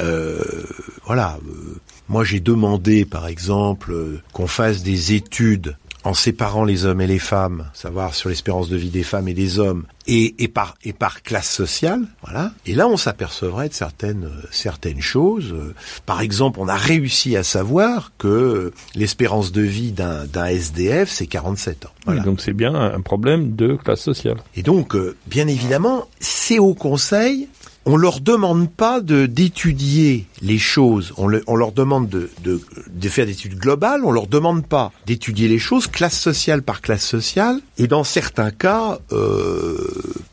Euh, 0.00 0.42
voilà. 1.06 1.38
euh, 1.46 1.80
moi, 2.08 2.24
j'ai 2.24 2.40
demandé, 2.40 3.04
par 3.04 3.28
exemple, 3.28 3.92
euh, 3.92 4.20
qu'on 4.32 4.48
fasse 4.48 4.82
des 4.82 5.14
études 5.14 5.76
en 6.04 6.14
séparant 6.14 6.64
les 6.64 6.84
hommes 6.84 7.00
et 7.00 7.06
les 7.06 7.18
femmes, 7.18 7.70
savoir 7.74 8.14
sur 8.14 8.28
l'espérance 8.28 8.68
de 8.68 8.76
vie 8.76 8.90
des 8.90 9.02
femmes 9.02 9.28
et 9.28 9.34
des 9.34 9.58
hommes, 9.58 9.84
et, 10.06 10.34
et 10.42 10.48
par 10.48 10.74
et 10.84 10.92
par 10.92 11.22
classe 11.22 11.48
sociale, 11.48 12.02
voilà. 12.22 12.52
Et 12.66 12.74
là, 12.74 12.88
on 12.88 12.96
s'apercevrait 12.96 13.68
de 13.68 13.74
certaines 13.74 14.24
euh, 14.24 14.48
certaines 14.50 15.00
choses. 15.00 15.52
Euh, 15.52 15.74
Par 16.06 16.20
exemple, 16.20 16.58
on 16.60 16.68
a 16.68 16.76
réussi 16.76 17.36
à 17.36 17.44
savoir 17.44 18.12
que 18.18 18.72
l'espérance 18.96 19.52
de 19.52 19.62
vie 19.62 19.92
d'un 19.92 20.24
d'un 20.26 20.46
SDF, 20.46 21.08
c'est 21.08 21.26
47 21.26 21.86
ans. 21.86 21.90
Voilà. 22.04 22.20
Oui, 22.20 22.26
donc 22.26 22.40
c'est 22.40 22.52
bien 22.52 22.74
un 22.74 23.00
problème 23.00 23.54
de 23.54 23.74
classe 23.76 24.00
sociale. 24.00 24.38
Et 24.56 24.62
donc, 24.62 24.96
euh, 24.96 25.16
bien 25.26 25.46
évidemment, 25.46 26.08
ces 26.18 26.58
hauts 26.58 26.74
conseils, 26.74 27.48
on 27.84 27.96
leur 27.96 28.20
demande 28.20 28.70
pas 28.70 29.00
de 29.00 29.26
d'étudier 29.26 30.26
les 30.40 30.58
choses. 30.58 31.12
On, 31.16 31.26
le- 31.26 31.42
on 31.46 31.56
leur 31.56 31.72
demande 31.72 32.08
de, 32.08 32.30
de, 32.44 32.60
de 32.92 33.08
faire 33.08 33.26
des 33.26 33.32
études 33.32 33.56
globales. 33.58 34.02
On 34.04 34.12
leur 34.12 34.26
demande 34.26 34.66
pas 34.66 34.92
d'étudier 35.06 35.48
les 35.48 35.58
choses 35.58 35.86
classe 35.86 36.18
sociale 36.18 36.62
par 36.62 36.80
classe 36.80 37.04
sociale. 37.06 37.60
Et 37.78 37.86
dans 37.86 38.04
certains 38.04 38.50
cas, 38.50 38.98
euh, 39.12 39.76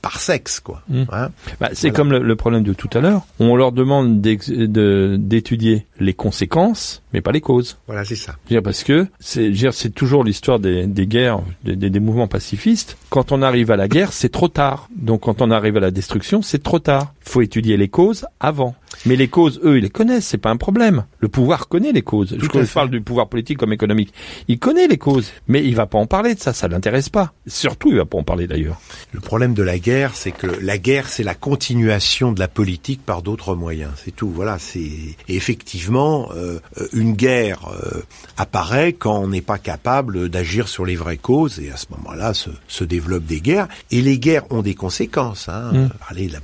par 0.01 0.19
sexe, 0.19 0.59
quoi. 0.59 0.81
Mm. 0.89 1.03
Hein 1.11 1.29
Bah, 1.59 1.69
c'est 1.73 1.89
Voilà. 1.89 1.95
comme 1.95 2.11
le, 2.11 2.19
le 2.19 2.35
problème 2.35 2.63
de 2.63 2.73
tout 2.73 2.89
à 2.93 2.99
l'heure. 2.99 3.21
On 3.39 3.55
leur 3.55 3.71
demande 3.71 4.21
de- 4.21 5.15
d'étudier 5.17 5.85
les 5.99 6.13
conséquences, 6.13 7.01
mais 7.13 7.21
pas 7.21 7.31
les 7.31 7.41
causes. 7.41 7.77
voilà, 7.87 8.05
c'est 8.05 8.15
ça. 8.15 8.35
Dire, 8.47 8.61
parce 8.63 8.83
que 8.83 9.07
c'est, 9.19 9.51
c'est 9.71 9.89
toujours 9.93 10.23
l'histoire 10.23 10.59
des, 10.59 10.87
des 10.87 11.07
guerres, 11.07 11.39
des, 11.63 11.75
des- 11.75 11.89
des 11.89 11.99
mouvements 11.99 12.27
pacifistes. 12.27 12.97
Quand 13.09 13.31
on 13.31 13.41
arrive 13.41 13.71
à 13.71 13.75
la 13.75 13.87
guerre, 13.87 14.13
c'est 14.13 14.29
trop 14.29 14.47
tard. 14.47 14.87
Donc 14.95 15.21
quand 15.21 15.41
on 15.41 15.51
arrive 15.51 15.77
à 15.77 15.79
la 15.81 15.91
destruction, 15.91 16.41
c'est 16.41 16.63
trop 16.63 16.79
tard. 16.79 17.13
Il 17.29 17.31
faut 17.31 17.41
étudier 17.43 17.77
les 17.77 17.89
causes 17.89 18.25
avant. 18.39 18.73
Mais 19.05 19.15
les 19.15 19.27
causes, 19.27 19.61
eux, 19.63 19.77
ils 19.77 19.83
les 19.83 19.91
connaissent, 19.91 20.25
c'est 20.25 20.39
pas 20.39 20.49
un 20.49 20.57
problème. 20.57 21.05
Le 21.19 21.27
pouvoir 21.27 21.67
connaît 21.67 21.91
les 21.91 22.01
causes. 22.01 22.35
Tout 22.39 22.49
je 22.51 22.73
parle 22.73 22.89
du 22.89 23.01
pouvoir 23.01 23.29
politique 23.29 23.59
comme 23.59 23.71
économique. 23.71 24.11
Il 24.47 24.57
connaît 24.57 24.87
les 24.87 24.97
causes, 24.97 25.31
mais 25.47 25.63
il 25.63 25.75
va 25.75 25.85
pas 25.85 25.99
en 25.99 26.07
parler 26.07 26.33
de 26.33 26.39
ça, 26.39 26.53
ça 26.53 26.67
l'intéresse 26.67 27.09
pas. 27.09 27.33
Surtout, 27.45 27.89
il 27.91 27.97
va 27.97 28.05
pas 28.05 28.17
en 28.17 28.23
parler 28.23 28.47
d'ailleurs. 28.47 28.81
Le 29.11 29.19
problème 29.19 29.53
de 29.53 29.61
la 29.61 29.77
guerre, 29.77 30.15
c'est 30.15 30.31
que 30.31 30.47
la 30.47 30.79
guerre, 30.79 31.07
c'est 31.07 31.21
la 31.21 31.35
continuation 31.35 32.31
de 32.31 32.39
la 32.39 32.47
politique 32.47 33.05
par 33.05 33.21
d'autres 33.21 33.53
moyens. 33.53 33.91
C'est 34.03 34.15
tout. 34.15 34.29
Voilà. 34.29 34.57
C'est 34.57 34.89
effectivement 35.27 36.29
euh, 36.35 36.59
une 36.93 37.13
guerre 37.13 37.69
euh, 37.71 38.01
apparaît 38.37 38.93
quand 38.93 39.19
on 39.19 39.27
n'est 39.27 39.41
pas 39.41 39.59
capable 39.59 40.29
d'agir 40.29 40.67
sur 40.67 40.83
les 40.83 40.95
vraies 40.95 41.17
causes, 41.17 41.59
et 41.59 41.69
à 41.69 41.77
ce 41.77 41.85
moment-là 41.91 42.33
se, 42.33 42.49
se 42.67 42.83
développent 42.83 43.27
des 43.27 43.39
guerres. 43.39 43.67
Et 43.91 44.01
les 44.01 44.17
guerres 44.17 44.51
ont 44.51 44.63
des 44.63 44.73
conséquences. 44.73 45.47
Hein. 45.47 45.69
Mm. 45.73 45.89
De 46.09 46.33
la, 46.33 46.39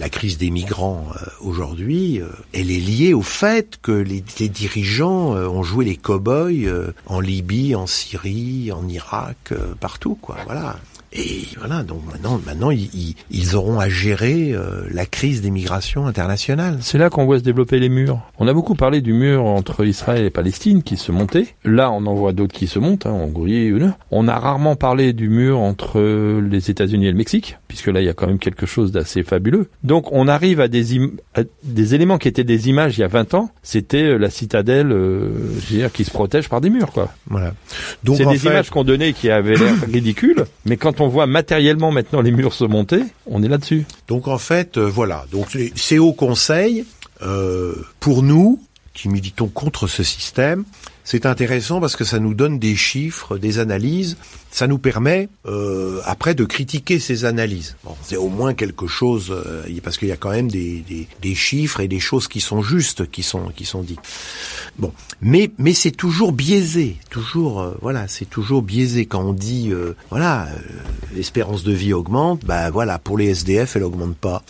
la 0.00 0.08
crise 0.14 0.38
des 0.38 0.50
migrants 0.50 1.08
euh, 1.10 1.26
aujourd'hui, 1.40 2.20
euh, 2.20 2.28
elle 2.52 2.70
est 2.70 2.78
liée 2.78 3.14
au 3.14 3.22
fait 3.22 3.80
que 3.82 3.90
les, 3.90 4.20
dirigeants 4.20 5.34
euh, 5.34 5.48
ont 5.48 5.64
joué 5.64 5.84
les 5.84 5.96
cow-boys 5.96 6.92
en 7.06 7.18
Libye, 7.18 7.74
en 7.74 7.88
Syrie, 7.88 8.70
en 8.70 8.86
Irak, 8.86 9.52
partout. 9.80 10.16
Quoi. 10.22 10.36
Voilà. 10.46 10.76
Et 11.16 11.42
voilà, 11.58 11.84
donc 11.84 12.00
maintenant, 12.10 12.40
maintenant 12.44 12.70
ils, 12.70 12.90
ils- 12.92 13.14
ils 13.30 13.54
auront 13.56 13.78
à 13.78 13.88
gérer 13.88 14.52
euh, 14.52 14.82
la 14.90 15.06
crise 15.06 15.42
des 15.42 15.50
migrations 15.50 16.06
internationales. 16.06 16.78
C'est 16.80 16.98
là 16.98 17.08
qu'on 17.10 17.24
voit 17.24 17.38
se 17.38 17.44
développer 17.44 17.78
les 17.78 17.88
murs. 17.88 18.20
On 18.38 18.48
a 18.48 18.52
beaucoup 18.52 18.74
parlé 18.74 19.00
du 19.00 19.12
mur 19.12 19.44
entre 19.44 19.84
Israël 19.86 20.24
et 20.24 20.30
Palestine 20.30 20.82
qui 20.82 20.96
se 20.96 21.12
montait. 21.12 21.46
Là, 21.64 21.92
on 21.92 22.04
en 22.06 22.14
voit 22.14 22.32
d'autres 22.32 22.52
qui 22.52 22.66
se 22.66 22.78
montent, 22.80 23.06
hein, 23.06 23.12
Hongrie 23.12 23.72
ou 23.72 23.78
là. 23.78 23.96
On 24.10 24.26
a 24.26 24.36
rarement 24.38 24.74
parlé 24.74 25.12
du 25.12 25.28
mur 25.28 25.60
entre 25.60 26.00
les 26.40 26.70
États-Unis 26.70 27.06
et 27.06 27.10
le 27.12 27.16
Mexique, 27.16 27.58
puisque 27.68 27.86
là, 27.86 28.00
il 28.00 28.06
y 28.06 28.08
a 28.08 28.12
quand 28.14 28.26
même 28.26 28.38
quelque 28.40 28.66
chose 28.66 28.90
d'assez 28.90 29.22
fabuleux. 29.22 29.68
Donc, 29.84 30.10
on 30.12 30.26
arrive 30.26 30.60
à 30.60 30.66
des, 30.68 30.98
à 31.36 31.42
des 31.62 31.94
éléments 31.94 32.18
qui 32.18 32.26
étaient 32.28 32.42
des 32.44 32.68
images 32.68 32.98
il 32.98 33.02
y 33.02 33.04
a 33.04 33.08
20 33.08 33.34
ans. 33.34 33.50
C'était 33.62 34.02
euh, 34.02 34.18
la 34.18 34.30
citadelle, 34.30 34.90
euh, 34.90 35.28
je 35.60 35.72
veux 35.74 35.78
dire, 35.80 35.92
qui 35.92 36.04
se 36.04 36.10
protège 36.10 36.48
par 36.48 36.60
des 36.60 36.70
murs, 36.70 36.90
quoi. 36.92 37.12
Voilà. 37.28 37.54
Donc 38.02 38.16
C'est 38.16 38.26
des 38.26 38.36
fait, 38.38 38.48
images 38.50 38.70
qu'on 38.70 38.84
donnait 38.84 39.12
qui 39.12 39.30
avaient 39.30 39.54
l'air 39.56 39.74
ridicules, 39.92 40.44
mais 40.66 40.76
quand 40.76 41.00
on 41.00 41.03
voit 41.08 41.26
matériellement 41.26 41.90
maintenant 41.92 42.20
les 42.20 42.30
murs 42.30 42.54
se 42.54 42.64
monter, 42.64 43.02
on 43.26 43.42
est 43.42 43.48
là-dessus. 43.48 43.86
donc 44.08 44.28
en 44.28 44.38
fait, 44.38 44.76
euh, 44.78 44.84
voilà. 44.86 45.24
Donc 45.32 45.54
les- 45.54 45.72
ces 45.74 45.98
hauts 45.98 46.12
conseils, 46.12 46.84
euh, 47.22 47.74
pour 48.00 48.22
nous 48.22 48.60
qui 48.94 49.08
militons 49.08 49.48
contre 49.48 49.86
ce 49.88 50.02
système, 50.02 50.64
c'est 51.04 51.26
intéressant 51.26 51.80
parce 51.80 51.96
que 51.96 52.04
ça 52.04 52.18
nous 52.18 52.34
donne 52.34 52.58
des 52.58 52.76
chiffres, 52.76 53.36
des 53.38 53.58
analyses. 53.58 54.16
Ça 54.50 54.66
nous 54.66 54.78
permet 54.78 55.28
euh, 55.46 56.00
après 56.04 56.34
de 56.34 56.44
critiquer 56.44 56.98
ces 56.98 57.24
analyses. 57.24 57.76
Bon, 57.84 57.94
c'est 58.02 58.16
au 58.16 58.28
moins 58.28 58.54
quelque 58.54 58.86
chose 58.86 59.30
euh, 59.30 59.62
parce 59.82 59.98
qu'il 59.98 60.08
y 60.08 60.12
a 60.12 60.16
quand 60.16 60.30
même 60.30 60.50
des, 60.50 60.82
des, 60.88 61.08
des 61.20 61.34
chiffres 61.34 61.80
et 61.80 61.88
des 61.88 62.00
choses 62.00 62.28
qui 62.28 62.40
sont 62.40 62.62
justes, 62.62 63.10
qui 63.10 63.22
sont 63.22 63.48
qui 63.54 63.64
sont 63.64 63.82
dites. 63.82 64.00
Bon, 64.78 64.92
mais 65.20 65.50
mais 65.58 65.74
c'est 65.74 65.90
toujours 65.90 66.32
biaisé, 66.32 66.96
toujours 67.10 67.60
euh, 67.60 67.74
voilà, 67.82 68.08
c'est 68.08 68.30
toujours 68.30 68.62
biaisé 68.62 69.06
quand 69.06 69.22
on 69.22 69.32
dit 69.32 69.70
euh, 69.72 69.94
voilà, 70.10 70.46
euh, 70.46 70.58
l'espérance 71.14 71.64
de 71.64 71.72
vie 71.72 71.92
augmente, 71.92 72.44
bah 72.44 72.70
voilà, 72.70 72.98
pour 72.98 73.18
les 73.18 73.26
SDF 73.28 73.76
elle 73.76 73.82
augmente 73.82 74.16
pas. 74.16 74.42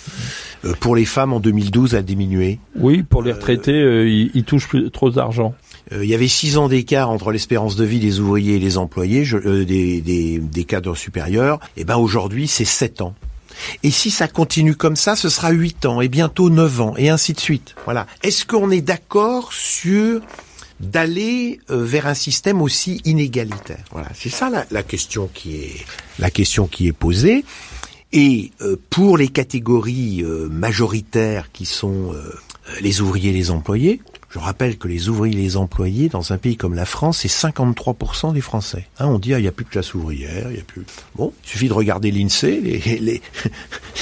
Euh, 0.65 0.75
pour 0.81 0.97
les 0.97 1.05
femmes 1.05 1.33
en 1.33 1.41
2012 1.41 1.95
elle 1.95 2.01
a 2.01 2.03
diminué. 2.03 2.59
Oui, 2.77 3.03
pour 3.03 3.23
les 3.23 3.33
retraités, 3.33 3.73
euh, 3.73 4.09
ils, 4.09 4.31
ils 4.35 4.45
touchent 4.45 4.69
plus, 4.69 4.91
trop 4.91 5.11
d'argent. 5.11 5.55
Euh, 5.93 6.05
il 6.05 6.09
y 6.11 6.15
avait 6.15 6.29
six 6.29 6.57
ans 6.57 6.69
d'écart 6.69 7.11
entre 7.11 7.31
l'espérance 7.31 7.77
de 7.77 7.85
vie 7.85 7.99
des 8.01 8.21
ouvriers 8.21 8.57
et 8.57 8.59
les 8.59 8.79
employés, 8.79 9.25
je- 9.25 9.37
euh, 9.37 9.65
des, 9.65 10.01
des, 10.01 10.39
des 10.39 10.65
cadres 10.65 10.95
supérieurs. 10.97 11.61
Et 11.77 11.85
ben 11.85 11.97
aujourd'hui, 11.97 12.49
c'est 12.49 12.65
sept 12.65 13.01
ans. 13.01 13.15
Et 13.83 13.91
si 13.91 14.11
ça 14.11 14.27
continue 14.27 14.75
comme 14.75 14.97
ça, 14.97 15.15
ce 15.15 15.29
sera 15.29 15.51
huit 15.51 15.87
ans 15.87 16.01
et 16.01 16.09
bientôt 16.09 16.51
neuf 16.51 16.81
ans 16.81 16.95
et 16.97 17.09
ainsi 17.09 17.35
de 17.35 17.41
suite. 17.41 17.75
Voilà. 17.85 18.07
Est-ce 18.23 18.45
qu'on 18.47 18.71
est 18.71 18.81
d'accord 18.81 19.53
sur 19.53 20.21
d'aller 20.81 21.61
euh, 21.71 21.85
vers 21.85 22.07
un 22.07 22.15
système 22.15 22.61
aussi 22.63 23.01
inégalitaire? 23.05 23.85
Voilà, 23.93 24.09
c'est 24.15 24.29
ça 24.31 24.51
la, 24.71 24.83
question 24.83 25.31
qui 25.33 25.57
est 25.57 25.77
la 26.19 26.31
question 26.31 26.67
qui 26.67 26.89
est 26.89 26.93
posée. 26.93 27.45
Et 28.13 28.53
pour 28.91 29.19
les 29.19 29.27
catégories 29.29 30.23
majoritaires 30.49 31.51
qui 31.53 31.67
sont 31.67 32.15
les 32.81 33.01
ouvriers 33.01 33.31
et 33.31 33.33
les 33.33 33.51
employés, 33.51 34.01
je 34.35 34.41
rappelle 34.41 34.79
que 34.79 34.89
les 34.89 35.09
ouvriers 35.09 35.39
et 35.39 35.43
les 35.43 35.57
employés 35.57 36.09
dans 36.09 36.33
un 36.33 36.39
pays 36.39 36.57
comme 36.57 36.75
la 36.75 36.87
France, 36.87 37.19
c'est 37.19 37.31
53% 37.31 38.33
des 38.33 38.41
Français. 38.41 38.89
Hein, 38.99 39.07
on 39.07 39.21
dit 39.21 39.33
ah, 39.33 39.39
il 39.39 39.45
y 39.45 39.49
a 39.49 39.53
plus 39.53 39.65
de 39.65 39.71
classe 39.71 39.95
ouvrière, 39.95 40.51
il 40.51 40.57
y 40.57 40.61
a 40.61 40.65
plus. 40.65 40.85
Bon, 41.15 41.33
il 41.45 41.49
suffit 41.49 41.69
de 41.69 41.73
regarder 41.73 42.11
l'Insee, 42.11 42.61
les, 42.61 42.79
les, 43.01 43.23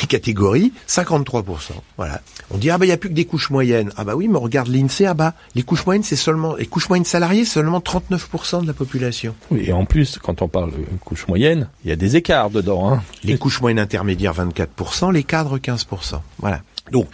les 0.01 0.07
catégories, 0.09 0.73
53%. 0.89 1.73
Voilà. 1.99 2.23
On 2.51 2.57
dit 2.57 2.71
ah 2.71 2.79
bah 2.79 2.87
il 2.87 2.89
y 2.89 2.93
a 2.93 2.97
plus 2.97 3.11
que 3.11 3.15
des 3.15 3.27
couches 3.27 3.51
moyennes. 3.51 3.93
Ah 3.99 4.05
bah 4.05 4.17
oui, 4.17 4.27
mais 4.27 4.39
on 4.39 4.41
regarde 4.41 4.69
l'Insee, 4.69 5.05
ah 5.05 5.13
bah 5.13 5.35
les 5.55 5.65
couches 5.65 5.85
moyennes 5.85 6.03
c'est 6.03 6.17
seulement 6.17 6.57
les 6.57 6.65
couches 6.67 6.89
moyennes 6.89 7.05
salariées, 7.05 7.45
c'est 7.45 7.55
seulement 7.55 7.81
39% 7.81 8.63
de 8.63 8.67
la 8.67 8.73
population. 8.73 9.35
Oui, 9.51 9.65
et 9.67 9.75
en 9.75 9.85
plus, 9.85 10.17
quand 10.17 10.41
on 10.41 10.49
parle 10.49 10.71
de 10.71 10.79
couche 11.05 11.29
moyenne, 11.29 11.69
il 11.85 11.91
y 11.91 11.93
a 11.93 11.97
des 11.97 12.17
écarts 12.17 12.49
dedans. 12.49 12.91
Hein. 12.91 13.03
Les 13.23 13.37
couches 13.37 13.61
moyennes 13.61 13.81
intermédiaires 13.81 14.33
24%, 14.33 15.13
les 15.13 15.25
cadres 15.25 15.59
15%. 15.59 16.21
Voilà. 16.39 16.63
Donc 16.91 17.07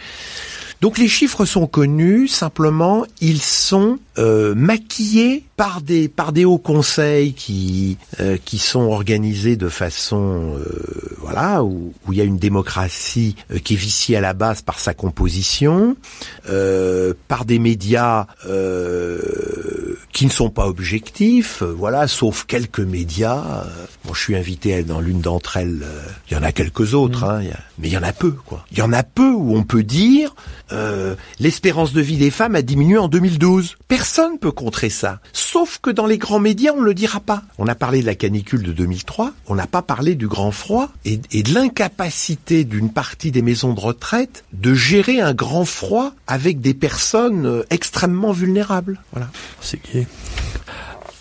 donc 0.81 0.97
les 0.97 1.09
chiffres 1.09 1.45
sont 1.45 1.67
connus, 1.67 2.27
simplement 2.27 3.05
ils 3.19 3.41
sont 3.41 3.99
euh, 4.17 4.55
maquillés 4.55 5.43
par 5.57 5.81
des 5.81 6.07
par 6.07 6.31
des 6.31 6.45
hauts 6.45 6.57
conseils 6.57 7.33
qui 7.33 7.97
euh, 8.21 8.37
qui 8.45 8.59
sont 8.59 8.83
organisés 8.83 9.57
de 9.57 9.67
façon 9.67 10.55
euh, 10.55 10.63
voilà 11.17 11.65
où, 11.65 11.93
où 12.07 12.13
il 12.13 12.19
y 12.19 12.21
a 12.21 12.23
une 12.23 12.37
démocratie 12.37 13.35
euh, 13.51 13.59
qui 13.59 13.73
est 13.73 13.77
viciée 13.77 14.15
à 14.15 14.21
la 14.21 14.33
base 14.33 14.61
par 14.61 14.79
sa 14.79 14.93
composition, 14.93 15.97
par 17.27 17.45
des 17.45 17.59
médias 17.59 18.27
qui 20.13 20.25
ne 20.25 20.31
sont 20.31 20.49
pas 20.49 20.67
objectifs, 20.67 21.61
voilà, 21.61 22.07
sauf 22.07 22.45
quelques 22.45 22.79
médias. 22.79 23.65
Bon, 24.05 24.13
je 24.13 24.19
suis 24.21 24.35
invité 24.35 24.83
dans 24.83 24.99
l'une 25.01 25.21
d'entre 25.21 25.57
elles. 25.57 25.81
euh, 25.83 26.01
Il 26.29 26.33
y 26.33 26.37
en 26.37 26.43
a 26.43 26.51
quelques 26.51 26.93
autres, 26.93 27.23
hein, 27.23 27.41
y 27.43 27.51
a- 27.51 27.59
mais 27.77 27.87
il 27.89 27.93
y 27.93 27.97
en 27.97 28.03
a 28.03 28.13
peu, 28.13 28.31
quoi. 28.31 28.65
Il 28.71 28.77
y 28.77 28.81
en 28.81 28.93
a 28.93 29.03
peu 29.03 29.29
où 29.31 29.55
on 29.55 29.63
peut 29.63 29.83
dire 29.83 30.35
euh, 30.71 31.15
l'espérance 31.39 31.93
de 31.93 32.01
vie 32.01 32.17
des 32.17 32.29
femmes 32.31 32.55
a 32.55 32.61
diminué 32.61 32.97
en 32.97 33.07
2012. 33.07 33.75
Personne 33.87 34.37
peut 34.39 34.51
contrer 34.51 34.89
ça, 34.89 35.19
sauf 35.33 35.79
que 35.81 35.89
dans 35.89 36.05
les 36.05 36.17
grands 36.19 36.39
médias, 36.39 36.71
on 36.75 36.81
ne 36.81 36.85
le 36.85 36.93
dira 36.93 37.19
pas. 37.19 37.41
On 37.57 37.67
a 37.67 37.75
parlé 37.75 38.01
de 38.01 38.05
la 38.05 38.15
canicule 38.15 38.61
de 38.63 38.71
2003, 38.71 39.31
on 39.47 39.55
n'a 39.55 39.67
pas 39.67 39.81
parlé 39.81 40.15
du 40.15 40.27
grand 40.27 40.51
froid 40.51 40.89
et, 41.05 41.19
et 41.31 41.41
de 41.43 41.53
l'incapacité 41.53 42.63
d'une 42.65 42.91
partie 42.91 43.31
des 43.31 43.41
maisons 43.41 43.73
de 43.73 43.79
retraite 43.79 44.43
de 44.53 44.73
gérer 44.75 45.19
un 45.21 45.33
grand 45.33 45.65
froid 45.65 46.13
avec 46.27 46.61
des 46.61 46.73
personnes 46.73 47.45
euh, 47.47 47.63
extrêmement 47.71 48.31
vulnérables. 48.31 49.01
Voilà. 49.11 49.29
C'est 49.61 49.81
qui? 49.81 50.05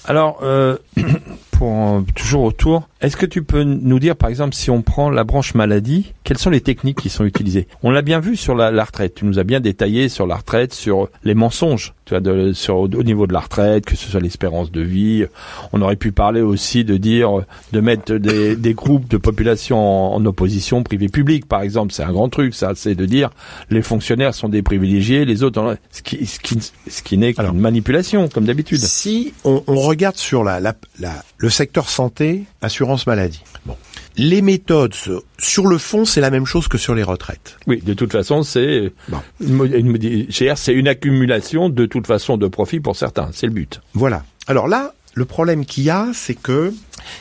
Alors, 0.04 0.40
euh, 0.42 0.76
euh, 1.62 2.00
toujours 2.14 2.42
autour, 2.42 2.88
est-ce 3.00 3.16
que 3.16 3.26
tu 3.26 3.42
peux 3.42 3.62
nous 3.62 3.98
dire, 3.98 4.16
par 4.16 4.30
exemple, 4.30 4.54
si 4.54 4.70
on 4.70 4.82
prend 4.82 5.10
la 5.10 5.24
branche 5.24 5.54
maladie, 5.54 6.12
quelles 6.24 6.38
sont 6.38 6.50
les 6.50 6.60
techniques 6.60 7.00
qui 7.00 7.08
sont 7.08 7.24
utilisées? 7.24 7.68
On 7.82 7.90
l'a 7.90 8.02
bien 8.02 8.20
vu 8.20 8.36
sur 8.36 8.54
la, 8.54 8.70
la 8.70 8.84
retraite. 8.84 9.14
Tu 9.14 9.24
nous 9.24 9.38
as 9.38 9.44
bien 9.44 9.60
détaillé 9.60 10.08
sur 10.08 10.26
la 10.26 10.36
retraite, 10.36 10.72
sur 10.72 11.08
les 11.24 11.34
mensonges, 11.34 11.94
tu 12.08 12.14
vois, 12.14 12.20
de, 12.20 12.54
sur 12.54 12.76
au, 12.78 12.84
au 12.88 13.02
niveau 13.02 13.26
de 13.26 13.34
la 13.34 13.40
retraite, 13.40 13.84
que 13.84 13.94
ce 13.94 14.08
soit 14.08 14.20
l'espérance 14.20 14.72
de 14.72 14.80
vie. 14.80 15.26
On 15.74 15.82
aurait 15.82 15.96
pu 15.96 16.10
parler 16.10 16.40
aussi 16.40 16.82
de 16.84 16.96
dire, 16.96 17.30
de 17.74 17.80
mettre 17.80 18.14
des, 18.14 18.56
des 18.56 18.72
groupes 18.72 19.06
de 19.08 19.18
population 19.18 19.76
en, 19.78 20.14
en 20.16 20.24
opposition 20.24 20.82
privé-public, 20.82 21.46
par 21.46 21.60
exemple. 21.60 21.92
C'est 21.92 22.02
un 22.02 22.12
grand 22.12 22.30
truc, 22.30 22.54
ça. 22.54 22.72
C'est 22.74 22.94
de 22.94 23.04
dire 23.04 23.28
les 23.68 23.82
fonctionnaires 23.82 24.32
sont 24.34 24.48
des 24.48 24.62
privilégiés, 24.62 25.26
les 25.26 25.42
autres, 25.42 25.60
en- 25.60 25.74
ce 25.90 26.00
qui, 26.00 26.24
ce 26.24 26.38
qui, 26.40 26.58
ce 26.88 27.02
qui 27.02 27.18
n'est 27.18 27.34
qu'une 27.34 27.58
manipulation, 27.60 28.28
comme 28.28 28.46
d'habitude. 28.46 28.78
Si 28.78 29.34
on, 29.44 29.62
on 29.66 29.76
regarde 29.76 30.16
sur 30.16 30.44
la, 30.44 30.60
la, 30.60 30.74
la- 30.98 31.22
le 31.36 31.50
secteur 31.50 31.90
santé, 31.90 32.44
assurance 32.62 33.06
maladie. 33.06 33.42
Bon. 33.66 33.76
Les 34.18 34.42
méthodes, 34.42 34.94
sur 35.38 35.66
le 35.66 35.78
fond, 35.78 36.04
c'est 36.04 36.20
la 36.20 36.30
même 36.30 36.44
chose 36.44 36.66
que 36.66 36.76
sur 36.76 36.94
les 36.94 37.04
retraites. 37.04 37.56
Oui, 37.68 37.80
de 37.80 37.94
toute 37.94 38.10
façon, 38.12 38.42
c'est 38.42 38.92
une, 39.40 40.26
c'est 40.30 40.88
accumulation 40.88 41.68
de 41.68 41.86
toute 41.86 42.06
façon 42.06 42.36
de 42.36 42.48
profit 42.48 42.80
pour 42.80 42.96
certains. 42.96 43.30
C'est 43.32 43.46
le 43.46 43.52
but. 43.52 43.80
Voilà. 43.94 44.24
Alors 44.48 44.66
là, 44.66 44.92
le 45.14 45.24
problème 45.24 45.64
qu'il 45.64 45.84
y 45.84 45.90
a, 45.90 46.08
c'est 46.14 46.34
que 46.34 46.74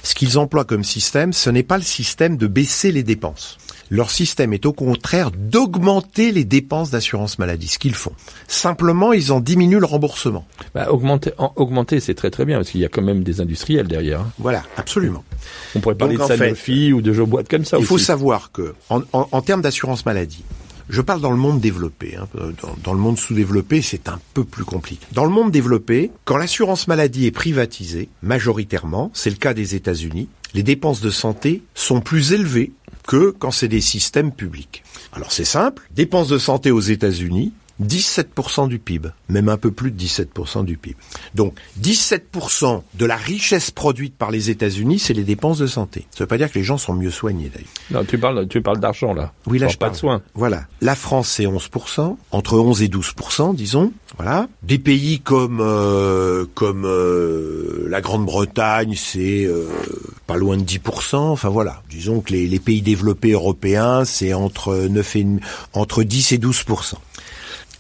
ce 0.04 0.16
qu'ils 0.16 0.38
emploient 0.38 0.66
comme 0.66 0.84
système, 0.84 1.34
ce 1.34 1.50
n'est 1.50 1.64
pas 1.64 1.78
le 1.78 1.84
système 1.84 2.36
de 2.36 2.48
baisser 2.48 2.92
les 2.92 3.04
dépenses. 3.04 3.58
Leur 3.90 4.12
système 4.12 4.54
est 4.54 4.66
au 4.66 4.74
contraire 4.74 5.32
d'augmenter 5.32 6.32
les 6.32 6.44
dépenses 6.44 6.92
d'assurance 6.92 7.40
maladie, 7.40 7.68
ce 7.68 7.80
qu'ils 7.80 7.96
font. 7.96 8.12
Simplement, 8.48 9.14
ils 9.14 9.32
en 9.32 9.40
diminuent 9.40 9.80
le 9.80 9.86
remboursement. 9.86 10.46
Bah, 10.76 10.92
augmenter, 10.92 11.32
en- 11.38 11.54
augmenter, 11.56 12.00
c'est 12.00 12.14
très 12.16 12.30
très 12.30 12.46
bien 12.46 12.58
parce 12.58 12.70
qu'il 12.72 12.82
y 12.82 12.86
a 12.86 12.90
quand 12.90 13.02
même 13.02 13.24
des 13.24 13.40
industriels 13.42 13.88
derrière. 13.88 14.22
hein. 14.22 14.32
Voilà, 14.40 14.64
absolument. 14.76 15.24
On 15.76 15.80
pourrait 15.80 15.96
parler 15.96 16.18
Donc, 16.18 16.28
de 16.30 16.34
fait, 16.34 16.38
Sanofi 16.38 16.92
ou 16.94 17.02
de 17.02 17.14
jeux 17.14 17.26
boîtes 17.26 17.48
comme 17.50 17.66
ça 17.66 17.78
Il 17.80 17.86
faut 17.86 17.98
savoir 17.98 18.52
que, 18.52 18.76
en, 18.90 19.02
en- 19.14 19.28
en 19.32 19.42
termes 19.42 19.62
d'assurance 19.62 20.06
maladie, 20.06 20.44
je 20.90 21.02
parle 21.02 21.20
dans 21.22 21.32
le 21.32 21.38
monde 21.38 21.60
développé. 21.60 22.16
hein, 22.18 22.28
dans, 22.62 22.76
dans 22.84 22.94
le 22.94 23.00
monde 23.00 23.18
sous-développé, 23.18 23.82
c'est 23.82 24.08
un 24.10 24.20
peu 24.34 24.44
plus 24.44 24.64
compliqué. 24.64 25.06
Dans 25.14 25.26
le 25.26 25.30
monde 25.32 25.52
développé, 25.52 26.12
quand 26.26 26.38
l'assurance 26.38 26.88
maladie 26.88 27.26
est 27.26 27.32
privatisée, 27.32 28.10
majoritairement, 28.22 29.12
c'est 29.14 29.30
le 29.30 29.36
cas 29.36 29.54
des 29.54 29.76
États-Unis, 29.76 30.30
les 30.54 30.64
dépenses 30.64 31.02
de 31.02 31.10
santé 31.10 31.62
sont 31.76 32.00
plus 32.02 32.32
élevées 32.34 32.72
que 33.08 33.32
quand 33.32 33.52
c'est 33.52 33.68
des 33.68 33.82
systèmes 33.82 34.32
publics. 34.32 34.84
Alors 35.14 35.32
c'est 35.32 35.46
simple, 35.46 35.88
dépenses 35.92 36.28
de 36.28 36.38
santé 36.38 36.70
aux 36.70 36.82
États-Unis, 36.82 37.54
17% 37.84 38.68
du 38.68 38.80
PIB, 38.80 39.10
même 39.30 39.50
un 39.50 39.58
peu 39.58 39.72
plus 39.72 39.92
de 39.92 40.02
17% 40.02 40.66
du 40.66 40.78
PIB. 40.78 40.96
Donc 41.36 41.56
17% 41.82 42.82
de 42.96 43.06
la 43.06 43.16
richesse 43.16 43.72
produite 43.72 44.16
par 44.16 44.32
les 44.32 44.50
États-Unis, 44.50 45.00
c'est 45.00 45.14
les 45.14 45.24
dépenses 45.24 45.60
de 45.60 45.68
santé. 45.68 46.06
Ça 46.12 46.24
veut 46.24 46.28
pas 46.28 46.38
dire 46.38 46.52
que 46.52 46.58
les 46.58 46.64
gens 46.64 46.78
sont 46.78 46.94
mieux 46.94 47.12
soignés 47.12 47.50
d'ailleurs. 47.54 47.68
Non, 47.92 48.04
tu 48.04 48.18
parles, 48.18 48.48
tu 48.48 48.62
parles 48.62 48.80
d'argent 48.80 49.14
là. 49.14 49.34
Oui, 49.46 49.60
là, 49.60 49.68
je 49.68 49.78
parle. 49.78 49.92
pas 49.92 49.96
de 49.96 50.00
soins. 50.00 50.22
Voilà. 50.34 50.66
La 50.82 50.96
France, 50.96 51.30
c'est 51.30 51.46
11%, 51.46 52.18
entre 52.32 52.58
11 52.58 52.82
et 52.82 52.88
12%, 52.88 53.56
disons. 53.56 53.92
Voilà. 54.18 54.48
Des 54.64 54.80
pays 54.80 55.20
comme 55.20 55.60
euh, 55.62 56.46
comme 56.56 56.86
euh, 56.86 57.86
la 57.90 58.02
Grande-Bretagne, 58.02 58.96
c'est 58.96 59.46
euh, 59.46 59.68
pas 60.26 60.38
loin 60.38 60.58
de 60.58 60.64
10%. 60.64 61.16
Enfin 61.16 61.50
voilà. 61.50 61.84
Disons 61.90 62.22
que 62.22 62.34
les, 62.34 62.48
les 62.48 62.60
pays 62.60 62.82
développés 62.82 63.32
européens, 63.32 64.06
c'est 64.06 64.34
entre 64.34 64.76
9 64.76 65.16
et 65.16 65.28
entre 65.74 66.04
10 66.04 66.32
et 66.32 66.38
12%. 66.38 66.96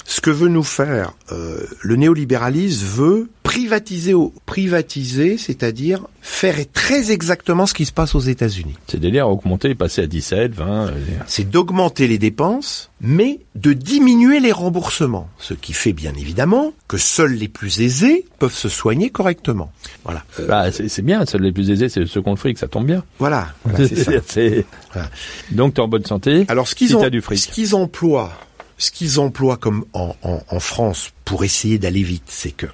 Ce 0.10 0.22
que 0.22 0.30
veut 0.30 0.47
nous 0.47 0.64
faire 0.64 1.12
euh, 1.34 1.66
le 1.82 1.97
néolibéralisme 1.97 2.86
veut 2.86 3.30
privatiser, 3.43 4.14
au- 4.14 4.34
privatiser, 4.45 5.38
c'est-à-dire 5.38 6.05
faire 6.22 6.55
très 6.72 7.12
exactement 7.12 7.66
ce 7.66 7.74
qui 7.74 7.86
se 7.86 7.91
passe 7.91 8.16
aux 8.16 8.20
États-Unis. 8.22 8.76
C'est 8.88 8.99
délire, 9.01 9.28
augmenter, 9.28 9.76
passer 9.76 10.03
à 10.03 10.08
17, 10.08 10.53
20. 10.53 10.88
euh, 10.88 10.91
C'est 11.28 11.49
d'augmenter 11.49 12.08
les 12.08 12.18
dépenses, 12.18 12.89
mais 13.01 13.39
de 13.55 13.74
diminuer 13.74 14.39
les 14.39 14.51
remboursements. 14.53 15.30
Ce 15.39 15.53
qui 15.53 15.74
fait 15.74 15.93
bien 15.93 16.14
évidemment 16.18 16.72
que 16.88 16.97
seuls 16.97 17.34
les 17.34 17.47
plus 17.49 17.82
aisés 17.82 18.26
peuvent 18.39 18.53
se 18.55 18.70
soigner 18.70 19.10
correctement. 19.10 19.72
Voilà. 20.05 20.24
Euh, 20.39 20.47
Bah, 20.47 20.72
c'est 20.72 21.01
bien, 21.01 21.26
ceux 21.26 21.38
les 21.38 21.51
plus 21.51 21.70
aisés, 21.70 21.89
c'est 21.89 22.05
ceux 22.05 22.22
le 22.26 22.36
fric, 22.38 22.58
ça 22.58 22.68
tombe 22.70 22.86
bien. 22.86 23.03
voilà. 23.20 23.49
Voilà, 23.66 23.88
c'est 23.88 23.95
ça. 24.03 24.12
C'est- 24.26 24.66
Voilà. 24.93 25.10
Donc 25.51 25.74
t'es 25.74 25.82
en 25.82 25.88
bonne 25.89 26.05
santé. 26.05 26.45
Alors 26.47 26.68
ce 26.68 26.76
qu'ils 26.76 26.88
si 26.89 26.95
ont, 26.95 27.01
t'as 27.01 27.10
du 27.10 27.22
fric. 27.22 27.38
ce 27.39 27.47
qu'ils 27.49 27.76
emploient, 27.76 28.32
ce 28.78 28.92
qu'ils 28.92 29.20
emploient 29.20 29.58
comme 29.58 29.86
en, 29.94 30.16
en, 30.24 30.42
en 30.50 30.60
France 30.60 31.12
pour 31.26 31.44
essayer 31.44 31.78
d'aller 31.80 32.04
vite, 32.04 32.24
c'est 32.28 32.52
que 32.52 32.68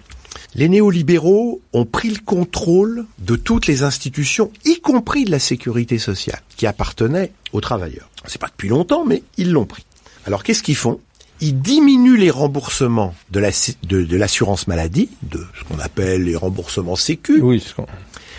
les 0.56 0.70
néolibéraux 0.70 1.62
ont 1.74 1.86
pris 1.86 2.10
le 2.10 2.20
contrôle 2.24 3.06
de 3.20 3.36
toutes 3.36 3.68
les 3.68 3.84
institutions, 3.84 4.52
y 4.66 4.80
compris 4.82 5.26
de 5.26 5.32
la 5.32 5.40
sécurité 5.40 5.98
sociale, 5.98 6.42
qui 6.58 6.68
appartenaient 6.68 7.32
aux 7.54 7.62
travailleurs. 7.62 8.10
C'est 8.28 8.40
pas 8.42 8.48
depuis 8.48 8.70
longtemps, 8.70 9.06
mais 9.06 9.24
ils 9.38 9.52
l'ont 9.52 9.66
pris. 9.66 9.86
Alors 10.26 10.44
qu'est-ce 10.44 10.64
qu'ils 10.64 10.76
font? 10.76 11.00
Ils 11.42 11.60
diminuent 11.60 12.18
les 12.18 12.30
remboursements 12.30 13.14
de 13.32 13.40
la 13.40 13.50
de, 13.84 14.04
de 14.04 14.16
l'assurance 14.18 14.68
maladie, 14.68 15.10
de 15.24 15.44
ce 15.60 15.64
qu'on 15.66 15.80
appelle 15.80 16.24
les 16.24 16.36
remboursements 16.36 16.96
sécu, 16.96 17.42
Oui, 17.42 17.60
c'est 17.60 17.70
ce 17.70 17.76
qu'on- 17.76 17.88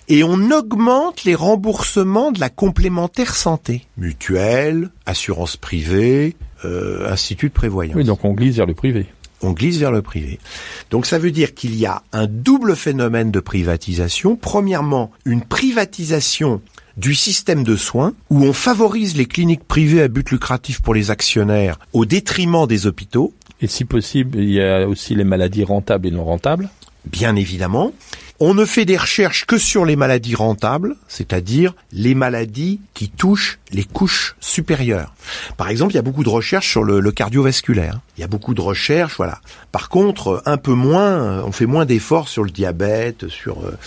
et 0.07 0.23
on 0.23 0.51
augmente 0.51 1.25
les 1.25 1.35
remboursements 1.35 2.31
de 2.31 2.39
la 2.39 2.51
complémentaire 2.51 3.35
santé. 3.35 3.87
Mutuelle, 3.97 4.91
assurance 5.07 5.57
privée, 5.57 6.37
euh, 6.65 7.11
institut 7.11 7.49
de 7.49 7.55
prévoyance. 7.55 7.97
oui, 7.97 8.05
donc 8.05 8.25
on 8.25 8.33
glisse 8.33 8.57
vers 8.57 8.67
le 8.67 8.75
privé. 8.75 9.07
On 9.43 9.53
glisse 9.53 9.77
vers 9.79 9.93
le 9.93 10.01
privé. 10.01 10.39
Donc 10.91 11.07
ça 11.07 11.19
veut 11.19 11.31
dire 11.31 11.55
qu'il 11.55 11.77
y 11.77 11.87
a 11.87 12.03
un 12.13 12.27
double 12.27 12.77
phénomène 12.77 13.31
de 13.31 13.41
privatisation. 13.41 14.37
Premièrement, 14.37 15.11
une 15.25 15.43
privatisation 15.43 16.63
du 16.97 17.15
système 17.15 17.65
de 17.65 17.77
soins, 17.77 18.15
où 18.31 18.45
on 18.45 18.53
favorise 18.53 19.17
les 19.17 19.27
cliniques 19.27 19.65
privées 19.65 20.03
à 20.03 20.09
but 20.09 20.31
lucratif 20.31 20.81
pour 20.81 20.95
les 20.95 21.11
actionnaires 21.11 21.79
au 21.93 22.05
détriment 22.05 22.67
des 22.69 22.87
hôpitaux, 22.87 23.35
Et 23.61 23.67
si 23.67 23.85
possible, 23.85 24.39
il 24.39 24.51
y 24.51 24.61
a 24.61 24.87
aussi 24.87 25.15
les 25.15 25.25
maladies 25.25 25.65
rentables 25.65 26.07
et 26.07 26.11
non 26.11 26.25
rentables. 26.25 26.69
Bien 27.07 27.37
évidemment. 27.37 27.93
On 28.41 28.53
ne 28.53 28.65
fait 28.65 28.85
des 28.85 28.97
recherches 28.97 29.47
que 29.47 29.59
sur 29.59 29.85
les 29.85 29.95
maladies 29.95 30.35
rentables, 30.35 30.97
c'est-à-dire 31.07 31.73
les 31.93 32.17
maladies 32.17 32.81
qui 32.93 33.09
touchent 33.09 33.61
les 33.71 33.85
couches 33.85 34.35
supérieures. 34.41 35.15
Par 35.57 35.69
exemple, 35.69 35.93
il 35.93 35.95
y 35.95 35.99
a 35.99 36.03
beaucoup 36.03 36.25
de 36.25 36.29
recherches 36.29 36.69
sur 36.69 36.83
le, 36.83 36.99
le 36.99 37.13
cardiovasculaire. 37.13 38.01
Il 38.19 38.23
y 38.23 38.25
a 38.25 38.27
beaucoup 38.27 38.53
de 38.53 38.61
recherches, 38.61 39.17
voilà. 39.17 39.41
Par 39.71 39.89
contre, 39.89 40.43
un 40.47 40.57
peu 40.57 40.73
moins, 40.73 41.13
euh, 41.13 41.43
on 41.47 41.53
fait 41.53 41.67
moins 41.67 41.85
d'efforts 41.85 42.29
sur 42.29 42.43
le 42.43 42.51
diabète, 42.51 43.29
sur 43.29 43.61
euh, 43.65 43.79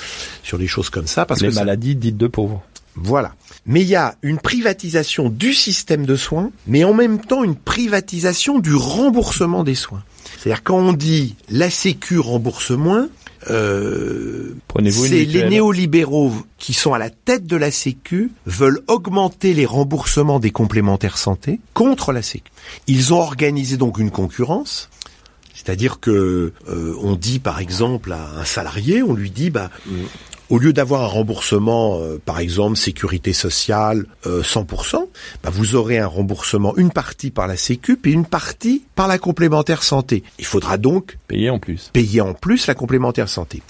sur 0.44 0.58
des 0.58 0.68
choses 0.68 0.90
comme 0.90 1.08
ça, 1.08 1.26
parce 1.26 1.42
les 1.42 1.50
que 1.50 1.56
maladies 1.56 1.96
dites 1.96 2.18
de 2.18 2.28
pauvres. 2.28 2.64
voilà. 2.96 3.34
Mais 3.66 3.82
il 3.82 3.88
y 3.90 3.98
a 3.98 4.16
une 4.22 4.40
privatisation 4.40 5.28
du 5.28 5.54
système 5.54 6.06
de 6.06 6.16
soins, 6.16 6.52
mais 6.68 6.86
en 6.86 6.94
même 6.94 7.20
temps 7.20 7.44
une 7.44 7.58
privatisation 7.58 8.60
du 8.60 8.74
remboursement 8.76 9.66
des 9.66 9.76
soins. 9.76 10.04
C'est-à-dire 10.48 10.64
quand 10.64 10.78
on 10.78 10.94
dit 10.94 11.36
la 11.50 11.70
Sécu 11.70 12.20
rembourse 12.20 12.72
moins, 12.72 13.10
euh, 13.50 14.56
c'est 14.90 15.26
les 15.26 15.50
néolibéraux 15.50 16.32
qui 16.58 16.72
sont 16.72 16.94
à 16.94 16.98
la 16.98 17.10
tête 17.10 17.46
de 17.46 17.58
la 17.58 17.70
Sécu 17.70 18.32
veulent 18.46 18.80
augmenter 18.88 19.54
les 19.54 19.66
remboursements 19.66 20.40
des 20.40 20.52
complémentaires 20.52 21.18
santé 21.18 21.60
contre 21.74 22.14
la 22.14 22.22
Sécu. 22.22 22.50
Ils 22.88 23.14
ont 23.14 23.20
organisé 23.20 23.76
donc 23.76 23.98
une 24.00 24.10
concurrence. 24.10 24.90
C'est-à-dire 25.54 26.00
que 26.00 26.54
euh, 26.70 26.96
on 27.02 27.16
dit 27.16 27.40
par 27.40 27.60
exemple 27.60 28.14
à 28.14 28.40
un 28.40 28.46
salarié, 28.46 29.04
on 29.04 29.14
lui 29.14 29.32
dit 29.32 29.50
bah 29.50 29.70
au 30.50 30.60
lieu 30.60 30.74
d'avoir 30.74 31.04
un 31.04 31.08
remboursement, 31.08 32.00
euh, 32.00 32.20
par 32.24 32.40
exemple 32.40 32.78
sécurité 32.78 33.34
sociale 33.34 34.06
euh, 34.26 34.42
100%, 34.42 35.08
bah, 35.44 35.50
vous 35.52 35.76
aurez 35.76 36.00
un 36.00 36.08
remboursement 36.08 36.76
une 36.78 36.92
partie 36.92 37.32
par 37.32 37.48
la 37.48 37.58
Sécu 37.58 38.00
et 38.06 38.10
une 38.12 38.26
partie 38.26 38.84
par 38.96 39.08
la 39.08 39.18
complémentaire 39.18 39.84
santé. 39.84 40.24
Il 40.40 40.46
faudra 40.46 40.78
donc 40.78 41.18
Payés 41.28 41.50
en 41.50 41.60
plus. 41.60 41.90
payer 41.94 42.22
en 42.22 42.34
plus 42.34 42.68
la 42.68 42.76
complémentaire 42.76 43.30
santé. 43.30 43.62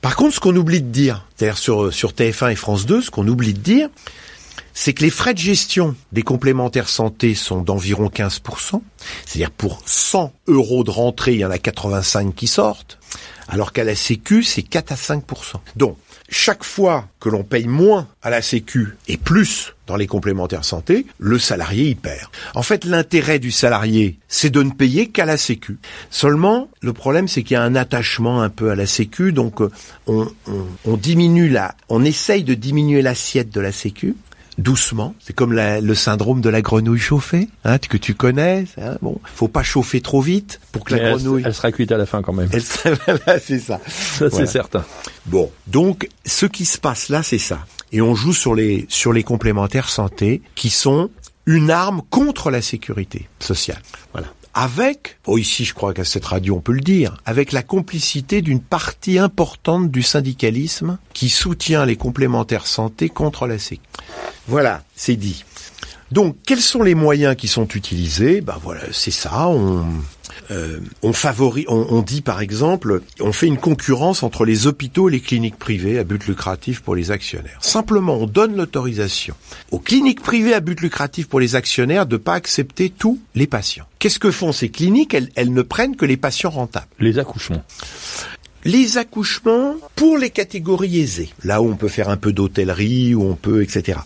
Par 0.00 0.16
contre, 0.16 0.34
ce 0.34 0.40
qu'on 0.40 0.54
oublie 0.54 0.82
de 0.82 0.88
dire, 0.88 1.26
c'est-à-dire 1.34 1.58
sur, 1.58 1.92
sur 1.92 2.12
TF1 2.12 2.52
et 2.52 2.56
France 2.56 2.84
2, 2.84 3.00
ce 3.00 3.10
qu'on 3.10 3.26
oublie 3.26 3.54
de 3.54 3.60
dire, 3.60 3.88
c'est 4.74 4.92
que 4.92 5.02
les 5.02 5.10
frais 5.10 5.32
de 5.34 5.38
gestion 5.38 5.94
des 6.12 6.22
complémentaires 6.22 6.88
santé 6.88 7.34
sont 7.34 7.62
d'environ 7.62 8.08
15%. 8.08 8.82
C'est-à-dire 9.24 9.50
pour 9.52 9.80
100 9.86 10.32
euros 10.48 10.84
de 10.84 10.90
rentrée, 10.90 11.34
il 11.34 11.38
y 11.38 11.44
en 11.44 11.50
a 11.50 11.58
85 11.58 12.34
qui 12.34 12.48
sortent, 12.48 12.98
alors 13.48 13.72
qu'à 13.72 13.84
la 13.84 13.94
Sécu, 13.94 14.42
c'est 14.42 14.62
4 14.62 14.92
à 14.92 14.94
5%. 14.96 15.20
Donc, 15.76 15.96
chaque 16.28 16.64
fois 16.64 17.08
que 17.20 17.28
l'on 17.28 17.44
paye 17.44 17.66
moins 17.66 18.08
à 18.22 18.30
la 18.30 18.42
Sécu 18.42 18.96
et 19.08 19.16
plus 19.16 19.74
dans 19.86 19.96
les 19.96 20.06
complémentaires 20.06 20.64
santé, 20.64 21.06
le 21.18 21.38
salarié 21.38 21.90
y 21.90 21.94
perd. 21.94 22.28
En 22.54 22.62
fait, 22.62 22.84
l'intérêt 22.84 23.38
du 23.38 23.50
salarié, 23.50 24.18
c'est 24.28 24.50
de 24.50 24.62
ne 24.62 24.70
payer 24.70 25.08
qu'à 25.08 25.26
la 25.26 25.36
Sécu. 25.36 25.78
Seulement, 26.10 26.68
le 26.80 26.92
problème, 26.92 27.28
c'est 27.28 27.42
qu'il 27.42 27.54
y 27.54 27.58
a 27.58 27.62
un 27.62 27.74
attachement 27.74 28.42
un 28.42 28.48
peu 28.48 28.70
à 28.70 28.74
la 28.74 28.86
Sécu, 28.86 29.32
donc 29.32 29.60
euh, 29.60 29.70
on, 30.06 30.26
on, 30.46 30.66
on 30.86 30.96
diminue 30.96 31.48
la, 31.48 31.74
on 31.88 32.04
essaye 32.04 32.44
de 32.44 32.54
diminuer 32.54 33.02
l'assiette 33.02 33.50
de 33.50 33.60
la 33.60 33.72
Sécu 33.72 34.14
doucement. 34.58 35.14
C'est 35.20 35.32
comme 35.34 35.52
la- 35.52 35.80
le 35.80 35.94
syndrome 35.94 36.40
de 36.40 36.48
la 36.48 36.62
grenouille 36.62 36.98
chauffée, 37.00 37.48
hein, 37.64 37.78
que 37.78 37.96
tu 37.96 38.14
connais. 38.14 38.64
Hein, 38.80 38.96
bon, 39.02 39.20
faut 39.24 39.48
pas 39.48 39.62
chauffer 39.62 40.00
trop 40.00 40.20
vite 40.20 40.60
pour 40.72 40.84
que 40.84 40.94
Mais 40.94 41.00
la 41.00 41.08
elle, 41.10 41.14
grenouille. 41.16 41.42
elle 41.44 41.54
sera 41.54 41.72
cuite 41.72 41.92
à 41.92 41.96
la 41.96 42.06
fin 42.06 42.22
quand 42.22 42.32
même. 42.32 42.48
Elle, 42.52 42.62
c'est 43.40 43.58
ça. 43.58 43.80
Ça, 43.86 44.28
Voilà. 44.28 44.36
c'est 44.46 44.46
certain. 44.52 44.84
Bon, 45.26 45.50
donc 45.66 46.08
ce 46.26 46.46
qui 46.46 46.64
se 46.64 46.78
passe 46.78 47.08
là, 47.08 47.22
c'est 47.22 47.38
ça. 47.38 47.60
Et 47.92 48.00
on 48.00 48.14
joue 48.14 48.32
sur 48.32 48.54
les 48.54 48.86
sur 48.88 49.12
les 49.12 49.22
complémentaires 49.22 49.88
santé 49.88 50.42
qui 50.54 50.70
sont 50.70 51.10
une 51.46 51.70
arme 51.70 52.02
contre 52.10 52.50
la 52.50 52.62
sécurité 52.62 53.28
sociale. 53.38 53.80
Voilà. 54.12 54.28
Avec, 54.54 55.18
oh 55.26 55.36
ici 55.36 55.64
je 55.64 55.74
crois 55.74 55.92
qu'à 55.92 56.04
cette 56.04 56.24
radio 56.24 56.56
on 56.56 56.60
peut 56.60 56.72
le 56.72 56.80
dire, 56.80 57.16
avec 57.26 57.50
la 57.50 57.62
complicité 57.62 58.40
d'une 58.40 58.60
partie 58.60 59.18
importante 59.18 59.90
du 59.90 60.02
syndicalisme 60.02 60.98
qui 61.12 61.28
soutient 61.28 61.84
les 61.84 61.96
complémentaires 61.96 62.66
santé 62.66 63.08
contre 63.08 63.46
la 63.46 63.58
sécurité. 63.58 63.88
Voilà, 64.46 64.82
c'est 64.94 65.16
dit. 65.16 65.44
Donc, 66.12 66.36
quels 66.46 66.60
sont 66.60 66.82
les 66.82 66.94
moyens 66.94 67.34
qui 67.34 67.48
sont 67.48 67.66
utilisés? 67.66 68.40
Ben 68.40 68.56
voilà, 68.62 68.82
c'est 68.92 69.10
ça. 69.10 69.48
On, 69.48 69.86
euh, 70.50 70.80
on 71.02 71.12
favorise, 71.12 71.64
on, 71.68 72.02
dit 72.02 72.20
par 72.20 72.40
exemple, 72.40 73.02
on 73.20 73.32
fait 73.32 73.46
une 73.46 73.58
concurrence 73.58 74.22
entre 74.22 74.44
les 74.44 74.66
hôpitaux 74.66 75.08
et 75.08 75.12
les 75.12 75.20
cliniques 75.20 75.58
privées 75.58 75.98
à 75.98 76.04
but 76.04 76.26
lucratif 76.26 76.80
pour 76.80 76.94
les 76.94 77.10
actionnaires. 77.10 77.58
Simplement, 77.60 78.14
on 78.14 78.26
donne 78.26 78.56
l'autorisation 78.56 79.34
aux 79.70 79.78
cliniques 79.78 80.22
privées 80.22 80.54
à 80.54 80.60
but 80.60 80.80
lucratif 80.80 81.28
pour 81.28 81.40
les 81.40 81.56
actionnaires 81.56 82.06
de 82.06 82.16
pas 82.16 82.34
accepter 82.34 82.90
tous 82.90 83.18
les 83.34 83.46
patients. 83.46 83.86
Qu'est-ce 83.98 84.18
que 84.18 84.30
font 84.30 84.52
ces 84.52 84.68
cliniques? 84.68 85.14
Elles, 85.14 85.30
elles 85.34 85.52
ne 85.52 85.62
prennent 85.62 85.96
que 85.96 86.04
les 86.04 86.16
patients 86.16 86.50
rentables. 86.50 86.88
Les 86.98 87.18
accouchements. 87.18 87.64
Les 88.64 88.96
accouchements 88.96 89.76
pour 89.94 90.16
les 90.16 90.30
catégories 90.30 91.00
aisées, 91.00 91.30
là 91.44 91.60
où 91.60 91.68
on 91.68 91.76
peut 91.76 91.88
faire 91.88 92.08
un 92.08 92.16
peu 92.16 92.32
d'hôtellerie, 92.32 93.14
où 93.14 93.22
on 93.22 93.34
peut, 93.34 93.62
etc. 93.62 93.98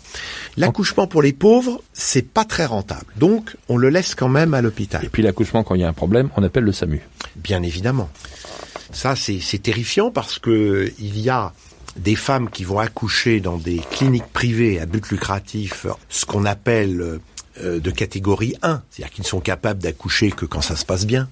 L'accouchement 0.56 1.06
pour 1.06 1.22
les 1.22 1.32
pauvres, 1.32 1.80
c'est 1.92 2.26
pas 2.28 2.44
très 2.44 2.66
rentable. 2.66 3.06
Donc, 3.16 3.56
on 3.68 3.76
le 3.76 3.88
laisse 3.88 4.16
quand 4.16 4.28
même 4.28 4.54
à 4.54 4.60
l'hôpital. 4.60 5.04
Et 5.04 5.08
puis 5.08 5.22
l'accouchement, 5.22 5.62
quand 5.62 5.76
il 5.76 5.82
y 5.82 5.84
a 5.84 5.88
un 5.88 5.92
problème, 5.92 6.30
on 6.36 6.42
appelle 6.42 6.64
le 6.64 6.72
SAMU. 6.72 7.00
Bien 7.36 7.62
évidemment. 7.62 8.10
Ça, 8.90 9.14
c'est 9.16 9.62
terrifiant 9.62 10.10
parce 10.10 10.38
que 10.38 10.92
il 10.98 11.20
y 11.20 11.30
a 11.30 11.52
des 11.96 12.16
femmes 12.16 12.50
qui 12.50 12.64
vont 12.64 12.78
accoucher 12.78 13.40
dans 13.40 13.58
des 13.58 13.80
cliniques 13.90 14.32
privées 14.32 14.80
à 14.80 14.86
but 14.86 15.08
lucratif, 15.10 15.86
ce 16.08 16.26
qu'on 16.26 16.44
appelle 16.44 17.20
euh, 17.62 17.80
de 17.80 17.90
catégorie 17.90 18.54
1, 18.62 18.82
c'est-à-dire 18.90 19.12
qu'ils 19.12 19.22
ne 19.22 19.28
sont 19.28 19.40
capables 19.40 19.80
d'accoucher 19.80 20.30
que 20.30 20.46
quand 20.46 20.60
ça 20.60 20.76
se 20.76 20.84
passe 20.84 21.06
bien, 21.06 21.28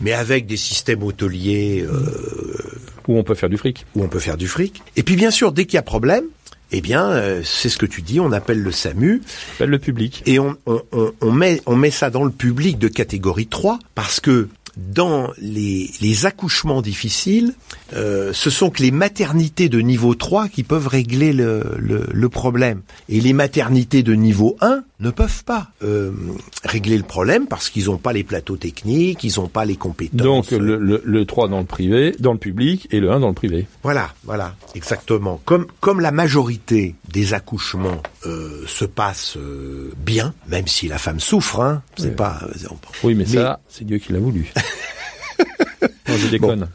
mais 0.00 0.12
avec 0.12 0.46
des 0.46 0.56
systèmes 0.56 1.02
hôteliers 1.02 1.84
euh, 1.88 2.12
Où 3.08 3.18
on 3.18 3.22
peut 3.24 3.34
faire 3.34 3.48
du 3.48 3.56
fric. 3.56 3.86
où 3.94 4.02
on 4.02 4.08
peut 4.08 4.18
faire 4.18 4.36
du 4.36 4.48
fric. 4.48 4.82
Et 4.96 5.02
puis 5.02 5.16
bien 5.16 5.30
sûr, 5.30 5.52
dès 5.52 5.64
qu'il 5.64 5.74
y 5.74 5.78
a 5.78 5.82
problème, 5.82 6.24
eh 6.72 6.80
bien, 6.80 7.10
euh, 7.10 7.42
c'est 7.44 7.68
ce 7.68 7.78
que 7.78 7.86
tu 7.86 8.02
dis, 8.02 8.18
on 8.18 8.32
appelle 8.32 8.60
le 8.60 8.72
SAMU 8.72 9.22
On 9.22 9.54
appelle 9.54 9.70
le 9.70 9.78
public. 9.78 10.22
et 10.26 10.38
on, 10.40 10.56
on, 10.66 10.82
on, 10.92 11.12
on 11.20 11.32
met, 11.32 11.62
on 11.66 11.76
met 11.76 11.92
ça 11.92 12.10
dans 12.10 12.24
le 12.24 12.30
public 12.32 12.78
de 12.78 12.88
catégorie 12.88 13.46
3 13.46 13.78
parce 13.94 14.18
que 14.20 14.48
dans 14.76 15.30
les, 15.38 15.90
les 16.02 16.26
accouchements 16.26 16.82
difficiles, 16.82 17.54
euh, 17.94 18.32
ce 18.34 18.50
sont 18.50 18.68
que 18.68 18.82
les 18.82 18.90
maternités 18.90 19.70
de 19.70 19.80
niveau 19.80 20.14
3 20.14 20.48
qui 20.48 20.64
peuvent 20.64 20.88
régler 20.88 21.32
le, 21.32 21.76
le, 21.78 22.06
le 22.12 22.28
problème. 22.28 22.82
Et 23.08 23.20
les 23.22 23.32
maternités 23.32 24.02
de 24.02 24.12
niveau 24.12 24.56
1 24.60 24.82
ne 24.98 25.10
peuvent 25.10 25.44
pas 25.44 25.68
euh, 25.82 26.10
régler 26.64 26.96
le 26.96 27.02
problème 27.02 27.46
parce 27.46 27.68
qu'ils 27.68 27.86
n'ont 27.86 27.98
pas 27.98 28.12
les 28.14 28.24
plateaux 28.24 28.56
techniques, 28.56 29.22
ils 29.24 29.34
n'ont 29.38 29.48
pas 29.48 29.64
les 29.66 29.76
compétences. 29.76 30.22
Donc 30.22 30.50
le, 30.52 30.78
le, 30.78 31.02
le 31.04 31.24
3 31.26 31.48
dans 31.48 31.58
le 31.60 31.66
privé, 31.66 32.14
dans 32.18 32.32
le 32.32 32.38
public, 32.38 32.88
et 32.90 33.00
le 33.00 33.10
1 33.12 33.20
dans 33.20 33.28
le 33.28 33.34
privé. 33.34 33.66
Voilà, 33.82 34.14
voilà, 34.24 34.54
exactement. 34.74 35.40
Comme 35.44 35.66
comme 35.80 36.00
la 36.00 36.12
majorité 36.12 36.94
des 37.12 37.34
accouchements 37.34 38.02
euh, 38.24 38.62
se 38.66 38.86
passent 38.86 39.36
euh, 39.36 39.92
bien, 39.98 40.32
même 40.48 40.66
si 40.66 40.88
la 40.88 40.96
femme 40.98 41.20
souffre, 41.20 41.60
hein, 41.60 41.82
c'est 41.98 42.08
Oui. 42.08 42.14
pas. 42.14 42.40
Oui, 43.04 43.14
mais, 43.14 43.24
Mais- 43.28 43.34
ça, 43.34 43.60
c'est 43.68 43.84
Dieu 43.84 43.98
qui 43.98 44.12
l'a 44.14 44.18
voulu. 44.18 44.50
non, 46.08 46.16
je 46.16 46.28
déconne. 46.28 46.68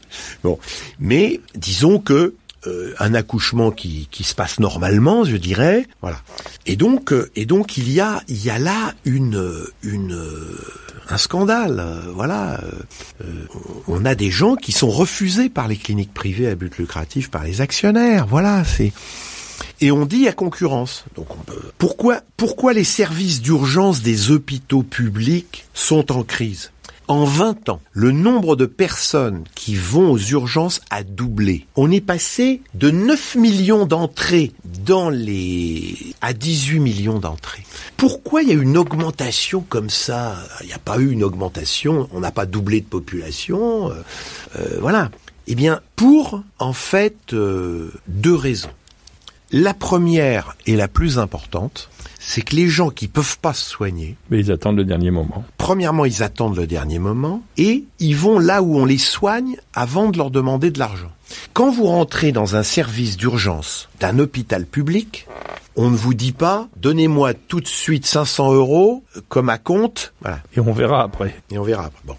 Bon, 0.44 0.58
mais 1.00 1.40
disons 1.56 1.98
que 1.98 2.34
euh, 2.66 2.94
un 2.98 3.14
accouchement 3.14 3.70
qui, 3.70 4.08
qui 4.10 4.24
se 4.24 4.34
passe 4.34 4.60
normalement, 4.60 5.24
je 5.24 5.36
dirais, 5.36 5.86
voilà. 6.00 6.20
Et 6.66 6.76
donc, 6.76 7.12
euh, 7.12 7.30
et 7.36 7.46
donc 7.46 7.76
il 7.76 7.90
y 7.90 8.00
a, 8.00 8.22
il 8.28 8.42
y 8.42 8.50
a 8.50 8.58
là 8.58 8.94
une, 9.04 9.66
une, 9.82 10.12
euh, 10.12 10.58
un 11.08 11.18
scandale, 11.18 11.80
euh, 11.80 12.10
voilà. 12.14 12.60
Euh, 13.22 13.24
on 13.88 14.04
a 14.04 14.14
des 14.14 14.30
gens 14.30 14.56
qui 14.56 14.72
sont 14.72 14.90
refusés 14.90 15.48
par 15.48 15.68
les 15.68 15.76
cliniques 15.76 16.14
privées 16.14 16.48
à 16.48 16.54
but 16.54 16.76
lucratif, 16.78 17.30
par 17.30 17.44
les 17.44 17.60
actionnaires, 17.60 18.26
voilà. 18.26 18.64
C'est 18.64 18.92
et 19.80 19.90
on 19.90 20.06
dit 20.06 20.28
à 20.28 20.32
concurrence. 20.32 21.04
Donc 21.16 21.28
pourquoi, 21.78 22.20
pourquoi 22.36 22.72
les 22.72 22.84
services 22.84 23.42
d'urgence 23.42 24.02
des 24.02 24.30
hôpitaux 24.30 24.82
publics 24.82 25.66
sont 25.74 26.12
en 26.12 26.22
crise? 26.22 26.70
En 27.12 27.24
20 27.24 27.68
ans, 27.68 27.82
le 27.92 28.10
nombre 28.10 28.56
de 28.56 28.64
personnes 28.64 29.44
qui 29.54 29.74
vont 29.74 30.12
aux 30.12 30.18
urgences 30.18 30.80
a 30.88 31.02
doublé. 31.02 31.66
On 31.76 31.90
est 31.90 32.00
passé 32.00 32.62
de 32.72 32.90
9 32.90 33.34
millions 33.34 33.84
d'entrées 33.84 34.52
dans 34.64 35.10
les 35.10 36.14
à 36.22 36.32
18 36.32 36.80
millions 36.80 37.18
d'entrées. 37.18 37.64
Pourquoi 37.98 38.42
il 38.42 38.48
y 38.48 38.52
a 38.52 38.54
une 38.54 38.78
augmentation 38.78 39.60
comme 39.60 39.90
ça? 39.90 40.38
Il 40.62 40.68
n'y 40.68 40.72
a 40.72 40.78
pas 40.78 40.96
eu 41.00 41.10
une 41.10 41.22
augmentation, 41.22 42.08
on 42.12 42.20
n'a 42.20 42.30
pas 42.30 42.46
doublé 42.46 42.80
de 42.80 42.86
population, 42.86 43.90
euh, 43.90 43.94
euh, 44.56 44.78
voilà. 44.80 45.10
Eh 45.46 45.54
bien, 45.54 45.82
pour 45.96 46.42
en 46.58 46.72
fait 46.72 47.34
euh, 47.34 47.92
deux 48.08 48.34
raisons. 48.34 48.70
La 49.54 49.74
première 49.74 50.56
et 50.66 50.76
la 50.76 50.88
plus 50.88 51.18
importante, 51.18 51.90
c'est 52.18 52.40
que 52.40 52.56
les 52.56 52.68
gens 52.68 52.88
qui 52.88 53.06
peuvent 53.06 53.36
pas 53.38 53.52
se 53.52 53.68
soigner, 53.68 54.16
Mais 54.30 54.40
ils 54.40 54.50
attendent 54.50 54.78
le 54.78 54.84
dernier 54.84 55.10
moment. 55.10 55.44
premièrement, 55.58 56.06
ils 56.06 56.22
attendent 56.22 56.56
le 56.56 56.66
dernier 56.66 56.98
moment 56.98 57.42
et 57.58 57.84
ils 57.98 58.16
vont 58.16 58.38
là 58.38 58.62
où 58.62 58.78
on 58.78 58.86
les 58.86 58.96
soigne 58.96 59.56
avant 59.74 60.08
de 60.08 60.16
leur 60.16 60.30
demander 60.30 60.70
de 60.70 60.78
l'argent. 60.78 61.10
Quand 61.52 61.70
vous 61.70 61.84
rentrez 61.84 62.32
dans 62.32 62.56
un 62.56 62.62
service 62.62 63.18
d'urgence 63.18 63.90
d'un 64.00 64.18
hôpital 64.18 64.64
public, 64.64 65.26
on 65.76 65.90
ne 65.90 65.96
vous 65.96 66.14
dit 66.14 66.32
pas 66.32 66.68
donnez-moi 66.76 67.34
tout 67.34 67.60
de 67.60 67.66
suite 67.68 68.06
500 68.06 68.52
euros 68.52 69.04
comme 69.28 69.48
à 69.48 69.58
compte, 69.58 70.12
voilà, 70.20 70.38
Et 70.56 70.60
on 70.60 70.72
verra 70.72 71.02
après. 71.02 71.34
et 71.50 71.58
on 71.58 71.62
verra. 71.62 71.84
après. 71.86 72.00
Bon, 72.04 72.16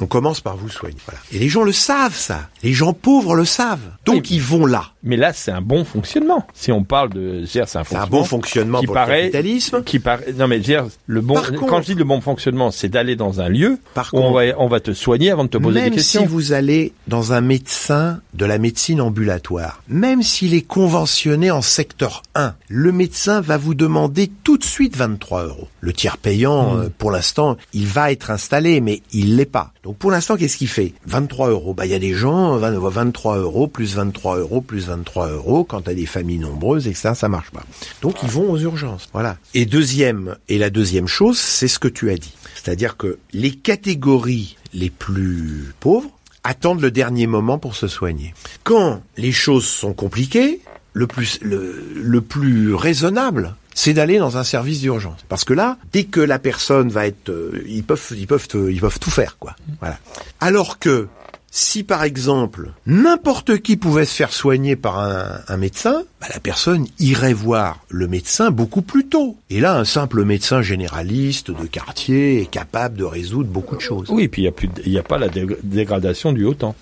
on 0.00 0.06
commence 0.06 0.40
par 0.40 0.56
vous 0.56 0.68
soigner. 0.70 0.96
Voilà. 1.06 1.20
Et 1.32 1.38
les 1.38 1.48
gens 1.48 1.62
le 1.62 1.72
savent 1.72 2.16
ça. 2.16 2.48
Les 2.62 2.72
gens 2.72 2.92
pauvres 2.92 3.34
le 3.34 3.44
savent. 3.44 3.80
Donc 4.06 4.22
Oui. 4.22 4.28
ils 4.36 4.42
vont 4.42 4.64
là. 4.66 4.84
Mais 5.02 5.16
là, 5.16 5.32
c'est 5.32 5.50
un 5.50 5.60
bon 5.60 5.84
fonctionnement. 5.84 6.46
Si 6.54 6.72
on 6.72 6.84
parle 6.84 7.10
de, 7.10 7.44
c'est 7.46 7.60
un 7.76 7.82
un 7.94 8.06
bon 8.06 8.24
fonctionnement 8.24 8.80
qui 8.80 8.86
pour 8.86 8.94
paraît- 8.94 9.16
le 9.16 9.22
capitalisme. 9.30 9.82
qui 9.82 9.98
paraît, 9.98 10.32
non 10.36 10.46
mais 10.48 10.60
le 11.06 11.20
bon, 11.20 11.34
quand 11.68 11.80
je 11.82 11.86
dis 11.86 11.94
le 11.94 12.04
bon 12.04 12.20
fonctionnement, 12.20 12.70
c'est 12.70 12.88
d'aller 12.88 13.16
dans 13.16 13.40
un 13.40 13.48
lieu 13.48 13.78
Par 13.94 14.10
où 14.12 14.18
on 14.18 14.22
contre- 14.32 14.34
va, 14.34 14.58
on 14.58 14.68
va 14.68 14.80
te 14.80 14.92
soigner 14.92 15.30
avant 15.30 15.44
de 15.44 15.48
te 15.48 15.58
poser 15.58 15.80
Même 15.80 15.90
des 15.90 15.96
questions. 15.96 16.22
si 16.22 16.26
vous 16.26 16.52
allez 16.52 16.92
dans 17.08 17.32
un 17.32 17.40
médecin 17.40 18.20
de 18.34 18.44
la 18.44 18.58
médecine 18.58 19.00
ambulatoire, 19.00 19.82
même 19.88 20.22
s'il 20.22 20.54
est 20.54 20.62
conventionné 20.62 21.50
en 21.50 21.62
secteur 21.62 22.22
1, 22.34 22.54
le 22.80 22.92
médecin 22.92 23.42
va 23.42 23.58
vous 23.58 23.74
demander 23.74 24.30
tout 24.42 24.56
de 24.56 24.64
suite 24.64 24.96
23 24.96 25.44
euros. 25.44 25.68
Le 25.80 25.92
tiers 25.92 26.16
payant, 26.16 26.76
Hmm. 26.76 26.80
euh, 26.80 26.88
pour 26.96 27.10
l'instant, 27.10 27.58
il 27.74 27.86
va 27.86 28.10
être 28.10 28.30
installé, 28.30 28.80
mais 28.80 29.02
il 29.12 29.36
l'est 29.36 29.44
pas. 29.44 29.74
Donc 29.84 29.98
pour 29.98 30.10
l'instant, 30.10 30.36
qu'est-ce 30.38 30.56
qu'il 30.56 30.68
fait? 30.68 30.94
23 31.06 31.50
euros. 31.50 31.74
Bah 31.74 31.84
il 31.84 31.92
y 31.92 31.94
a 31.94 31.98
des 31.98 32.14
gens, 32.14 32.56
20 32.56 32.78
23 32.78 33.36
euros, 33.36 33.66
plus 33.66 33.94
23 33.96 34.38
euros, 34.38 34.62
plus 34.62 34.86
23 34.86 35.28
euros. 35.28 35.64
Quand 35.64 35.82
t'as 35.82 35.92
des 35.94 36.06
familles 36.06 36.38
nombreuses 36.38 36.88
et 36.88 36.92
que 36.92 36.98
ça, 36.98 37.14
ça 37.14 37.28
marche 37.28 37.50
pas. 37.50 37.64
Donc 38.00 38.16
ils 38.22 38.30
vont 38.30 38.50
aux 38.50 38.58
urgences. 38.58 39.08
Voilà. 39.12 39.36
Et 39.52 39.66
deuxième, 39.66 40.36
et 40.48 40.56
la 40.56 40.70
deuxième 40.70 41.06
chose, 41.06 41.38
c'est 41.38 41.68
ce 41.68 41.78
que 41.78 41.88
tu 41.88 42.10
as 42.10 42.16
dit. 42.16 42.32
C'est-à-dire 42.54 42.96
que 42.96 43.18
les 43.34 43.50
catégories 43.52 44.56
les 44.72 44.88
plus 44.90 45.74
pauvres 45.80 46.10
attendent 46.44 46.80
le 46.80 46.90
dernier 46.90 47.26
moment 47.26 47.58
pour 47.58 47.74
se 47.74 47.88
soigner. 47.88 48.32
Quand 48.64 49.02
les 49.18 49.32
choses 49.32 49.66
sont 49.66 49.92
compliquées, 49.92 50.60
le 50.92 51.06
plus, 51.06 51.38
le, 51.42 51.82
le 51.94 52.20
plus 52.20 52.74
raisonnable, 52.74 53.54
c'est 53.74 53.92
d'aller 53.94 54.18
dans 54.18 54.36
un 54.36 54.44
service 54.44 54.80
d'urgence. 54.80 55.20
Parce 55.28 55.44
que 55.44 55.52
là, 55.54 55.78
dès 55.92 56.04
que 56.04 56.20
la 56.20 56.38
personne 56.38 56.88
va 56.88 57.06
être, 57.06 57.28
euh, 57.30 57.62
ils 57.68 57.84
peuvent, 57.84 58.12
ils 58.16 58.26
peuvent, 58.26 58.48
te- 58.48 58.70
ils 58.70 58.80
peuvent 58.80 58.98
tout 58.98 59.10
faire, 59.10 59.36
quoi. 59.38 59.54
Voilà. 59.80 59.98
Alors 60.40 60.78
que 60.78 61.06
si 61.52 61.82
par 61.82 62.04
exemple 62.04 62.70
n'importe 62.86 63.58
qui 63.58 63.76
pouvait 63.76 64.04
se 64.04 64.14
faire 64.14 64.32
soigner 64.32 64.76
par 64.76 65.00
un, 65.00 65.40
un 65.48 65.56
médecin, 65.56 66.04
bah, 66.20 66.28
la 66.32 66.38
personne 66.38 66.86
irait 67.00 67.32
voir 67.32 67.80
le 67.88 68.06
médecin 68.06 68.50
beaucoup 68.52 68.82
plus 68.82 69.06
tôt. 69.06 69.36
Et 69.50 69.58
là, 69.60 69.76
un 69.76 69.84
simple 69.84 70.24
médecin 70.24 70.62
généraliste 70.62 71.50
de 71.50 71.66
quartier 71.66 72.40
est 72.42 72.46
capable 72.46 72.96
de 72.96 73.04
résoudre 73.04 73.48
beaucoup 73.50 73.74
de 73.74 73.80
choses. 73.80 74.06
Oui, 74.10 74.28
puis 74.28 74.42
il 74.42 74.44
y 74.44 74.48
a 74.48 74.52
plus, 74.52 74.68
y 74.86 74.98
a 74.98 75.02
pas 75.02 75.18
la 75.18 75.28
dé- 75.28 75.46
dégradation 75.64 76.32
du 76.32 76.44
haut 76.44 76.54
temps. 76.54 76.76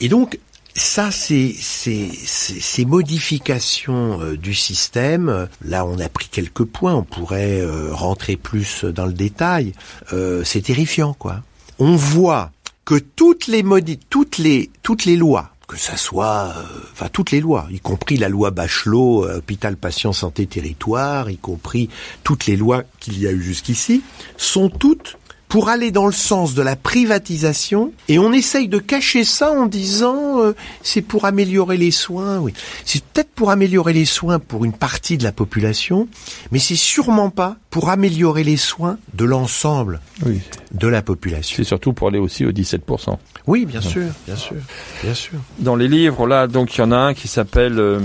Et 0.00 0.08
donc, 0.10 0.38
ça, 0.76 1.10
c'est 1.10 1.52
ces 1.52 2.84
modifications 2.84 4.20
euh, 4.20 4.36
du 4.36 4.54
système. 4.54 5.48
Là, 5.64 5.84
on 5.86 5.98
a 5.98 6.08
pris 6.08 6.28
quelques 6.30 6.64
points. 6.64 6.94
On 6.94 7.02
pourrait 7.02 7.60
euh, 7.60 7.88
rentrer 7.92 8.36
plus 8.36 8.84
dans 8.84 9.06
le 9.06 9.12
détail. 9.12 9.72
Euh, 10.12 10.44
c'est 10.44 10.62
terrifiant, 10.62 11.14
quoi. 11.14 11.42
On 11.78 11.96
voit 11.96 12.50
que 12.86 12.94
toutes 12.94 13.48
les 13.48 13.62
modi 13.62 13.98
toutes 13.98 14.38
les 14.38 14.70
toutes 14.82 15.04
les 15.04 15.16
lois, 15.16 15.50
que 15.66 15.76
ça 15.76 15.96
soit, 15.96 16.54
euh, 16.56 16.62
enfin 16.92 17.08
toutes 17.12 17.32
les 17.32 17.40
lois, 17.40 17.66
y 17.70 17.80
compris 17.80 18.16
la 18.16 18.28
loi 18.28 18.50
Bachelot, 18.52 19.26
euh, 19.26 19.38
hôpital 19.38 19.76
patient 19.76 20.12
santé 20.12 20.46
territoire, 20.46 21.28
y 21.28 21.36
compris 21.36 21.90
toutes 22.22 22.46
les 22.46 22.56
lois 22.56 22.84
qu'il 23.00 23.18
y 23.20 23.26
a 23.26 23.32
eu 23.32 23.42
jusqu'ici, 23.42 24.02
sont 24.36 24.70
toutes 24.70 25.18
pour 25.48 25.68
aller 25.68 25.90
dans 25.90 26.06
le 26.06 26.12
sens 26.12 26.54
de 26.54 26.62
la 26.62 26.74
privatisation 26.76 27.92
et 28.08 28.18
on 28.18 28.32
essaye 28.32 28.68
de 28.68 28.78
cacher 28.78 29.24
ça 29.24 29.52
en 29.52 29.66
disant 29.66 30.40
euh, 30.40 30.54
c'est 30.82 31.02
pour 31.02 31.24
améliorer 31.24 31.76
les 31.76 31.90
soins. 31.92 32.38
Oui, 32.40 32.52
c'est 32.84 33.02
peut-être 33.04 33.30
pour 33.30 33.50
améliorer 33.50 33.92
les 33.92 34.04
soins 34.06 34.38
pour 34.38 34.64
une 34.64 34.72
partie 34.72 35.16
de 35.18 35.24
la 35.24 35.32
population, 35.32 36.08
mais 36.50 36.58
c'est 36.58 36.74
sûrement 36.76 37.30
pas 37.30 37.56
pour 37.70 37.90
améliorer 37.90 38.42
les 38.44 38.56
soins 38.56 38.98
de 39.14 39.24
l'ensemble 39.24 40.00
Oui. 40.24 40.40
de 40.72 40.88
la 40.88 41.02
population. 41.02 41.56
C'est 41.56 41.64
surtout 41.64 41.92
pour 41.92 42.08
aller 42.08 42.18
aussi 42.18 42.44
aux 42.44 42.52
17%. 42.52 43.16
Oui, 43.46 43.66
bien 43.66 43.80
sûr, 43.80 44.06
bien 44.26 44.36
sûr, 44.36 44.56
bien 45.02 45.14
sûr. 45.14 45.38
Dans 45.60 45.76
les 45.76 45.86
livres, 45.88 46.26
là, 46.26 46.46
donc 46.48 46.74
il 46.76 46.80
y 46.80 46.84
en 46.84 46.90
a 46.92 46.96
un 46.96 47.14
qui 47.14 47.28
s'appelle 47.28 47.78
euh, 47.78 48.00